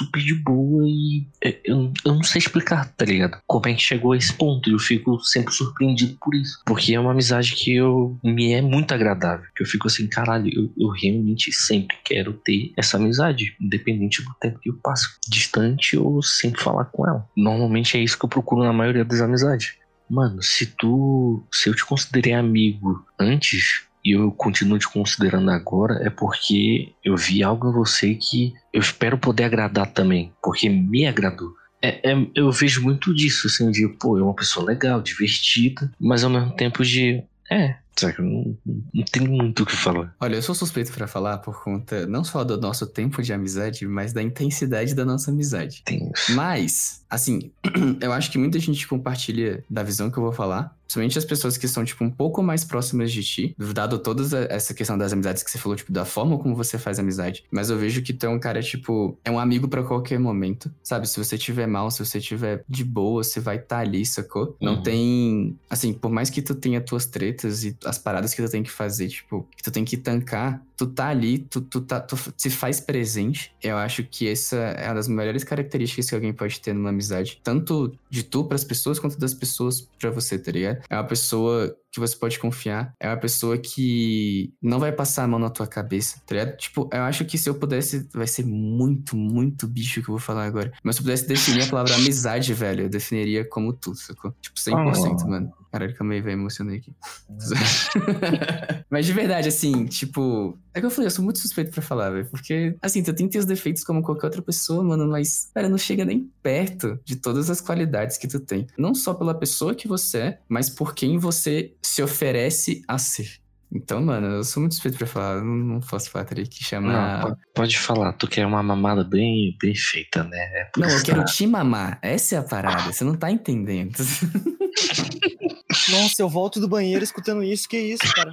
super 0.00 0.22
de 0.22 0.34
boa 0.34 0.84
e 0.86 1.26
é, 1.44 1.58
eu, 1.64 1.92
eu 2.04 2.14
não 2.14 2.22
sei 2.22 2.38
explicar, 2.38 2.88
tá 2.96 3.04
ligado? 3.04 3.38
Como 3.46 3.68
é 3.68 3.74
que 3.74 3.82
chegou 3.82 4.12
a 4.12 4.16
esse 4.16 4.32
ponto. 4.32 4.70
Eu 4.70 4.78
fico 4.78 5.20
sempre 5.20 5.52
surpreendido 5.52 6.16
por 6.20 6.34
isso. 6.34 6.60
Porque 6.64 6.94
é 6.94 7.00
uma 7.00 7.10
amizade 7.12 7.54
que 7.54 7.74
eu 7.74 8.18
me 8.24 8.52
é 8.52 8.62
muito 8.62 8.94
agradável. 8.94 9.46
Que 9.54 9.62
eu 9.62 9.66
fico 9.66 9.88
assim, 9.88 10.06
caralho, 10.06 10.50
eu, 10.54 10.72
eu 10.78 10.88
realmente 10.88 11.52
sempre 11.52 11.96
quero 12.04 12.32
ter 12.32 12.72
essa 12.76 12.96
amizade, 12.96 13.56
independente 13.60 14.22
do 14.22 14.34
tempo 14.40 14.58
que 14.58 14.70
eu 14.70 14.78
passo 14.82 15.18
distante 15.28 15.96
ou 15.96 16.22
sempre 16.22 16.62
falar 16.62 16.86
com 16.86 17.06
ela. 17.06 17.28
Normalmente 17.36 17.96
é 17.96 18.00
isso 18.00 18.18
que 18.18 18.24
eu 18.24 18.28
procuro 18.28 18.64
na 18.64 18.72
maioria 18.72 19.04
das 19.04 19.20
amizades. 19.20 19.74
Mano, 20.08 20.42
se 20.42 20.66
tu. 20.66 21.44
Se 21.52 21.68
eu 21.68 21.74
te 21.74 21.84
considerei 21.84 22.32
amigo 22.32 23.04
antes 23.18 23.84
e 24.04 24.12
eu 24.12 24.30
continuo 24.32 24.78
te 24.78 24.88
considerando 24.88 25.50
agora, 25.50 26.00
é 26.02 26.10
porque 26.10 26.92
eu 27.04 27.16
vi 27.16 27.42
algo 27.42 27.68
em 27.68 27.72
você 27.72 28.14
que 28.14 28.54
eu 28.72 28.80
espero 28.80 29.18
poder 29.18 29.44
agradar 29.44 29.86
também. 29.92 30.32
Porque 30.42 30.68
me 30.68 31.06
agradou. 31.06 31.54
É, 31.82 32.10
é- 32.12 32.26
eu 32.34 32.50
vejo 32.52 32.82
muito 32.82 33.14
disso, 33.14 33.46
assim, 33.46 33.70
de, 33.70 33.88
pô, 33.88 34.18
é 34.18 34.22
uma 34.22 34.34
pessoa 34.34 34.66
legal, 34.66 35.00
divertida, 35.00 35.90
mas 35.98 36.22
ao 36.24 36.30
mesmo 36.30 36.54
tempo 36.54 36.84
de. 36.84 37.22
É, 37.50 37.76
sabe, 37.96 38.16
não, 38.22 38.56
não 38.94 39.04
tem 39.10 39.26
muito 39.26 39.62
o 39.62 39.66
que 39.66 39.74
falar. 39.74 40.14
Olha, 40.20 40.36
eu 40.36 40.42
sou 40.42 40.54
suspeito 40.54 40.92
pra 40.92 41.06
falar 41.06 41.38
por 41.38 41.62
conta 41.62 42.06
não 42.06 42.22
só 42.22 42.44
do 42.44 42.60
nosso 42.60 42.86
tempo 42.86 43.22
de 43.22 43.32
amizade, 43.32 43.86
mas 43.86 44.12
da 44.12 44.22
intensidade 44.22 44.94
da 44.94 45.04
nossa 45.04 45.30
amizade. 45.30 45.82
Tem 45.84 46.10
isso. 46.14 46.32
Mas, 46.34 47.04
assim, 47.08 47.50
eu 48.00 48.12
acho 48.12 48.30
que 48.30 48.38
muita 48.38 48.58
gente 48.58 48.86
compartilha 48.86 49.64
da 49.68 49.82
visão 49.82 50.10
que 50.10 50.18
eu 50.18 50.22
vou 50.22 50.32
falar. 50.32 50.76
Principalmente 50.90 51.18
as 51.18 51.24
pessoas 51.24 51.56
que 51.56 51.68
são, 51.68 51.84
tipo, 51.84 52.02
um 52.02 52.10
pouco 52.10 52.42
mais 52.42 52.64
próximas 52.64 53.12
de 53.12 53.22
ti. 53.22 53.54
Dado 53.72 53.96
toda 54.00 54.24
essa 54.50 54.74
questão 54.74 54.98
das 54.98 55.12
amizades 55.12 55.44
que 55.44 55.50
você 55.50 55.56
falou, 55.56 55.76
tipo, 55.76 55.92
da 55.92 56.04
forma 56.04 56.36
como 56.36 56.56
você 56.56 56.78
faz 56.78 56.98
amizade. 56.98 57.44
Mas 57.48 57.70
eu 57.70 57.78
vejo 57.78 58.02
que 58.02 58.12
tu 58.12 58.26
é 58.26 58.28
um 58.28 58.40
cara, 58.40 58.60
tipo, 58.60 59.16
é 59.24 59.30
um 59.30 59.38
amigo 59.38 59.68
pra 59.68 59.84
qualquer 59.84 60.18
momento. 60.18 60.68
Sabe? 60.82 61.08
Se 61.08 61.16
você 61.22 61.38
tiver 61.38 61.68
mal, 61.68 61.92
se 61.92 62.04
você 62.04 62.20
tiver 62.20 62.64
de 62.68 62.82
boa, 62.82 63.22
você 63.22 63.38
vai 63.38 63.56
estar 63.56 63.78
ali, 63.78 64.04
sacou? 64.04 64.56
Não 64.60 64.74
Uhum. 64.74 64.82
tem. 64.82 65.56
Assim, 65.70 65.92
por 65.92 66.10
mais 66.10 66.28
que 66.28 66.42
tu 66.42 66.56
tenha 66.56 66.80
tuas 66.80 67.06
tretas 67.06 67.62
e 67.62 67.76
as 67.84 67.96
paradas 67.96 68.34
que 68.34 68.42
tu 68.42 68.50
tem 68.50 68.64
que 68.64 68.70
fazer, 68.70 69.06
tipo, 69.06 69.46
que 69.56 69.62
tu 69.62 69.70
tem 69.70 69.84
que 69.84 69.96
tancar, 69.96 70.60
tu 70.80 70.86
tá 70.86 71.08
ali, 71.08 71.40
tu, 71.40 71.60
tu, 71.60 71.82
tá, 71.82 72.00
tu 72.00 72.16
se 72.38 72.48
faz 72.48 72.80
presente. 72.80 73.52
Eu 73.62 73.76
acho 73.76 74.02
que 74.02 74.26
essa 74.26 74.56
é 74.56 74.86
uma 74.86 74.94
das 74.94 75.08
melhores 75.08 75.44
características 75.44 76.08
que 76.08 76.14
alguém 76.14 76.32
pode 76.32 76.58
ter 76.58 76.72
numa 76.72 76.88
amizade. 76.88 77.38
Tanto 77.44 77.92
de 78.08 78.22
tu 78.22 78.44
pras 78.44 78.64
pessoas, 78.64 78.98
quanto 78.98 79.18
das 79.18 79.34
pessoas 79.34 79.86
pra 79.98 80.10
você, 80.10 80.38
tá 80.38 80.50
ligado? 80.50 80.82
É 80.88 80.96
uma 80.96 81.04
pessoa 81.04 81.76
que 81.92 81.98
você 82.00 82.16
pode 82.16 82.38
confiar. 82.38 82.94
É 83.00 83.08
uma 83.08 83.16
pessoa 83.16 83.58
que 83.58 84.52
não 84.62 84.78
vai 84.78 84.92
passar 84.92 85.24
a 85.24 85.28
mão 85.28 85.38
na 85.40 85.50
tua 85.50 85.66
cabeça, 85.66 86.20
tá 86.26 86.34
ligado? 86.34 86.56
Tipo, 86.56 86.88
eu 86.92 87.02
acho 87.02 87.24
que 87.24 87.36
se 87.36 87.48
eu 87.50 87.54
pudesse. 87.54 88.08
Vai 88.14 88.26
ser 88.26 88.44
muito, 88.46 89.16
muito 89.16 89.66
bicho 89.66 89.94
que 90.02 90.08
eu 90.08 90.12
vou 90.14 90.18
falar 90.20 90.44
agora. 90.44 90.72
Mas 90.82 90.96
se 90.96 91.00
eu 91.00 91.04
pudesse 91.04 91.26
definir 91.26 91.62
a 91.64 91.66
palavra 91.66 91.94
amizade, 91.94 92.52
velho, 92.54 92.84
eu 92.84 92.88
definiria 92.88 93.44
como 93.44 93.72
tu, 93.72 93.94
sacou? 93.94 94.32
Tipo, 94.40 94.58
100%, 94.58 95.24
Oh. 95.24 95.28
mano. 95.28 95.52
Caralho, 95.72 95.94
calma 95.94 96.14
aí, 96.14 96.20
velho, 96.20 96.32
emocionei 96.40 96.78
aqui. 96.78 96.92
Mas 98.90 99.06
de 99.06 99.12
verdade, 99.12 99.48
assim, 99.48 99.86
tipo. 99.86 100.58
É 100.72 100.80
que 100.80 100.86
eu 100.86 100.90
falei, 100.90 101.06
eu 101.06 101.10
sou 101.10 101.24
muito 101.24 101.38
suspeito 101.40 101.70
pra 101.72 101.82
falar, 101.82 102.10
velho. 102.10 102.26
Porque, 102.30 102.76
assim, 102.80 103.02
tu 103.02 103.12
tem 103.12 103.28
teus 103.28 103.44
defeitos 103.44 103.82
como 103.82 104.02
qualquer 104.02 104.26
outra 104.26 104.42
pessoa, 104.42 104.82
mano, 104.84 105.06
mas, 105.08 105.50
cara, 105.54 105.68
não 105.68 105.78
chega 105.78 106.04
nem 106.04 106.30
perto 106.42 106.98
de 107.04 107.16
todas 107.16 107.50
as 107.50 107.60
qualidades 107.60 108.16
que 108.16 108.28
tu 108.28 108.38
tem. 108.38 108.66
Não 108.78 108.94
só 108.94 109.14
pela 109.14 109.34
pessoa 109.34 109.74
que 109.74 109.88
você 109.88 110.18
é, 110.18 110.38
mas 110.48 110.70
por 110.70 110.94
quem 110.94 111.18
você 111.18 111.72
se 111.82 112.02
oferece 112.02 112.82
a 112.88 112.98
ser. 112.98 113.38
Então, 113.72 114.02
mano, 114.02 114.26
eu 114.26 114.42
sou 114.44 114.60
muito 114.60 114.74
suspeito 114.74 114.98
pra 114.98 115.06
falar. 115.06 115.36
eu 115.36 115.44
Não, 115.44 115.54
não 115.54 115.80
posso 115.80 116.10
falar, 116.10 116.24
teria 116.24 116.44
que 116.44 116.64
chamar. 116.64 117.24
Não, 117.28 117.36
pode, 117.54 117.78
falar, 117.78 118.12
tu 118.14 118.26
quer 118.26 118.44
uma 118.44 118.60
mamada 118.62 119.04
bem, 119.04 119.56
bem 119.62 119.74
feita, 119.76 120.24
né? 120.24 120.38
É 120.38 120.64
por 120.74 120.80
Não, 120.80 120.88
eu 120.90 121.02
quero 121.04 121.20
tá- 121.20 121.24
te 121.26 121.46
mamar. 121.46 121.98
Essa 122.02 122.34
é 122.34 122.38
a 122.38 122.42
parada. 122.42 122.92
Você 122.92 123.04
não 123.04 123.14
tá 123.14 123.30
entendendo. 123.30 123.96
Nossa, 125.90 126.20
eu 126.22 126.28
volto 126.28 126.60
do 126.60 126.68
banheiro 126.68 127.04
escutando 127.04 127.42
isso. 127.44 127.68
Que 127.68 127.78
isso, 127.78 128.12
cara? 128.14 128.32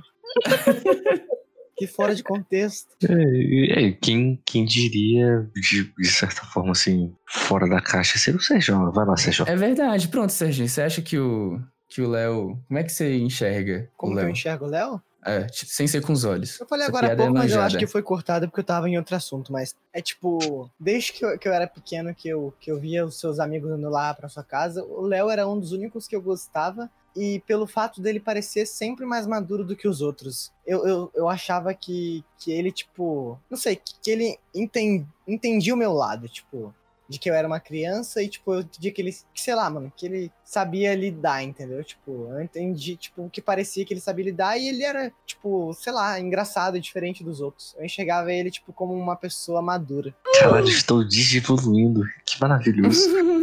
que 1.78 1.86
fora 1.86 2.16
de 2.16 2.24
contexto. 2.24 2.88
É, 3.08 3.86
é, 3.88 3.92
quem, 3.92 4.42
quem 4.44 4.66
diria, 4.66 5.48
de, 5.54 5.84
de 5.98 6.08
certa 6.10 6.42
forma, 6.46 6.72
assim, 6.72 7.14
fora 7.30 7.70
da 7.70 7.80
caixa, 7.80 8.18
ser 8.18 8.36
o 8.36 8.42
Sérgio. 8.42 8.92
Vai 8.92 9.06
lá, 9.06 9.16
Sérgio. 9.16 9.46
É 9.48 9.56
verdade. 9.56 10.08
Pronto, 10.08 10.32
Serginho. 10.34 10.68
Você 10.68 10.82
acha 10.82 11.02
que 11.02 11.18
o 11.20 11.62
que 11.98 12.02
o 12.04 12.10
Léo. 12.10 12.60
Como 12.68 12.80
é 12.80 12.84
que 12.84 12.92
você 12.92 13.18
enxerga 13.18 13.90
Como 13.98 14.14
o 14.14 14.16
que 14.16 14.22
eu 14.22 14.26
Léo? 14.26 14.32
enxergo 14.32 14.66
o 14.66 14.70
Léo? 14.70 15.02
É, 15.26 15.44
tipo, 15.46 15.72
sem 15.72 15.88
ser 15.88 16.02
com 16.02 16.14
os 16.14 16.24
olhos. 16.24 16.60
Eu 16.60 16.68
falei 16.68 16.84
Essa 16.84 16.92
agora 16.92 17.08
há 17.08 17.12
é 17.12 17.16
pouco, 17.16 17.34
mas 17.34 17.52
eu 17.52 17.60
acho 17.60 17.78
que 17.78 17.88
foi 17.88 18.04
cortada 18.04 18.48
porque 18.48 18.62
eu 18.62 18.64
tava 18.64 18.88
em 18.88 18.98
outro 18.98 19.16
assunto. 19.16 19.52
Mas 19.52 19.76
é 19.92 20.02
tipo, 20.02 20.70
desde 20.80 21.12
que 21.12 21.26
eu, 21.26 21.38
que 21.40 21.48
eu 21.48 21.54
era 21.54 21.68
pequeno, 21.68 22.14
que 22.14 22.30
eu, 22.30 22.54
que 22.60 22.72
eu 22.72 22.80
via 22.80 23.04
os 23.04 23.20
seus 23.20 23.40
amigos 23.40 23.72
indo 23.78 23.90
lá 23.90 24.14
pra 24.14 24.30
sua 24.30 24.44
casa, 24.44 24.84
o 24.86 25.02
Léo 25.02 25.30
era 25.30 25.48
um 25.48 25.60
dos 25.60 25.72
únicos 25.72 26.08
que 26.08 26.16
eu 26.16 26.22
gostava. 26.22 26.90
E 27.16 27.40
pelo 27.48 27.66
fato 27.66 28.00
dele 28.00 28.20
parecer 28.20 28.68
sempre 28.68 29.04
mais 29.04 29.26
maduro 29.26 29.66
do 29.66 29.76
que 29.76 29.88
os 29.88 30.02
outros, 30.02 30.54
eu, 30.68 30.88
eu, 30.88 31.12
eu 31.16 31.28
achava 31.28 31.74
que, 31.74 32.24
que 32.38 32.52
ele, 32.52 32.72
tipo, 32.72 33.40
não 33.50 33.58
sei, 33.58 33.76
que, 33.76 33.96
que 34.00 34.12
ele 34.12 34.38
enten, 34.54 35.08
entendia 35.28 35.74
o 35.74 35.78
meu 35.78 35.94
lado, 35.94 36.30
tipo, 36.30 36.72
de 37.10 37.20
que 37.20 37.30
eu 37.30 37.34
era 37.34 37.48
uma 37.48 37.60
criança 37.60 38.22
e, 38.22 38.28
tipo, 38.28 38.54
eu 38.54 38.62
entendi 38.62 38.92
que 38.92 39.02
ele, 39.02 39.12
que, 39.34 39.42
sei 39.42 39.56
lá, 39.56 39.70
mano, 39.70 39.92
que 39.96 40.06
ele 40.06 40.32
sabia 40.44 40.94
lidar, 40.96 41.44
entendeu? 41.44 41.84
Tipo, 41.84 42.28
eu 42.32 42.42
entendi, 42.42 42.96
tipo, 42.98 43.30
que 43.30 43.42
parecia 43.42 43.86
que 43.86 43.94
ele 43.94 44.02
sabia 44.02 44.26
lidar 44.26 44.58
e 44.58 44.68
ele 44.68 44.84
era, 44.84 45.12
tipo, 45.26 45.74
sei 45.74 45.94
lá, 45.94 46.20
engraçado, 46.20 46.80
diferente 46.80 47.24
dos 47.24 47.40
outros. 47.42 47.76
Eu 47.78 47.86
enxergava 47.86 48.32
ele, 48.32 48.52
tipo, 48.52 48.74
como 48.74 48.94
uma 48.94 49.16
pessoa 49.16 49.62
madura. 49.62 50.14
Caralho, 50.40 50.68
estou 50.68 51.04
digievoluindo. 51.04 52.02
Que 52.26 52.40
maravilhoso. 52.42 53.00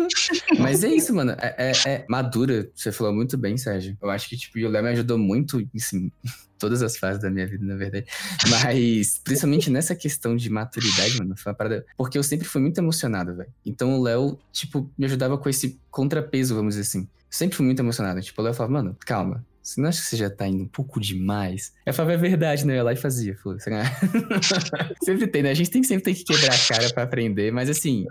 Mas 0.59 0.85
é 0.85 0.89
isso, 0.89 1.15
mano. 1.15 1.33
É, 1.41 1.71
é- 1.71 1.91
é 1.91 2.05
madura. 2.09 2.71
Você 2.75 2.93
falou 2.93 3.13
muito 3.15 3.37
bem, 3.39 3.57
Sérgio. 3.57 3.97
Eu 4.01 4.11
acho 4.11 4.29
que, 4.29 4.37
tipo, 4.37 4.59
o 4.59 4.69
Léo 4.69 4.83
me 4.83 4.91
ajudou 4.91 5.19
muito, 5.19 5.67
assim, 5.75 6.11
todas 6.59 6.83
as 6.83 6.97
fases 6.97 7.21
da 7.21 7.31
minha 7.31 7.47
vida, 7.47 7.65
na 7.65 7.77
verdade. 7.77 8.07
Mas, 8.49 9.21
principalmente 9.23 9.71
nessa 9.71 9.95
questão 9.95 10.37
de 10.37 10.49
maturidade, 10.51 11.19
mano, 11.19 11.37
foi 11.37 11.53
uma 11.53 11.57
parada. 11.57 11.87
Porque 11.97 12.19
eu 12.19 12.23
sempre 12.23 12.47
fui 12.47 12.61
muito 12.61 12.79
emocionado, 12.79 13.35
velho. 13.35 13.51
Então 13.65 13.99
o 13.99 14.03
Léo, 14.03 14.39
tipo, 14.53 14.91
me 14.97 15.07
ajudava 15.07 15.37
com 15.39 15.49
esse 15.49 15.79
contrapeso, 15.91 16.55
vamos 16.55 16.75
dizer 16.75 16.89
assim. 16.89 17.09
Sempre 17.31 17.57
fui 17.57 17.67
muito 17.67 17.81
emocionado. 17.81 18.21
Tipo, 18.21 18.41
o 18.41 18.45
Léo 18.45 18.55
falava, 18.55 18.73
mano, 18.73 18.97
calma. 19.05 19.45
Você 19.65 19.81
não 19.81 19.89
acha 19.89 20.03
que 20.03 20.07
você 20.09 20.17
já 20.17 20.29
tá 20.29 20.47
indo 20.47 20.63
um 20.63 20.69
pouco 20.69 21.01
demais? 21.01 21.73
Eu 21.87 21.95
falava, 21.95 22.13
é 22.13 22.17
verdade, 22.19 22.67
né? 22.67 22.75
Eu 22.75 22.77
ia 22.77 22.83
lá 22.83 22.93
e 22.93 22.97
fazia. 22.97 23.35
Falei, 23.37 23.59
sempre 25.03 25.27
tem, 25.27 25.43
né? 25.43 25.51
A 25.51 25.55
gente 25.55 25.71
tem 25.71 25.83
sempre 25.83 26.05
tem 26.05 26.15
que 26.15 26.23
quebrar 26.23 26.55
a 26.55 26.69
cara 26.69 26.93
pra 26.93 27.03
aprender, 27.05 27.51
mas 27.51 27.71
assim. 27.71 28.05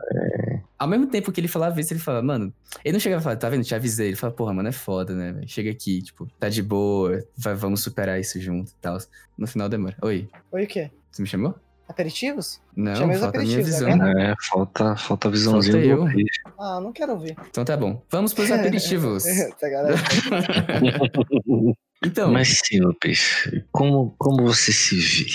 Ao 0.84 0.90
mesmo 0.90 1.08
tempo 1.08 1.32
que 1.32 1.40
ele 1.40 1.48
falava 1.48 1.80
isso, 1.80 1.94
ele 1.94 2.00
falava, 2.00 2.26
mano. 2.26 2.54
Ele 2.84 2.94
não 2.94 3.00
chegava 3.00 3.20
a 3.20 3.24
falar, 3.24 3.36
tá 3.38 3.50
vendo? 3.50 3.64
Te 3.64 3.74
avisei. 3.74 4.08
Ele 4.10 4.16
falava, 4.18 4.36
porra, 4.36 4.54
mano, 4.54 4.68
é 4.70 4.74
foda, 4.74 5.14
né? 5.16 5.42
Chega 5.48 5.72
aqui, 5.72 6.02
tipo, 6.02 6.28
tá 6.40 6.50
de 6.50 6.62
boa, 6.62 7.26
vai- 7.38 7.56
vamos 7.56 7.82
superar 7.82 8.20
isso 8.20 8.40
junto 8.42 8.72
e 8.72 8.76
tal. 8.82 8.98
No 9.38 9.48
final 9.48 9.70
demora. 9.70 9.96
Oi, 10.02 10.28
Oi, 10.52 10.64
o 10.64 10.68
quê? 10.68 10.92
você 11.12 11.22
me 11.22 11.28
chamou? 11.28 11.56
Aperitivos? 11.88 12.60
Não, 12.76 12.96
Chamei 12.96 13.18
falta 13.18 13.40
a 13.40 13.44
minha 13.44 13.62
visão. 13.62 13.90
é 13.90 14.32
É, 14.32 14.36
falta, 14.50 14.96
falta 14.96 15.28
a 15.28 15.32
visãozinha 15.32 15.74
Falta 15.86 15.96
do 15.96 16.08
eu. 16.08 16.14
peixe. 16.14 16.42
Ah, 16.60 16.80
não 16.82 16.92
quero 16.94 17.12
ouvir. 17.14 17.36
Então 17.50 17.64
tá 17.66 17.76
bom. 17.78 18.02
Vamos 18.10 18.34
pros 18.34 18.50
aperitivos. 18.52 19.24
Galera. 19.62 19.96
então, 22.06 22.32
Mas 22.32 22.62
peixe, 23.00 23.64
como, 23.72 24.14
como 24.18 24.44
você 24.44 24.72
se 24.72 24.96
vê? 24.98 25.26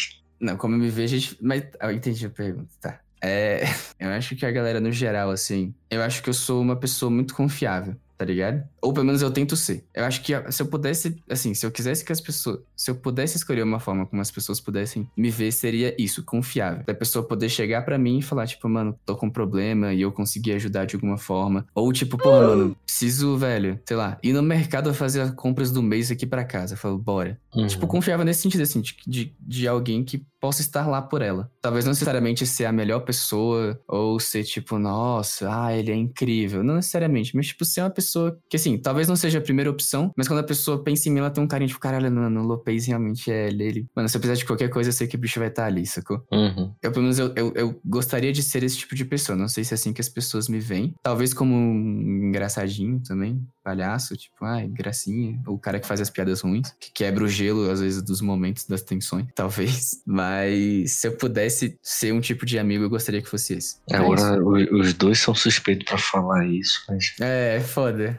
Não, 0.40 0.56
como 0.56 0.74
eu 0.74 0.78
me 0.78 0.88
vejo, 0.88 1.16
a 1.16 1.18
gente... 1.18 1.36
mas 1.40 1.64
ah, 1.80 1.90
eu 1.90 1.96
entendi 1.96 2.26
a 2.26 2.30
pergunta, 2.30 2.68
tá. 2.80 3.00
É, 3.20 3.62
eu 3.98 4.10
acho 4.10 4.36
que 4.36 4.46
a 4.46 4.50
galera, 4.50 4.80
no 4.80 4.92
geral, 4.92 5.30
assim, 5.30 5.74
eu 5.90 6.02
acho 6.02 6.22
que 6.22 6.28
eu 6.28 6.34
sou 6.34 6.60
uma 6.60 6.76
pessoa 6.76 7.10
muito 7.10 7.34
confiável, 7.34 7.96
tá 8.18 8.24
ligado? 8.24 8.62
Ou 8.82 8.92
pelo 8.92 9.06
menos 9.06 9.22
eu 9.22 9.30
tento 9.30 9.56
ser. 9.56 9.84
Eu 9.94 10.04
acho 10.04 10.20
que 10.22 10.32
se 10.52 10.60
eu 10.60 10.66
pudesse, 10.66 11.16
assim, 11.30 11.54
se 11.54 11.64
eu 11.64 11.70
quisesse 11.70 12.04
que 12.04 12.12
as 12.12 12.20
pessoas. 12.20 12.58
Se 12.76 12.90
eu 12.90 12.96
pudesse 12.96 13.36
escolher 13.36 13.62
uma 13.62 13.78
forma 13.80 14.04
como 14.04 14.20
as 14.20 14.30
pessoas 14.30 14.60
pudessem 14.60 15.08
me 15.16 15.30
ver, 15.30 15.52
seria 15.52 15.94
isso, 15.98 16.24
confiável. 16.24 16.82
Da 16.84 16.94
pessoa 16.94 17.26
poder 17.26 17.48
chegar 17.48 17.82
pra 17.82 17.96
mim 17.96 18.18
e 18.18 18.22
falar, 18.22 18.46
tipo, 18.46 18.68
mano, 18.68 18.98
tô 19.06 19.16
com 19.16 19.26
um 19.26 19.30
problema 19.30 19.92
e 19.94 20.00
eu 20.02 20.10
conseguir 20.12 20.52
ajudar 20.54 20.84
de 20.84 20.96
alguma 20.96 21.16
forma. 21.16 21.66
Ou, 21.74 21.92
tipo, 21.92 22.18
porra, 22.18 22.48
mano, 22.48 22.76
preciso, 22.84 23.36
velho, 23.38 23.78
sei 23.86 23.96
lá, 23.96 24.18
ir 24.22 24.32
no 24.32 24.42
mercado 24.42 24.92
fazer 24.92 25.20
as 25.20 25.30
compras 25.30 25.70
do 25.70 25.82
mês 25.82 26.10
aqui 26.10 26.26
pra 26.26 26.44
casa. 26.44 26.74
Eu 26.74 26.78
falo, 26.78 26.98
bora. 26.98 27.38
Tipo, 27.68 27.84
Uhum. 27.84 27.88
confiava 27.88 28.24
nesse 28.24 28.42
sentido, 28.42 28.62
assim, 28.62 28.80
de, 28.80 28.96
de, 29.06 29.32
de 29.40 29.68
alguém 29.68 30.02
que 30.04 30.24
possa 30.40 30.60
estar 30.60 30.86
lá 30.86 31.02
por 31.02 31.20
ela. 31.22 31.50
Talvez 31.60 31.84
não 31.84 31.90
necessariamente 31.90 32.46
ser 32.46 32.64
a 32.66 32.72
melhor 32.72 33.00
pessoa, 33.00 33.78
ou 33.88 34.18
ser 34.20 34.44
tipo, 34.44 34.78
nossa, 34.78 35.48
ah, 35.50 35.76
ele 35.76 35.90
é 35.90 35.94
incrível. 35.94 36.62
Não 36.62 36.76
necessariamente, 36.76 37.34
mas 37.36 37.48
tipo, 37.48 37.64
ser 37.64 37.80
uma 37.82 37.90
pessoa 37.90 38.07
que, 38.48 38.56
assim, 38.56 38.78
talvez 38.78 39.08
não 39.08 39.16
seja 39.16 39.38
a 39.38 39.42
primeira 39.42 39.70
opção, 39.70 40.12
mas 40.16 40.28
quando 40.28 40.40
a 40.40 40.44
pessoa 40.44 40.82
pensa 40.82 41.08
em 41.08 41.12
mim, 41.12 41.20
ela 41.20 41.30
tem 41.30 41.42
um 41.42 41.48
carinho, 41.48 41.68
tipo, 41.68 41.80
caralho, 41.80 42.10
mano, 42.10 42.40
o 42.42 42.46
Lopez 42.46 42.86
realmente 42.86 43.30
é 43.30 43.48
ele. 43.48 43.86
Mano, 43.94 44.08
se 44.08 44.16
eu 44.16 44.20
precisar 44.20 44.38
de 44.38 44.46
qualquer 44.46 44.68
coisa, 44.68 44.90
eu 44.90 44.92
sei 44.92 45.06
que 45.06 45.16
o 45.16 45.18
bicho 45.18 45.38
vai 45.38 45.48
estar 45.48 45.66
ali, 45.66 45.86
sacou? 45.86 46.22
Uhum. 46.32 46.72
Eu, 46.82 46.92
pelo 46.92 47.02
menos, 47.02 47.18
eu, 47.18 47.32
eu, 47.36 47.52
eu 47.54 47.80
gostaria 47.84 48.32
de 48.32 48.42
ser 48.42 48.62
esse 48.62 48.78
tipo 48.78 48.94
de 48.94 49.04
pessoa. 49.04 49.36
Não 49.36 49.48
sei 49.48 49.64
se 49.64 49.74
é 49.74 49.76
assim 49.76 49.92
que 49.92 50.00
as 50.00 50.08
pessoas 50.08 50.48
me 50.48 50.58
veem. 50.58 50.94
Talvez 51.02 51.32
como 51.34 51.54
um 51.54 52.28
engraçadinho 52.28 53.00
também, 53.00 53.40
palhaço, 53.68 54.16
tipo, 54.16 54.44
ai, 54.44 54.66
gracinha. 54.66 55.38
O 55.46 55.58
cara 55.58 55.78
que 55.78 55.86
faz 55.86 56.00
as 56.00 56.08
piadas 56.08 56.40
ruins, 56.40 56.72
que 56.80 56.90
quebra 56.90 57.22
o 57.24 57.28
gelo, 57.28 57.70
às 57.70 57.80
vezes, 57.80 58.02
dos 58.02 58.20
momentos, 58.22 58.64
das 58.66 58.82
tensões, 58.82 59.26
talvez. 59.36 60.02
Mas 60.06 60.92
se 60.92 61.06
eu 61.08 61.12
pudesse 61.12 61.78
ser 61.82 62.12
um 62.12 62.20
tipo 62.20 62.46
de 62.46 62.58
amigo, 62.58 62.84
eu 62.84 62.90
gostaria 62.90 63.20
que 63.20 63.28
fosse 63.28 63.54
esse. 63.54 63.76
É. 63.90 63.96
Agora, 63.96 64.42
o- 64.42 64.80
os 64.80 64.94
dois 64.94 65.18
são 65.18 65.34
suspeitos 65.34 65.84
pra 65.86 65.98
falar 65.98 66.46
isso, 66.46 66.82
mas. 66.88 67.14
É, 67.20 67.60
foda. 67.60 68.18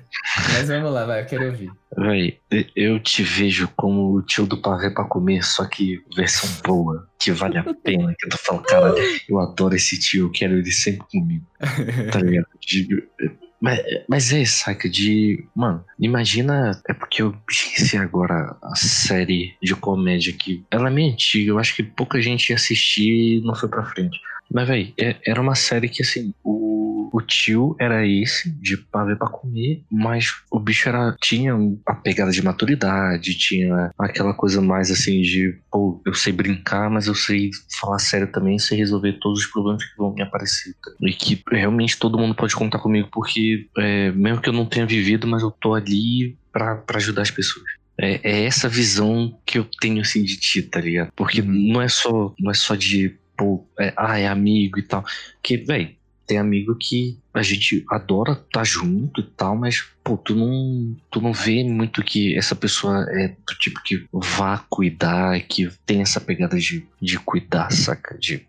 Mas 0.54 0.68
vamos 0.68 0.91
lá, 0.93 1.06
vai, 1.06 1.22
eu 1.22 1.26
quero 1.26 1.45
ouvir. 1.47 1.72
Véi, 1.97 2.38
eu 2.76 3.00
te 3.00 3.24
vejo 3.24 3.68
como 3.76 4.14
o 4.16 4.22
tio 4.22 4.45
do 4.45 4.62
pavê 4.62 4.91
pra 4.91 5.04
comer, 5.06 5.43
só 5.43 5.66
que 5.66 6.04
versão 6.16 6.47
boa, 6.64 7.10
que 7.20 7.32
vale 7.32 7.58
a 7.58 7.64
pena. 7.74 8.14
Que 8.20 8.30
tu 8.30 8.38
fala, 8.38 8.62
cara, 8.64 8.93
eu 9.28 9.39
adoro 9.39 9.76
esse 9.76 10.00
tio, 10.00 10.28
eu 10.28 10.32
quero 10.32 10.54
ele 10.58 10.72
sempre 10.72 11.08
comigo. 11.12 11.45
Tá 12.12 12.20
ligado? 12.22 12.45
Mas, 13.62 13.80
mas 14.07 14.34
é, 14.34 14.45
saca? 14.45 14.89
De. 14.89 15.45
Mano, 15.55 15.84
imagina. 15.99 16.82
É 16.88 16.93
porque 16.93 17.22
eu 17.22 17.36
esqueci 17.49 17.97
agora 17.97 18.55
a 18.62 18.76
série 18.76 19.57
de 19.62 19.76
comédia 19.76 20.34
que. 20.34 20.66
Ela 20.72 20.88
é 20.88 20.91
meio 20.91 21.12
antiga, 21.12 21.51
eu 21.51 21.60
acho 21.60 21.76
que 21.76 21.84
pouca 21.84 22.22
gente 22.22 22.49
ia 22.49 22.55
assistir 22.55 23.38
e 23.38 23.41
não 23.41 23.55
foi 23.55 23.68
pra 23.68 23.84
frente. 23.84 24.20
Mas, 24.52 24.68
véi, 24.68 24.93
é- 25.00 25.18
era 25.26 25.41
uma 25.41 25.56
série 25.56 25.89
que, 25.89 26.02
assim, 26.02 26.34
o, 26.43 27.10
o 27.14 27.22
tio 27.22 27.76
era 27.80 28.06
esse, 28.08 28.50
de 28.62 28.78
pavê 28.78 29.16
pra 29.16 29.30
comer, 29.30 29.84
mas 29.91 30.28
o 30.52 30.60
bicho 30.60 30.88
era, 30.89 31.16
tinha 31.22 31.54
a 31.88 31.95
pegada 31.95 32.32
de 32.32 32.41
maturidade, 32.43 33.38
tinha 33.38 33.91
aquela 33.97 34.34
coisa 34.34 34.62
mais, 34.62 34.89
assim, 34.91 35.22
de, 35.22 35.60
pô, 35.72 36.02
eu 36.06 36.14
sei 36.14 36.34
brincar, 36.34 36.89
mas 36.89 37.08
eu 37.08 37.16
sei 37.16 37.50
falar 37.80 38.00
sério 38.00 38.32
também, 38.32 38.58
sei 38.60 38.78
resolver 38.78 39.14
todos 39.20 39.41
os 39.41 39.47
problemas 39.47 39.84
que 39.84 39.97
vão 39.97 40.14
me 40.14 40.22
aparecer. 40.22 40.74
E 41.02 41.14
que 41.14 41.41
realmente 41.52 41.97
todo 41.97 42.18
mundo 42.18 42.36
pode 42.36 42.56
contar 42.56 42.80
comigo, 42.80 43.08
porque, 43.12 43.68
é, 43.78 44.12
mesmo 44.12 44.41
que 44.41 44.50
eu 44.50 44.54
não 44.54 44.66
tenha 44.66 44.86
vivido, 44.86 45.28
mas 45.28 45.41
eu 45.43 45.52
tô 45.52 45.74
ali 45.74 46.38
pra, 46.52 46.76
pra 46.76 46.97
ajudar 46.97 47.22
as 47.24 47.32
pessoas. 47.32 47.66
É, 48.02 48.20
é 48.24 48.45
essa 48.45 48.70
visão 48.70 49.38
que 49.45 49.60
eu 49.60 49.68
tenho, 49.82 50.02
assim, 50.02 50.24
de 50.24 50.38
ti, 50.39 50.62
tá 50.64 50.80
ligado? 50.80 51.10
Porque 51.16 51.41
Uhum. 51.41 51.72
não 51.74 51.82
é 51.82 51.89
só, 51.89 52.34
não 52.39 52.50
é 52.50 52.54
só 52.54 52.76
de 52.76 53.16
pô, 53.39 53.65
é, 53.79 53.93
ah, 53.95 54.19
é 54.19 54.27
amigo 54.27 54.77
e 54.77 54.83
tal. 54.83 55.05
Porque, 55.35 55.55
velho, 55.55 55.95
tem 56.27 56.37
amigo 56.37 56.75
que 56.75 57.17
a 57.33 57.41
gente 57.41 57.85
adora 57.89 58.33
estar 58.33 58.65
junto 58.65 59.21
e 59.21 59.23
tal, 59.23 59.55
mas, 59.55 59.81
pô, 60.03 60.17
tu 60.17 60.35
não, 60.35 60.95
tu 61.09 61.21
não 61.21 61.31
vê 61.31 61.63
muito 61.63 62.03
que 62.03 62.37
essa 62.37 62.53
pessoa 62.53 63.05
é 63.09 63.29
do 63.29 63.55
tipo 63.57 63.81
que 63.81 64.05
vá 64.11 64.57
cuidar, 64.69 65.39
que 65.47 65.69
tem 65.85 66.01
essa 66.01 66.19
pegada 66.19 66.59
de, 66.59 66.85
de 67.01 67.17
cuidar, 67.17 67.71
saca? 67.71 68.17
De 68.17 68.45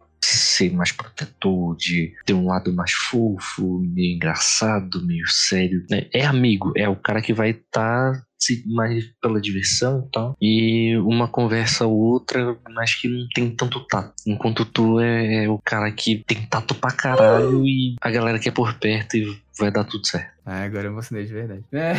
ser 0.61 0.73
mais 0.75 0.93
protetor, 0.93 1.77
de 1.77 2.13
ter 2.27 2.35
um 2.35 2.47
lado 2.47 2.73
mais 2.73 2.93
fofo, 2.93 3.81
meio 3.81 4.17
engraçado, 4.17 5.05
meio 5.07 5.27
sério. 5.27 5.85
né? 5.91 6.07
É 6.13 6.27
amigo, 6.27 6.73
é 6.77 6.89
o 6.89 6.97
cara 6.97 7.23
que 7.23 7.33
vai 7.33 7.51
estar 7.51 8.23
mais 8.67 9.05
pela 9.21 9.41
diversão 9.41 10.05
e 10.07 10.11
tal. 10.11 10.37
E 10.41 10.97
uma 10.99 11.29
conversa 11.29 11.87
ou 11.87 11.95
outra, 11.97 12.57
mas 12.71 12.95
que 12.95 13.07
não 13.07 13.27
tem 13.35 13.51
tanto 13.51 13.81
tato. 13.87 14.15
Enquanto 14.27 14.65
tu 14.65 14.99
é, 14.99 15.45
é 15.45 15.49
o 15.49 15.59
cara 15.59 15.91
que 15.93 16.25
tem 16.27 16.43
tato 16.47 16.75
pra 16.75 16.91
caralho 16.91 17.67
e 17.67 17.97
a 18.01 18.11
galera 18.11 18.39
que 18.39 18.49
é 18.49 18.53
por 18.53 18.75
perto 18.75 19.17
e 19.17 19.41
vai 19.59 19.71
dar 19.71 19.85
tudo 19.85 20.07
certo. 20.07 20.31
Ah, 20.45 20.65
agora 20.65 20.87
eu 20.87 20.93
emocionei 20.93 21.27
de 21.27 21.33
verdade. 21.33 21.65
É. 21.71 21.93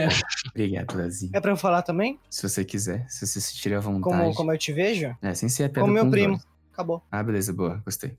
Obrigado, 0.50 0.96
Lezinho. 0.96 1.32
É 1.34 1.40
pra 1.40 1.52
eu 1.52 1.56
falar 1.56 1.82
também? 1.82 2.18
Se 2.30 2.48
você 2.48 2.64
quiser, 2.64 3.06
se 3.08 3.26
você 3.26 3.40
se 3.40 3.52
sentir 3.52 3.74
à 3.74 3.80
vontade. 3.80 4.22
Como, 4.22 4.34
como 4.34 4.52
eu 4.52 4.58
te 4.58 4.72
vejo? 4.72 5.14
É, 5.20 5.34
sem 5.34 5.48
ser 5.48 5.64
a 5.64 5.68
Como 5.68 5.92
meu 5.92 6.10
primo. 6.10 6.40
Acabou. 6.72 7.02
Ah, 7.10 7.22
beleza, 7.22 7.52
boa, 7.52 7.82
gostei. 7.84 8.16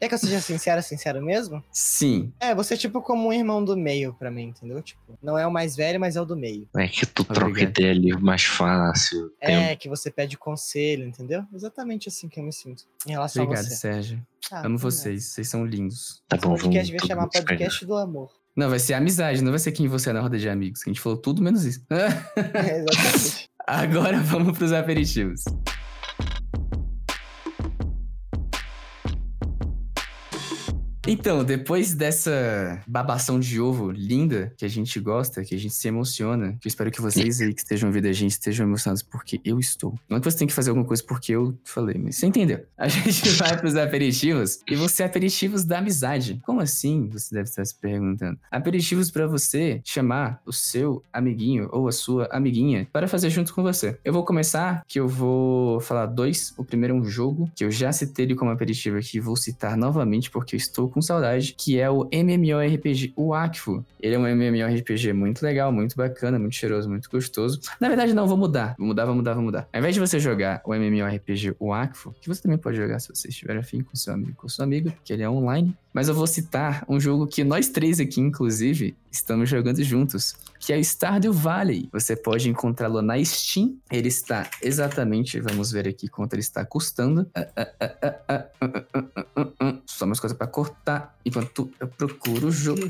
Quer 0.00 0.08
que 0.08 0.14
eu 0.14 0.18
seja 0.18 0.40
sincero, 0.40 0.82
sincero 0.82 1.22
mesmo? 1.22 1.62
Sim. 1.70 2.32
É, 2.40 2.54
você 2.54 2.74
é 2.74 2.76
tipo 2.76 3.02
como 3.02 3.28
um 3.28 3.32
irmão 3.32 3.62
do 3.62 3.76
meio 3.76 4.14
pra 4.14 4.30
mim, 4.30 4.44
entendeu? 4.44 4.80
Tipo, 4.82 5.18
não 5.22 5.38
é 5.38 5.46
o 5.46 5.52
mais 5.52 5.76
velho, 5.76 6.00
mas 6.00 6.16
é 6.16 6.20
o 6.20 6.24
do 6.24 6.34
meio. 6.36 6.66
É 6.76 6.88
que 6.88 7.04
tu 7.04 7.24
troca 7.24 7.46
Obrigado. 7.50 7.70
ideia 7.78 7.92
ali 7.92 8.12
mais 8.20 8.42
fácil. 8.44 9.30
É, 9.40 9.76
que 9.76 9.88
você 9.88 10.10
pede 10.10 10.38
conselho, 10.38 11.04
entendeu? 11.04 11.44
Exatamente 11.54 12.08
assim 12.08 12.26
que 12.28 12.40
eu 12.40 12.44
me 12.44 12.52
sinto 12.52 12.84
em 13.06 13.10
relação 13.10 13.44
Obrigado, 13.44 13.66
a 13.66 13.68
você. 13.68 13.76
Sérgio. 13.76 14.26
Ah, 14.50 14.66
Amo 14.66 14.78
vocês. 14.78 15.24
Vocês 15.26 15.48
são 15.48 15.64
lindos. 15.66 16.22
Tá 16.26 16.36
Esse 16.36 16.46
bom, 16.46 16.52
podcast 16.52 16.72
vamos 16.72 16.86
devia 16.86 17.00
todo 17.00 17.08
chamar 17.08 17.28
podcast 17.28 17.84
do 17.84 17.96
amor. 17.96 18.30
Não, 18.56 18.68
vai 18.68 18.78
ser 18.78 18.94
amizade, 18.94 19.42
não 19.42 19.50
vai 19.52 19.58
ser 19.60 19.72
quem 19.72 19.86
você 19.86 20.10
é 20.10 20.12
na 20.12 20.20
roda 20.20 20.38
de 20.38 20.48
amigos. 20.48 20.82
que 20.82 20.90
A 20.90 20.92
gente 20.92 21.00
falou 21.02 21.18
tudo 21.18 21.42
menos 21.42 21.64
isso. 21.64 21.84
É, 21.90 22.78
exatamente. 22.78 23.50
Agora 23.66 24.18
vamos 24.20 24.56
pros 24.58 24.72
aperitivos. 24.72 25.44
Então, 31.06 31.42
depois 31.42 31.94
dessa 31.94 32.82
babação 32.86 33.40
de 33.40 33.60
ovo 33.60 33.90
linda 33.90 34.52
que 34.56 34.64
a 34.64 34.68
gente 34.68 35.00
gosta, 35.00 35.42
que 35.42 35.54
a 35.54 35.58
gente 35.58 35.74
se 35.74 35.88
emociona, 35.88 36.56
que 36.60 36.66
eu 36.66 36.68
espero 36.68 36.90
que 36.90 37.00
vocês 37.00 37.40
aí 37.40 37.54
que 37.54 37.60
estejam 37.60 37.88
ouvindo 37.88 38.06
a 38.06 38.12
gente 38.12 38.32
estejam 38.32 38.66
emocionados 38.66 39.02
porque 39.02 39.40
eu 39.44 39.58
estou. 39.58 39.94
Não 40.08 40.18
é 40.18 40.20
que 40.20 40.30
você 40.30 40.38
tem 40.38 40.46
que 40.46 40.52
fazer 40.52 40.70
alguma 40.70 40.86
coisa 40.86 41.02
porque 41.02 41.32
eu 41.32 41.58
falei, 41.64 41.96
mas 41.98 42.16
você 42.16 42.26
entendeu. 42.26 42.64
A 42.76 42.86
gente 42.86 43.28
vai 43.36 43.58
pros 43.58 43.76
aperitivos 43.76 44.60
e 44.68 44.88
ser 44.88 45.04
aperitivos 45.04 45.64
da 45.64 45.78
amizade. 45.78 46.40
Como 46.44 46.60
assim? 46.60 47.08
Você 47.08 47.34
deve 47.34 47.48
estar 47.48 47.64
se 47.64 47.74
perguntando. 47.74 48.38
Aperitivos 48.50 49.10
para 49.10 49.26
você 49.26 49.80
chamar 49.84 50.42
o 50.44 50.52
seu 50.52 51.02
amiguinho 51.12 51.68
ou 51.72 51.88
a 51.88 51.92
sua 51.92 52.28
amiguinha 52.30 52.86
para 52.92 53.08
fazer 53.08 53.30
junto 53.30 53.54
com 53.54 53.62
você. 53.62 53.98
Eu 54.04 54.12
vou 54.12 54.24
começar 54.24 54.82
que 54.86 55.00
eu 55.00 55.08
vou 55.08 55.80
falar 55.80 56.06
dois. 56.06 56.52
O 56.58 56.64
primeiro 56.64 56.94
é 56.94 56.98
um 56.98 57.04
jogo 57.04 57.50
que 57.54 57.64
eu 57.64 57.70
já 57.70 57.92
citei 57.92 58.26
ele 58.26 58.34
como 58.34 58.50
aperitivo 58.50 58.98
aqui 58.98 59.20
vou 59.20 59.36
citar 59.36 59.76
novamente 59.76 60.30
porque 60.30 60.56
eu 60.56 60.58
estou 60.58 60.89
com 60.90 61.00
saudade, 61.00 61.54
que 61.56 61.78
é 61.78 61.88
o 61.88 62.08
MMORPG 62.12 63.12
o 63.16 63.32
Akfu. 63.32 63.84
Ele 64.00 64.14
é 64.14 64.18
um 64.18 64.26
MMORPG 64.26 65.12
muito 65.12 65.42
legal, 65.42 65.72
muito 65.72 65.96
bacana, 65.96 66.38
muito 66.38 66.54
cheiroso, 66.54 66.88
muito 66.88 67.08
gostoso. 67.10 67.60
Na 67.80 67.88
verdade, 67.88 68.12
não, 68.12 68.26
vou 68.26 68.36
mudar. 68.36 68.74
Vou 68.78 68.88
mudar, 68.88 69.04
vou 69.06 69.14
mudar, 69.14 69.34
vou 69.34 69.42
mudar. 69.42 69.68
Ao 69.72 69.78
invés 69.78 69.94
de 69.94 70.00
você 70.00 70.18
jogar 70.18 70.60
o 70.64 70.74
MMORPG 70.74 71.54
o 71.58 71.72
Akfu, 71.72 72.14
que 72.20 72.28
você 72.28 72.42
também 72.42 72.58
pode 72.58 72.76
jogar 72.76 72.98
se 72.98 73.08
você 73.08 73.28
estiver 73.28 73.56
afim 73.56 73.82
com 73.82 73.96
seu 73.96 74.12
amigo, 74.12 74.32
com 74.36 74.48
sua 74.48 74.64
amiga, 74.64 74.92
que 75.04 75.12
ele 75.12 75.22
é 75.22 75.30
online. 75.30 75.74
Mas 75.92 76.08
eu 76.08 76.14
vou 76.14 76.26
citar 76.26 76.84
um 76.88 77.00
jogo 77.00 77.26
que 77.26 77.42
nós 77.42 77.68
três 77.68 77.98
aqui, 77.98 78.20
inclusive, 78.20 78.94
estamos 79.10 79.48
jogando 79.48 79.82
juntos, 79.82 80.34
que 80.60 80.72
é 80.72 80.76
o 80.76 80.84
Stardew 80.84 81.32
Valley. 81.32 81.88
Você 81.90 82.14
pode 82.14 82.48
encontrá-lo 82.48 83.00
na 83.00 83.22
Steam. 83.24 83.78
Ele 83.90 84.08
está 84.08 84.48
exatamente, 84.62 85.40
vamos 85.40 85.72
ver 85.72 85.88
aqui 85.88 86.06
quanto 86.06 86.34
ele 86.34 86.42
está 86.42 86.64
custando. 86.64 87.26
Só 89.86 90.04
umas 90.04 90.20
coisas 90.20 90.36
para 90.36 90.46
cortar 90.46 91.18
enquanto 91.24 91.70
eu 91.80 91.88
procuro 91.88 92.48
o 92.48 92.52
jogo. 92.52 92.82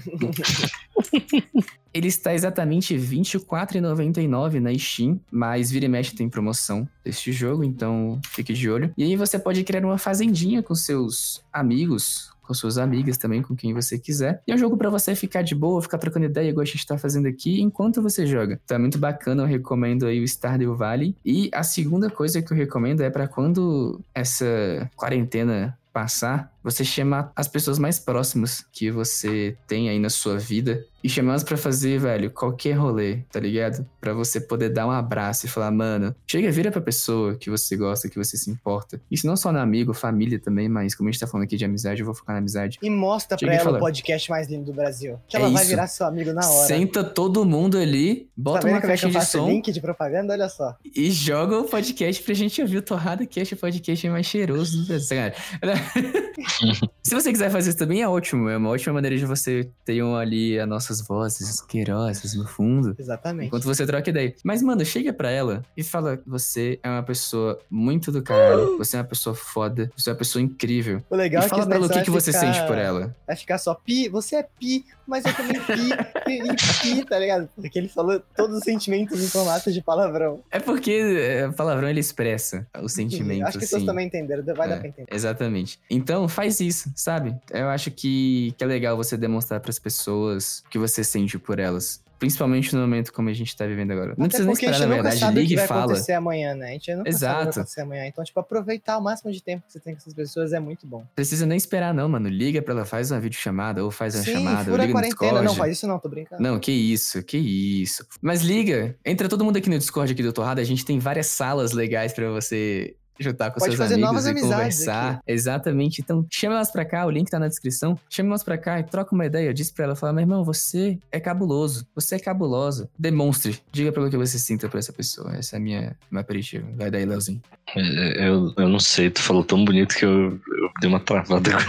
Ele 1.92 2.08
está 2.08 2.34
exatamente 2.34 2.96
R$24,99 2.96 4.60
na 4.60 4.76
Steam, 4.76 5.20
mas 5.30 5.70
vira 5.70 5.86
e 5.86 5.88
mexe 5.88 6.14
tem 6.14 6.28
promoção 6.28 6.88
deste 7.04 7.32
jogo, 7.32 7.64
então 7.64 8.20
fique 8.24 8.52
de 8.52 8.70
olho. 8.70 8.92
E 8.96 9.02
aí 9.02 9.16
você 9.16 9.38
pode 9.38 9.64
criar 9.64 9.84
uma 9.84 9.98
fazendinha 9.98 10.62
com 10.62 10.74
seus 10.74 11.42
amigos, 11.52 12.32
com 12.50 12.54
suas 12.54 12.78
amigas 12.78 13.16
também, 13.16 13.42
com 13.42 13.54
quem 13.54 13.72
você 13.72 13.96
quiser. 13.96 14.42
E 14.44 14.50
é 14.50 14.54
um 14.56 14.58
jogo 14.58 14.76
pra 14.76 14.90
você 14.90 15.14
ficar 15.14 15.42
de 15.42 15.54
boa, 15.54 15.80
ficar 15.80 15.98
trocando 15.98 16.26
ideia, 16.26 16.48
igual 16.48 16.62
a 16.62 16.66
gente 16.66 16.84
tá 16.84 16.98
fazendo 16.98 17.28
aqui, 17.28 17.60
enquanto 17.60 18.02
você 18.02 18.26
joga. 18.26 18.60
Então 18.64 18.74
é 18.74 18.80
muito 18.80 18.98
bacana, 18.98 19.44
eu 19.44 19.46
recomendo 19.46 20.04
aí 20.04 20.20
o 20.20 20.26
Stardew 20.26 20.74
Valley. 20.74 21.14
E 21.24 21.48
a 21.54 21.62
segunda 21.62 22.10
coisa 22.10 22.42
que 22.42 22.52
eu 22.52 22.56
recomendo 22.56 23.02
é 23.02 23.10
pra 23.10 23.28
quando 23.28 24.00
essa 24.12 24.90
quarentena 24.96 25.78
passar, 25.92 26.52
você 26.62 26.84
chama 26.84 27.30
as 27.36 27.46
pessoas 27.46 27.78
mais 27.78 28.00
próximas 28.00 28.64
que 28.72 28.90
você 28.90 29.56
tem 29.68 29.88
aí 29.88 29.98
na 30.00 30.10
sua 30.10 30.36
vida 30.36 30.84
e 31.02 31.08
chamar 31.08 31.32
elas 31.32 31.44
pra 31.44 31.56
fazer, 31.56 31.98
velho, 31.98 32.30
qualquer 32.30 32.72
rolê, 32.72 33.18
tá 33.30 33.40
ligado? 33.40 33.86
Pra 34.00 34.12
você 34.12 34.40
poder 34.40 34.68
dar 34.70 34.86
um 34.86 34.90
abraço 34.90 35.46
e 35.46 35.48
falar, 35.48 35.70
mano, 35.70 36.14
chega, 36.26 36.50
vira 36.50 36.70
pra 36.70 36.80
pessoa 36.80 37.34
que 37.36 37.48
você 37.50 37.76
gosta, 37.76 38.08
que 38.08 38.16
você 38.18 38.36
se 38.36 38.50
importa. 38.50 39.00
Isso 39.10 39.26
não 39.26 39.36
só 39.36 39.52
no 39.52 39.58
amigo, 39.58 39.92
família 39.94 40.38
também, 40.38 40.68
mas 40.68 40.94
como 40.94 41.08
a 41.08 41.12
gente 41.12 41.20
tá 41.20 41.26
falando 41.26 41.44
aqui 41.44 41.56
de 41.56 41.64
amizade, 41.64 42.00
eu 42.00 42.06
vou 42.06 42.14
focar 42.14 42.34
na 42.34 42.38
amizade. 42.40 42.78
E 42.82 42.90
mostra 42.90 43.38
Chega 43.38 43.50
pra 43.52 43.54
ela 43.60 43.64
fala. 43.64 43.76
o 43.78 43.80
podcast 43.80 44.30
mais 44.30 44.48
lindo 44.48 44.64
do 44.66 44.72
Brasil. 44.72 45.18
Que 45.28 45.36
É 45.36 45.40
ela 45.40 45.50
vai 45.50 45.62
isso. 45.62 45.70
virar 45.70 45.86
seu 45.86 46.06
amigo 46.06 46.32
na 46.32 46.48
hora. 46.48 46.66
Senta 46.66 47.02
todo 47.04 47.44
mundo 47.44 47.78
ali, 47.78 48.28
bota 48.36 48.60
tá 48.60 48.68
uma 48.68 48.78
é 48.78 49.04
eu 49.04 49.10
de 49.10 49.24
som 49.24 49.48
link 49.48 49.70
de 49.72 49.80
propaganda? 49.80 50.32
Olha 50.32 50.48
só. 50.48 50.76
e 50.96 51.10
joga 51.10 51.58
o 51.58 51.64
podcast 51.64 52.22
pra 52.22 52.34
gente 52.34 52.60
ouvir 52.60 52.78
o 52.78 52.82
Torrada 52.82 53.24
Cast, 53.26 53.54
o 53.54 53.56
podcast 53.56 54.08
mais 54.08 54.26
cheiroso 54.26 54.80
do 54.82 54.86
Brasil. 54.86 55.16
cara. 55.16 55.34
Se 57.02 57.14
você 57.14 57.32
quiser 57.32 57.50
fazer 57.50 57.70
isso 57.70 57.78
também, 57.78 58.02
é 58.02 58.08
ótimo. 58.08 58.48
É 58.48 58.56
uma 58.56 58.70
ótima 58.70 58.94
maneira 58.94 59.16
de 59.16 59.24
você 59.26 59.68
ter 59.84 60.02
um 60.02 60.14
ali 60.16 60.58
as 60.58 60.66
nossas 60.90 61.00
vozes 61.06 61.48
asquerosas 61.48 62.34
no 62.34 62.46
fundo. 62.46 62.94
Exatamente. 62.98 63.46
Enquanto 63.46 63.64
você 63.64 63.86
troca 63.86 64.10
ideia. 64.10 64.34
Mas, 64.44 64.62
mano, 64.62 64.84
chega 64.84 65.12
pra 65.12 65.30
ela 65.30 65.62
e 65.76 65.82
fala: 65.82 66.20
Você 66.26 66.78
é 66.82 66.88
uma 66.88 67.02
pessoa 67.02 67.58
muito 67.70 68.10
do 68.10 68.22
caralho. 68.22 68.76
Você 68.78 68.96
é 68.96 69.00
uma 69.00 69.06
pessoa 69.06 69.34
foda. 69.34 69.90
Você 69.96 70.10
é 70.10 70.12
uma 70.12 70.18
pessoa 70.18 70.42
incrível. 70.42 71.02
O 71.08 71.16
legal 71.16 71.42
e 71.42 71.46
é 71.46 71.48
que 71.48 71.50
fala 71.50 71.66
pra 71.66 71.76
ela 71.76 71.86
o 71.86 71.90
que, 71.90 72.02
que 72.02 72.10
você 72.10 72.32
ficar- 72.32 72.52
sente 72.54 72.66
por 72.66 72.76
ela. 72.76 73.14
Vai 73.26 73.36
ficar 73.36 73.58
só 73.58 73.74
pi, 73.74 74.08
você 74.08 74.36
é 74.36 74.42
pi, 74.42 74.84
mas 75.10 75.24
eu 75.24 75.34
também 75.34 75.60
pi, 75.60 76.56
pi, 76.80 77.04
tá 77.04 77.18
ligado? 77.18 77.48
Porque 77.56 77.78
ele 77.78 77.88
falou 77.88 78.22
todos 78.36 78.58
os 78.58 78.64
sentimentos 78.64 79.22
em 79.22 79.26
formato 79.28 79.72
de 79.72 79.82
palavrão. 79.82 80.40
É 80.50 80.60
porque 80.60 81.44
o 81.48 81.52
palavrão 81.52 81.88
ele 81.88 81.98
expressa 82.00 82.66
o 82.80 82.88
sentimento. 82.88 83.42
Acho 83.42 83.58
que 83.58 83.64
as 83.64 83.64
pessoas 83.64 83.82
assim. 83.82 83.86
também 83.86 84.06
entenderam, 84.06 84.44
vai 84.54 84.68
dar 84.68 84.76
É, 84.76 84.78
pra 84.78 84.88
entender. 84.88 85.12
Exatamente. 85.12 85.80
Então, 85.90 86.28
faz 86.28 86.60
isso, 86.60 86.90
sabe? 86.94 87.34
Eu 87.50 87.68
acho 87.68 87.90
que, 87.90 88.54
que 88.56 88.62
é 88.62 88.66
legal 88.66 88.96
você 88.96 89.16
demonstrar 89.16 89.58
pras 89.60 89.78
pessoas 89.78 90.62
o 90.66 90.70
que 90.70 90.78
você 90.78 91.02
sente 91.02 91.38
por 91.38 91.58
elas. 91.58 92.00
Principalmente 92.20 92.72
no 92.74 92.82
momento 92.82 93.12
como 93.14 93.30
a 93.30 93.32
gente 93.32 93.56
tá 93.56 93.66
vivendo 93.66 93.90
agora. 93.92 94.14
Não 94.16 94.26
Até 94.26 94.36
precisa 94.36 94.44
nem 94.44 94.50
a 94.50 94.54
esperar, 94.54 94.78
na 94.78 94.94
verdade. 94.94 95.18
sabe 95.18 95.40
Liga 95.40 95.52
e 95.52 95.56
vai 95.56 95.66
fala. 95.66 95.84
acontecer 95.84 96.12
amanhã, 96.12 96.54
né? 96.54 96.68
A 96.68 96.72
gente 96.72 96.94
nunca 96.94 97.10
sabe 97.10 97.16
o 97.16 97.18
que 97.18 97.24
vai 97.24 97.30
Exato. 97.42 97.50
acontecer 97.58 97.80
amanhã. 97.80 98.06
Então, 98.06 98.22
tipo, 98.22 98.38
aproveitar 98.38 98.98
o 98.98 99.02
máximo 99.02 99.32
de 99.32 99.42
tempo 99.42 99.66
que 99.66 99.72
você 99.72 99.80
tem 99.80 99.94
com 99.94 100.00
essas 100.00 100.12
pessoas 100.12 100.52
é 100.52 100.60
muito 100.60 100.86
bom. 100.86 101.02
Precisa 101.16 101.46
nem 101.46 101.56
esperar, 101.56 101.92
não, 101.94 102.08
mano. 102.08 102.28
Liga 102.28 102.60
pra 102.62 102.74
ela, 102.74 102.84
faz 102.84 103.10
uma 103.10 103.18
videochamada, 103.18 103.82
ou 103.82 103.90
faz 103.90 104.14
uma 104.14 104.22
Sim, 104.22 104.32
chamada, 104.34 104.58
ou 104.58 104.64
fura 104.66 104.82
a 104.82 104.86
liga 104.86 104.86
no 104.86 104.92
quarentena. 104.92 105.30
Discord. 105.30 105.44
Não, 105.46 105.54
faz 105.54 105.72
isso 105.72 105.86
não, 105.88 105.98
tô 105.98 106.08
brincando. 106.10 106.42
Não, 106.42 106.58
que 106.60 106.70
isso, 106.70 107.22
que 107.22 107.38
isso. 107.38 108.06
Mas 108.20 108.42
liga, 108.42 108.94
entra 109.04 109.26
todo 109.28 109.42
mundo 109.44 109.56
aqui 109.56 109.70
no 109.70 109.78
Discord 109.78 110.12
aqui 110.12 110.22
do 110.22 110.32
Torrada, 110.32 110.60
a 110.60 110.64
gente 110.64 110.84
tem 110.84 110.98
várias 110.98 111.26
salas 111.26 111.72
legais 111.72 112.12
pra 112.12 112.30
você 112.30 112.94
juntar 113.20 113.50
com 113.50 113.60
Pode 113.60 113.72
seus 113.72 113.78
fazer 113.78 113.94
amigos 113.94 114.10
novas 114.10 114.26
e 114.26 114.30
amizades 114.30 114.78
conversar. 114.78 115.20
Exatamente. 115.26 116.00
Então, 116.00 116.26
chama 116.30 116.56
elas 116.56 116.70
pra 116.70 116.84
cá, 116.84 117.06
o 117.06 117.10
link 117.10 117.30
tá 117.30 117.38
na 117.38 117.48
descrição. 117.48 117.98
Chama 118.08 118.30
elas 118.30 118.42
pra 118.42 118.56
cá 118.58 118.80
e 118.80 118.82
troca 118.84 119.14
uma 119.14 119.26
ideia. 119.26 119.52
Diz 119.54 119.70
pra 119.70 119.84
ela, 119.84 119.94
fala, 119.96 120.12
meu 120.12 120.22
irmão, 120.22 120.44
você 120.44 120.98
é 121.12 121.20
cabuloso, 121.20 121.86
você 121.94 122.16
é 122.16 122.18
cabulosa. 122.18 122.88
Demonstre, 122.98 123.60
diga 123.70 123.92
pelo 123.92 124.08
que 124.10 124.16
você 124.16 124.38
sinta 124.38 124.68
pra 124.68 124.78
essa 124.78 124.92
pessoa. 124.92 125.34
Essa 125.36 125.56
é 125.56 125.58
a 125.58 125.60
minha, 125.60 125.96
meu 126.10 126.20
aperitivo. 126.20 126.66
Vai 126.76 126.90
daí, 126.90 127.04
Leozinho. 127.04 127.40
É, 127.76 128.28
Eu, 128.28 128.52
eu 128.56 128.68
não 128.68 128.80
sei, 128.80 129.10
tu 129.10 129.20
falou 129.22 129.44
tão 129.44 129.64
bonito 129.64 129.94
que 129.94 130.04
eu, 130.04 130.32
eu 130.32 130.70
dei 130.80 130.88
uma 130.88 131.00
travada 131.00 131.50
agora. 131.50 131.66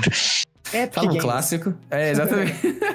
Epic 0.73 0.93
Fala 0.93 1.11
um 1.11 1.17
clássico. 1.17 1.73
É, 1.89 2.11
exatamente. 2.11 2.53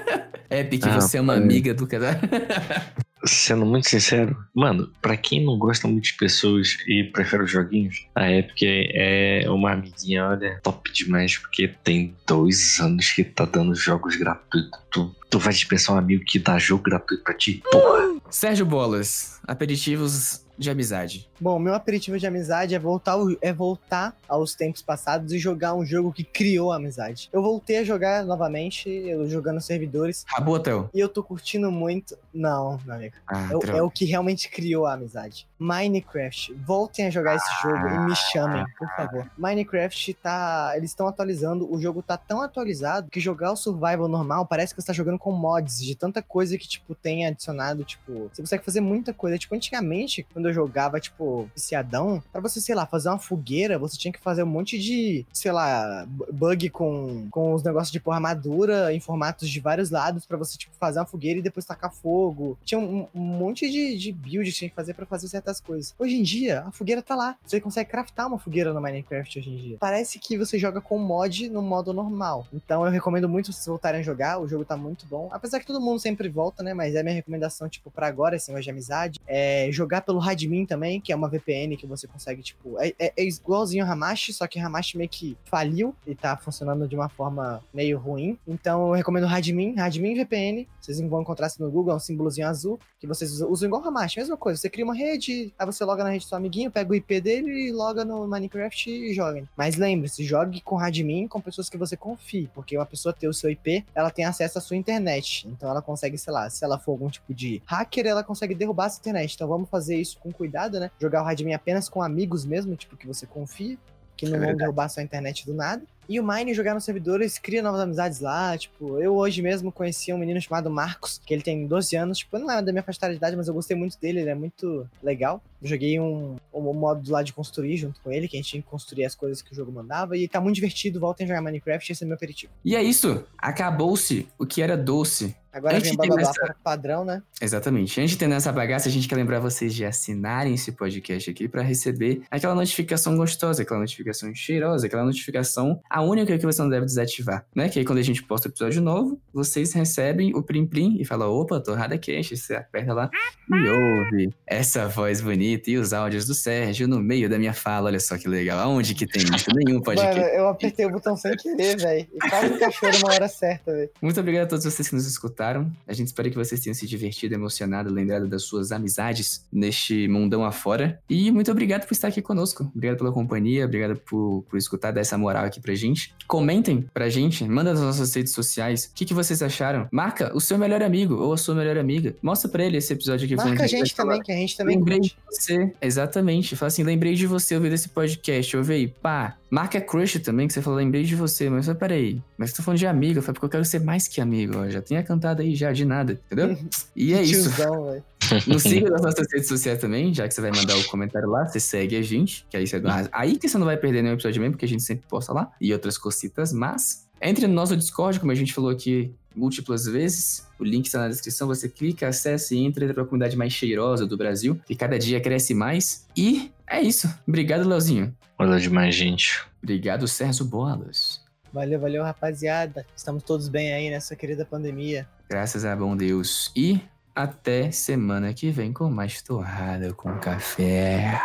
Epic, 0.48 0.84
Ah, 0.86 1.00
você 1.00 1.18
é 1.18 1.20
uma 1.20 1.34
amiga 1.34 1.74
do 1.74 1.86
casal. 1.86 2.12
Sendo 3.25 3.64
muito 3.64 3.89
sincero, 3.89 4.37
mano, 4.55 4.93
pra 5.01 5.17
quem 5.17 5.45
não 5.45 5.59
gosta 5.59 5.89
muito 5.89 6.05
de 6.05 6.14
pessoas 6.14 6.77
e 6.87 7.05
prefere 7.05 7.45
os 7.45 7.51
joguinhos, 7.51 8.07
a 8.14 8.31
Epic 8.31 8.62
é 8.62 9.45
uma 9.49 9.73
amiguinha, 9.73 10.27
olha, 10.27 10.61
top 10.62 10.93
demais, 10.93 11.39
porque 11.39 11.69
tem 11.83 12.14
dois 12.27 12.79
anos 12.79 13.11
que 13.11 13.25
tá 13.25 13.45
dando 13.45 13.75
jogos 13.75 14.17
gratuitos. 14.17 14.79
Tu, 14.91 15.17
tu 15.31 15.39
vai 15.39 15.53
dispensar 15.53 15.97
um 15.97 15.99
amigo 15.99 16.25
que 16.25 16.39
dá 16.39 16.59
jogo 16.59 16.85
gratuito 16.85 17.25
pra 17.25 17.35
ti? 17.35 17.62
Porra! 17.71 18.17
Sérgio 18.31 18.67
Bolas, 18.67 19.41
aperitivos 19.47 20.45
de 20.59 20.70
amizade. 20.70 21.28
Bom, 21.40 21.59
meu 21.59 21.74
aperitivo 21.74 22.18
de 22.18 22.26
amizade 22.26 22.74
é 22.74 22.78
voltar, 22.78 23.16
é 23.42 23.52
voltar 23.52 24.16
aos 24.28 24.54
tempos 24.54 24.82
passados 24.82 25.32
e 25.32 25.38
jogar 25.38 25.74
um 25.74 25.84
jogo 25.84 26.12
que 26.12 26.24
criou 26.24 26.72
a 26.72 26.76
amizade. 26.76 27.28
Eu 27.32 27.42
voltei 27.42 27.78
a 27.78 27.84
jogar 27.84 28.24
novamente, 28.24 28.88
eu 28.88 29.28
jogando 29.28 29.61
servidores, 29.61 30.24
Rabo 30.28 30.52
Hotel. 30.52 30.90
e 30.94 31.00
eu 31.00 31.09
tô 31.09 31.22
curtindo 31.22 31.70
muito. 31.70 32.16
Não, 32.32 32.80
meu 32.84 32.94
amigo. 32.94 33.16
Ah, 33.26 33.48
É, 33.50 33.76
é 33.78 33.82
o 33.82 33.90
que 33.90 34.04
realmente 34.04 34.48
criou 34.48 34.86
a 34.86 34.94
amizade. 34.94 35.46
Minecraft. 35.59 36.54
Voltem 36.54 37.07
a 37.07 37.11
jogar 37.11 37.36
esse 37.36 37.62
jogo 37.62 37.86
e 37.86 37.98
me 38.07 38.14
chamem, 38.16 38.64
por 38.78 38.88
favor. 38.96 39.30
Minecraft 39.36 40.14
tá. 40.14 40.72
Eles 40.76 40.90
estão 40.90 41.07
atualizando. 41.09 41.72
O 41.72 41.80
jogo 41.80 42.02
tá 42.02 42.16
tão 42.16 42.40
atualizado 42.42 43.11
que 43.11 43.20
jogar 43.20 43.52
o 43.52 43.57
survival 43.57 44.09
normal 44.09 44.46
parece 44.46 44.74
que 44.74 44.80
você 44.80 44.86
tá 44.86 44.92
jogando 44.92 45.18
com 45.18 45.32
mods 45.32 45.78
de 45.78 45.94
tanta 45.94 46.22
coisa 46.22 46.57
que, 46.59 46.66
tipo, 46.68 46.94
tem 46.94 47.26
adicionado. 47.26 47.84
Tipo, 47.84 48.30
você 48.32 48.42
consegue 48.42 48.64
fazer 48.64 48.80
muita 48.80 49.12
coisa. 49.12 49.38
Tipo, 49.38 49.54
antigamente, 49.54 50.26
quando 50.32 50.45
quando 50.47 50.49
eu 50.49 50.55
jogava, 50.55 51.01
tipo, 51.01 51.49
viciadão, 51.55 52.22
pra 52.32 52.40
você, 52.40 52.61
sei 52.61 52.74
lá, 52.74 52.86
fazer 52.86 53.09
uma 53.09 53.18
fogueira, 53.18 53.78
você 53.78 53.97
tinha 53.97 54.12
que 54.12 54.20
fazer 54.20 54.42
um 54.42 54.47
monte 54.47 54.78
de, 54.78 55.26
sei 55.32 55.51
lá, 55.51 56.05
bu- 56.07 56.26
bug 56.32 56.70
com, 56.70 57.26
com 57.30 57.53
os 57.53 57.62
negócios 57.62 57.90
de 57.90 57.99
tipo, 57.99 58.11
armadura 58.11 58.92
em 58.92 59.01
formatos 59.01 59.49
de 59.49 59.59
vários 59.59 59.90
lados 59.90 60.26
pra 60.26 60.36
você, 60.36 60.57
tipo, 60.59 60.74
fazer 60.78 60.99
uma 61.01 61.07
fogueira 61.07 61.38
e 61.38 61.42
depois 61.42 61.64
tacar 61.66 61.92
fogo. 61.92 62.59
Tinha 62.64 62.78
um, 62.78 63.07
um 63.14 63.20
monte 63.20 63.68
de, 63.70 63.97
de 63.97 64.12
build 64.12 64.51
que 64.51 64.57
tinha 64.57 64.68
que 64.68 64.74
fazer 64.76 64.94
pra 64.94 65.07
fazer 65.07 65.28
certas 65.28 65.61
coisas. 65.61 65.94
Hoje 65.99 66.14
em 66.16 66.22
dia, 66.22 66.61
a 66.61 66.70
fogueira 66.70 67.03
tá 67.03 67.14
lá. 67.16 67.36
Você 67.47 67.61
consegue 67.61 67.90
craftar 67.90 68.26
uma 68.28 68.38
fogueira 68.38 68.72
no 68.74 68.80
Minecraft 68.80 69.38
hoje 69.38 69.51
em 69.51 69.57
dia. 69.57 69.76
Parece 69.80 70.18
que 70.18 70.36
você 70.36 70.59
joga 70.59 70.80
com 70.80 70.99
mod 70.99 71.49
no 71.49 71.62
modo 71.62 71.92
normal. 71.92 72.47
Então 72.53 72.84
eu 72.84 72.90
recomendo 72.92 73.28
muito 73.28 73.53
vocês 73.53 73.66
voltarem 73.66 74.01
a 74.01 74.05
jogar. 74.05 74.38
O 74.38 74.47
jogo 74.47 74.64
tá 74.64 74.76
muito 74.76 75.07
bom. 75.07 75.28
Apesar 75.32 75.59
que 75.61 75.66
todo 75.66 75.80
mundo 75.80 75.99
sempre 75.99 76.28
volta, 76.28 76.62
né? 76.62 76.74
Mas 76.74 76.94
é 76.94 77.03
minha 77.03 77.14
recomendação, 77.14 77.68
tipo, 77.68 77.90
pra 77.90 78.07
agora, 78.07 78.36
esse 78.36 78.49
negócio 78.49 78.64
de 78.64 78.70
amizade. 78.70 79.20
É 79.26 79.68
jogar 79.72 80.03
pelo 80.03 80.18
Radmin 80.37 80.66
também, 80.66 81.01
que 81.01 81.12
é 81.12 81.16
uma 81.16 81.28
VPN 81.28 81.76
que 81.76 81.87
você 81.87 82.07
consegue, 82.07 82.43
tipo. 82.43 82.78
É, 82.78 82.95
é, 82.99 83.12
é 83.16 83.24
igualzinho 83.24 83.84
o 83.84 83.91
Hamashi, 83.91 84.32
só 84.32 84.47
que 84.47 84.59
Hamashi 84.59 84.99
meio 84.99 85.09
que 85.09 85.37
faliu 85.45 85.95
e 86.07 86.14
tá 86.14 86.37
funcionando 86.37 86.87
de 86.87 86.95
uma 86.95 87.09
forma 87.09 87.64
meio 87.72 87.99
ruim. 87.99 88.39
Então 88.47 88.89
eu 88.89 88.93
recomendo 88.93 89.24
o 89.24 89.26
Radmin, 89.26 89.74
Radmin 89.74 90.14
VPN. 90.14 90.68
Vocês 90.80 91.01
vão 91.01 91.22
encontrar 91.22 91.49
isso 91.49 91.62
no 91.62 91.70
Google, 91.70 91.95
é 91.95 91.97
um 91.97 92.01
símbolozinho 92.01 92.47
azul, 92.47 92.78
que 93.01 93.07
vocês 93.07 93.41
usam, 93.41 93.66
igual 93.66 93.82
o 93.82 93.89
Hamashi, 93.89 94.18
mesma 94.18 94.37
coisa. 94.37 94.61
Você 94.61 94.70
cria 94.70 94.84
uma 94.84 94.95
rede, 94.95 95.53
aí 95.59 95.66
você 95.66 95.84
loga 95.84 96.05
na 96.05 96.11
rede 96.11 96.24
do 96.24 96.28
seu 96.28 96.37
amiguinho, 96.37 96.70
pega 96.70 96.91
o 96.91 96.95
IP 96.95 97.20
dele 97.20 97.68
e 97.68 97.72
loga 97.72 98.05
no 98.05 98.26
Minecraft 98.28 98.91
e 98.91 99.14
joga. 99.14 99.49
Mas 99.57 99.76
lembre-se, 99.76 100.24
jogue 100.24 100.61
com 100.61 100.76
Radmin 100.76 101.26
com 101.26 101.41
pessoas 101.41 101.68
que 101.68 101.76
você 101.76 101.97
confie, 101.97 102.49
porque 102.55 102.76
uma 102.76 102.87
pessoa 102.87 103.12
ter 103.12 103.28
o 103.28 103.34
seu 103.34 103.51
IP, 103.51 103.84
ela 103.95 104.11
tem 104.11 104.24
acesso 104.24 104.59
à 104.59 104.61
sua 104.61 104.76
internet. 104.76 105.49
Então 105.49 105.68
ela 105.68 105.82
consegue, 105.82 106.16
sei 106.18 106.32
lá, 106.32 106.49
se 106.51 106.64
ela 106.64 106.78
for 106.78 106.93
algum 106.93 107.09
tipo 107.09 107.34
de 107.34 107.62
hacker, 107.66 108.07
ela 108.07 108.22
consegue 108.22 108.55
derrubar 108.55 108.87
a 108.87 108.91
sua 108.91 109.01
internet. 109.01 109.34
Então 109.34 109.49
vamos 109.49 109.68
fazer 109.68 109.97
isso 109.97 110.18
com 110.27 110.33
cuidado, 110.33 110.81
né? 110.81 110.91
Jogar 111.01 111.22
o 111.22 111.24
Radmin 111.24 111.55
apenas 111.55 111.89
com 111.89 112.03
amigos 112.03 112.45
mesmo, 112.45 112.74
tipo, 112.77 112.97
que 112.97 113.07
você 113.07 113.27
confia, 113.27 113.79
que 114.16 114.24
não 114.24 114.33
vão 114.33 114.41
verdade. 114.41 114.59
derrubar 114.59 114.89
sua 114.89 115.03
internet 115.03 115.47
do 115.47 115.55
nada. 115.55 115.83
E 116.09 116.20
o 116.20 116.27
Mine 116.27 116.55
jogar 116.55 116.72
nos 116.72 116.85
servidores 116.85 117.37
cria 117.37 117.62
novas 117.62 117.81
amizades 117.81 118.20
lá. 118.20 118.57
Tipo, 118.57 119.01
eu 119.01 119.16
hoje 119.16 119.43
mesmo 119.43 119.72
conheci 119.72 120.12
um 120.12 120.18
menino 120.18 120.41
chamado 120.41 120.70
Marcos, 120.70 121.20
que 121.24 121.35
ele 121.35 121.43
tem 121.43 121.66
12 121.66 121.97
anos. 121.97 122.18
Tipo, 122.18 122.39
não 122.39 122.51
é 122.51 122.62
da 122.62 122.72
minha 122.72 122.83
faixa 122.83 123.09
de 123.09 123.16
idade, 123.16 123.37
mas 123.37 123.49
eu 123.49 123.55
gostei 123.55 123.77
muito 123.77 123.99
dele, 124.01 124.20
ele 124.20 124.31
é 124.31 124.35
muito 124.35 124.89
legal. 125.03 125.43
Eu 125.61 125.68
joguei 125.68 125.99
um, 125.99 126.37
um 126.55 126.72
modo 126.72 127.11
lá 127.11 127.22
de 127.22 127.33
construir 127.33 127.77
junto 127.77 128.01
com 128.01 128.12
ele, 128.12 128.29
que 128.29 128.37
a 128.37 128.41
gente 128.41 128.51
tinha 128.51 128.62
que 128.62 128.68
construir 128.68 129.05
as 129.05 129.14
coisas 129.14 129.43
que 129.43 129.53
o 129.53 129.55
jogo 129.55 129.72
mandava. 129.72 130.16
E 130.16 130.29
tá 130.29 130.41
muito 130.41 130.55
divertido, 130.55 131.01
voltem 131.01 131.24
a 131.24 131.29
jogar 131.29 131.43
Minecraft, 131.43 131.91
esse 131.91 132.05
é 132.05 132.07
meu 132.07 132.14
aperitivo. 132.14 132.53
E 132.64 132.77
é 132.77 132.83
isso. 132.83 133.24
Acabou-se 133.37 134.29
o 134.39 134.47
que 134.47 134.62
era 134.62 134.77
doce. 134.77 135.35
Agora 135.57 135.78
Antes 135.78 135.96
vem 135.96 136.09
começar- 136.11 136.34
para 136.34 136.54
padrão, 136.62 137.02
né? 137.02 137.22
Exatamente. 137.40 137.98
Antes 137.98 138.11
de 138.11 138.18
terminar 138.18 138.36
essa 138.36 138.52
bagaça, 138.52 138.88
a 138.90 138.92
gente 138.92 139.09
quer 139.09 139.16
lembrar 139.16 139.40
vocês 139.40 139.74
de 139.74 139.86
assinarem 139.86 140.52
esse 140.52 140.70
podcast 140.72 141.30
aqui 141.30 141.48
para 141.48 141.62
receber 141.62 142.20
aquela 142.30 142.54
notificação 142.54 143.16
gostosa, 143.16 143.62
aquela 143.62 143.80
notificação 143.80 144.34
cheirosa, 144.34 144.86
aquela 144.86 145.02
notificação, 145.04 145.80
a 145.88 146.02
única 146.02 146.36
que 146.38 146.44
você 146.44 146.61
não 146.61 146.68
deve 146.68 146.84
desativar, 146.84 147.46
né? 147.54 147.70
Que 147.70 147.78
aí 147.78 147.84
quando 147.86 148.00
a 148.00 148.02
gente 148.02 148.22
posta 148.22 148.48
episódio 148.48 148.82
novo, 148.82 149.18
vocês 149.32 149.72
recebem 149.72 150.34
o 150.36 150.42
plim 150.42 150.66
plim 150.66 150.98
e 151.00 151.07
falam, 151.07 151.30
opa, 151.30 151.59
Torrada 151.59 151.96
Cash, 151.96 152.30
você 152.38 152.54
aperta 152.54 152.92
lá 152.92 153.11
e 153.50 153.68
ouve 153.68 154.34
essa 154.46 154.86
voz 154.88 155.22
bonita 155.22 155.70
e 155.70 155.78
os 155.78 155.94
áudios 155.94 156.26
do 156.26 156.34
Sérgio 156.34 156.86
no 156.86 157.00
meio 157.00 157.30
da 157.30 157.38
minha 157.38 157.54
fala. 157.54 157.86
Olha 157.88 157.98
só 158.00 158.18
que 158.18 158.28
legal. 158.28 158.59
Aonde 158.59 158.94
que 158.94 159.07
tem 159.07 159.22
isso? 159.22 159.46
Nenhum 159.54 159.80
podcast. 159.80 160.20
Mano, 160.20 160.32
eu 160.32 160.48
apertei 160.48 160.84
o 160.84 160.90
botão 160.90 161.16
sem 161.16 161.34
querer, 161.36 161.78
velho. 161.78 162.07
E 162.12 162.18
quase 162.28 162.46
encaixou 162.52 162.90
na 162.90 163.14
hora 163.14 163.28
certa, 163.28 163.72
velho. 163.72 163.90
Muito 164.02 164.20
obrigado 164.20 164.44
a 164.44 164.48
todos 164.48 164.64
vocês 164.66 164.86
que 164.88 164.94
nos 164.94 165.07
escutaram. 165.07 165.45
A 165.86 165.92
gente 165.92 166.09
espera 166.09 166.28
que 166.30 166.36
vocês 166.36 166.61
tenham 166.61 166.74
se 166.74 166.86
divertido, 166.86 167.34
emocionado, 167.34 167.92
lembrado 167.92 168.26
das 168.26 168.42
suas 168.42 168.72
amizades 168.72 169.44
neste 169.53 170.09
mundão 170.09 170.44
afora. 170.44 170.99
E 171.09 171.30
muito 171.30 171.51
obrigado 171.51 171.86
por 171.86 171.92
estar 171.92 172.09
aqui 172.09 172.20
conosco. 172.22 172.70
Obrigado 172.74 172.99
pela 172.99 173.12
companhia, 173.12 173.64
obrigado 173.64 173.97
por, 173.97 174.44
por 174.49 174.57
escutar, 174.57 174.90
dar 174.90 175.01
essa 175.01 175.16
moral 175.18 175.44
aqui 175.44 175.61
pra 175.61 175.74
gente. 175.74 176.14
Comentem 176.26 176.86
pra 176.92 177.09
gente, 177.09 177.44
manda 177.44 177.72
nas 177.72 177.82
nossas 177.82 178.14
redes 178.14 178.32
sociais 178.32 178.86
o 178.86 178.94
que, 178.94 179.05
que 179.05 179.14
vocês 179.14 179.42
acharam. 179.42 179.86
Marca 179.92 180.34
o 180.34 180.40
seu 180.40 180.59
melhor 180.59 180.82
amigo 180.82 181.14
ou 181.14 181.32
a 181.32 181.36
sua 181.36 181.55
melhor 181.55 181.76
amiga. 181.78 182.14
Mostra 182.22 182.49
pra 182.49 182.64
ele 182.64 182.78
esse 182.78 182.92
episódio 182.92 183.26
aqui. 183.26 183.36
Marca 183.36 183.64
a 183.64 183.66
gente 183.66 183.94
falar. 183.94 184.11
também, 184.11 184.22
que 184.22 184.32
a 184.32 184.36
gente 184.36 184.57
também 184.57 184.76
Lembrei 184.76 184.99
curte. 184.99 185.16
de 185.16 185.36
você, 185.36 185.72
exatamente. 185.80 186.57
Fala 186.57 186.68
assim, 186.68 186.82
lembrei 186.82 187.14
de 187.14 187.26
você 187.26 187.55
ouvindo 187.55 187.74
esse 187.74 187.88
podcast. 187.88 188.57
Ouve 188.57 188.72
aí, 188.74 188.88
pá. 188.88 189.36
Marca 189.49 189.80
crush 189.80 190.18
também, 190.18 190.49
que 190.49 190.53
você 190.55 190.61
falou, 190.61 190.78
lembrei 190.78 191.05
de 191.05 191.14
você. 191.14 191.49
Mas 191.49 191.68
eu 191.68 191.74
peraí, 191.74 192.20
mas 192.36 192.51
você 192.51 192.57
tá 192.57 192.62
falando 192.62 192.78
de 192.78 192.86
amigo. 192.86 193.18
Eu 193.18 193.22
falei, 193.22 193.34
porque 193.34 193.47
eu 193.47 193.51
quero 193.51 193.64
ser 193.64 193.80
mais 193.80 194.09
que 194.09 194.20
amigo. 194.20 194.59
Ó, 194.59 194.68
já 194.68 194.82
tinha 194.82 195.03
cantado 195.03 195.36
aí 195.43 195.55
já, 195.55 195.72
de 195.72 195.84
nada, 195.84 196.12
entendeu? 196.12 196.59
E 196.95 197.14
é 197.14 197.22
isso. 197.22 197.51
Tiozão, 197.55 197.87
velho. 197.87 198.05
Nos 198.47 198.62
siga 198.62 198.91
nas 198.91 199.03
nossas 199.03 199.26
redes 199.32 199.49
sociais 199.49 199.80
também, 199.80 200.12
já 200.12 200.26
que 200.26 200.34
você 200.34 200.41
vai 200.41 200.51
mandar 200.51 200.76
o 200.76 200.84
comentário 200.84 201.28
lá, 201.28 201.47
você 201.47 201.61
segue 201.61 201.97
a 201.97 202.03
gente, 202.03 202.45
que 202.51 202.57
aí 202.57 202.66
você 202.66 202.82
aí 203.12 203.37
que 203.37 203.49
você 203.49 203.57
não 203.57 203.66
vai 203.66 203.76
perder 203.76 204.03
nenhum 204.03 204.14
episódio 204.14 204.41
mesmo, 204.41 204.55
porque 204.55 204.64
a 204.64 204.68
gente 204.68 204.82
sempre 204.82 205.07
posta 205.09 205.32
lá, 205.32 205.53
e 205.61 205.72
outras 205.72 205.97
cositas, 205.97 206.53
mas 206.53 207.07
entre 207.20 207.47
no 207.47 207.55
nosso 207.55 207.76
Discord, 207.76 208.20
como 208.20 208.32
a 208.32 208.34
gente 208.34 208.53
falou 208.53 208.70
aqui 208.70 209.14
múltiplas 209.34 209.84
vezes, 209.84 210.47
o 210.59 210.64
link 210.64 210.87
está 210.87 210.99
na 210.99 211.09
descrição, 211.09 211.47
você 211.47 211.68
clica, 211.68 212.09
acessa 212.09 212.55
e 212.55 212.59
entra 212.59 212.93
para 212.93 213.03
a 213.03 213.07
comunidade 213.07 213.37
mais 213.37 213.53
cheirosa 213.53 214.07
do 214.07 214.16
Brasil, 214.16 214.59
que 214.66 214.74
cada 214.74 214.99
dia 214.99 215.20
cresce 215.20 215.55
mais. 215.55 216.07
E 216.16 216.51
é 216.66 216.80
isso. 216.80 217.09
Obrigado, 217.28 217.68
Leozinho. 217.68 218.16
Olha 218.39 218.59
demais, 218.59 218.95
gente. 218.95 219.45
Obrigado, 219.62 220.09
Sérgio 220.09 220.45
Bolas. 220.45 221.20
Valeu, 221.53 221.78
valeu, 221.78 222.03
rapaziada. 222.03 222.87
Estamos 222.95 223.22
todos 223.22 223.49
bem 223.49 223.72
aí 223.72 223.91
nessa 223.91 224.16
querida 224.16 224.45
pandemia. 224.45 225.07
Graças 225.29 225.64
a 225.64 225.74
bom 225.74 225.97
Deus. 225.97 226.53
E 226.55 226.81
até 227.14 227.70
semana 227.72 228.33
que 228.33 228.51
vem 228.51 228.72
com 228.72 228.89
mais 228.89 229.22
torrada 229.22 229.93
com 229.93 230.16
café. 230.18 231.20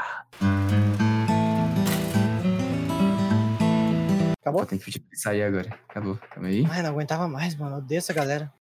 Acabou? 4.39 4.66
Ter 4.66 4.80
que 4.80 4.86
pedir 4.86 4.99
pra 5.02 5.18
sair 5.18 5.43
agora. 5.43 5.70
Acabou. 5.88 6.18
Calma 6.32 6.49
aí. 6.49 6.66
Ai, 6.68 6.82
não 6.82 6.89
aguentava 6.89 7.28
mais, 7.28 7.56
mano. 7.56 7.76
Eu 7.76 7.78
odeio 7.78 7.99
essa 7.99 8.12
galera. 8.12 8.49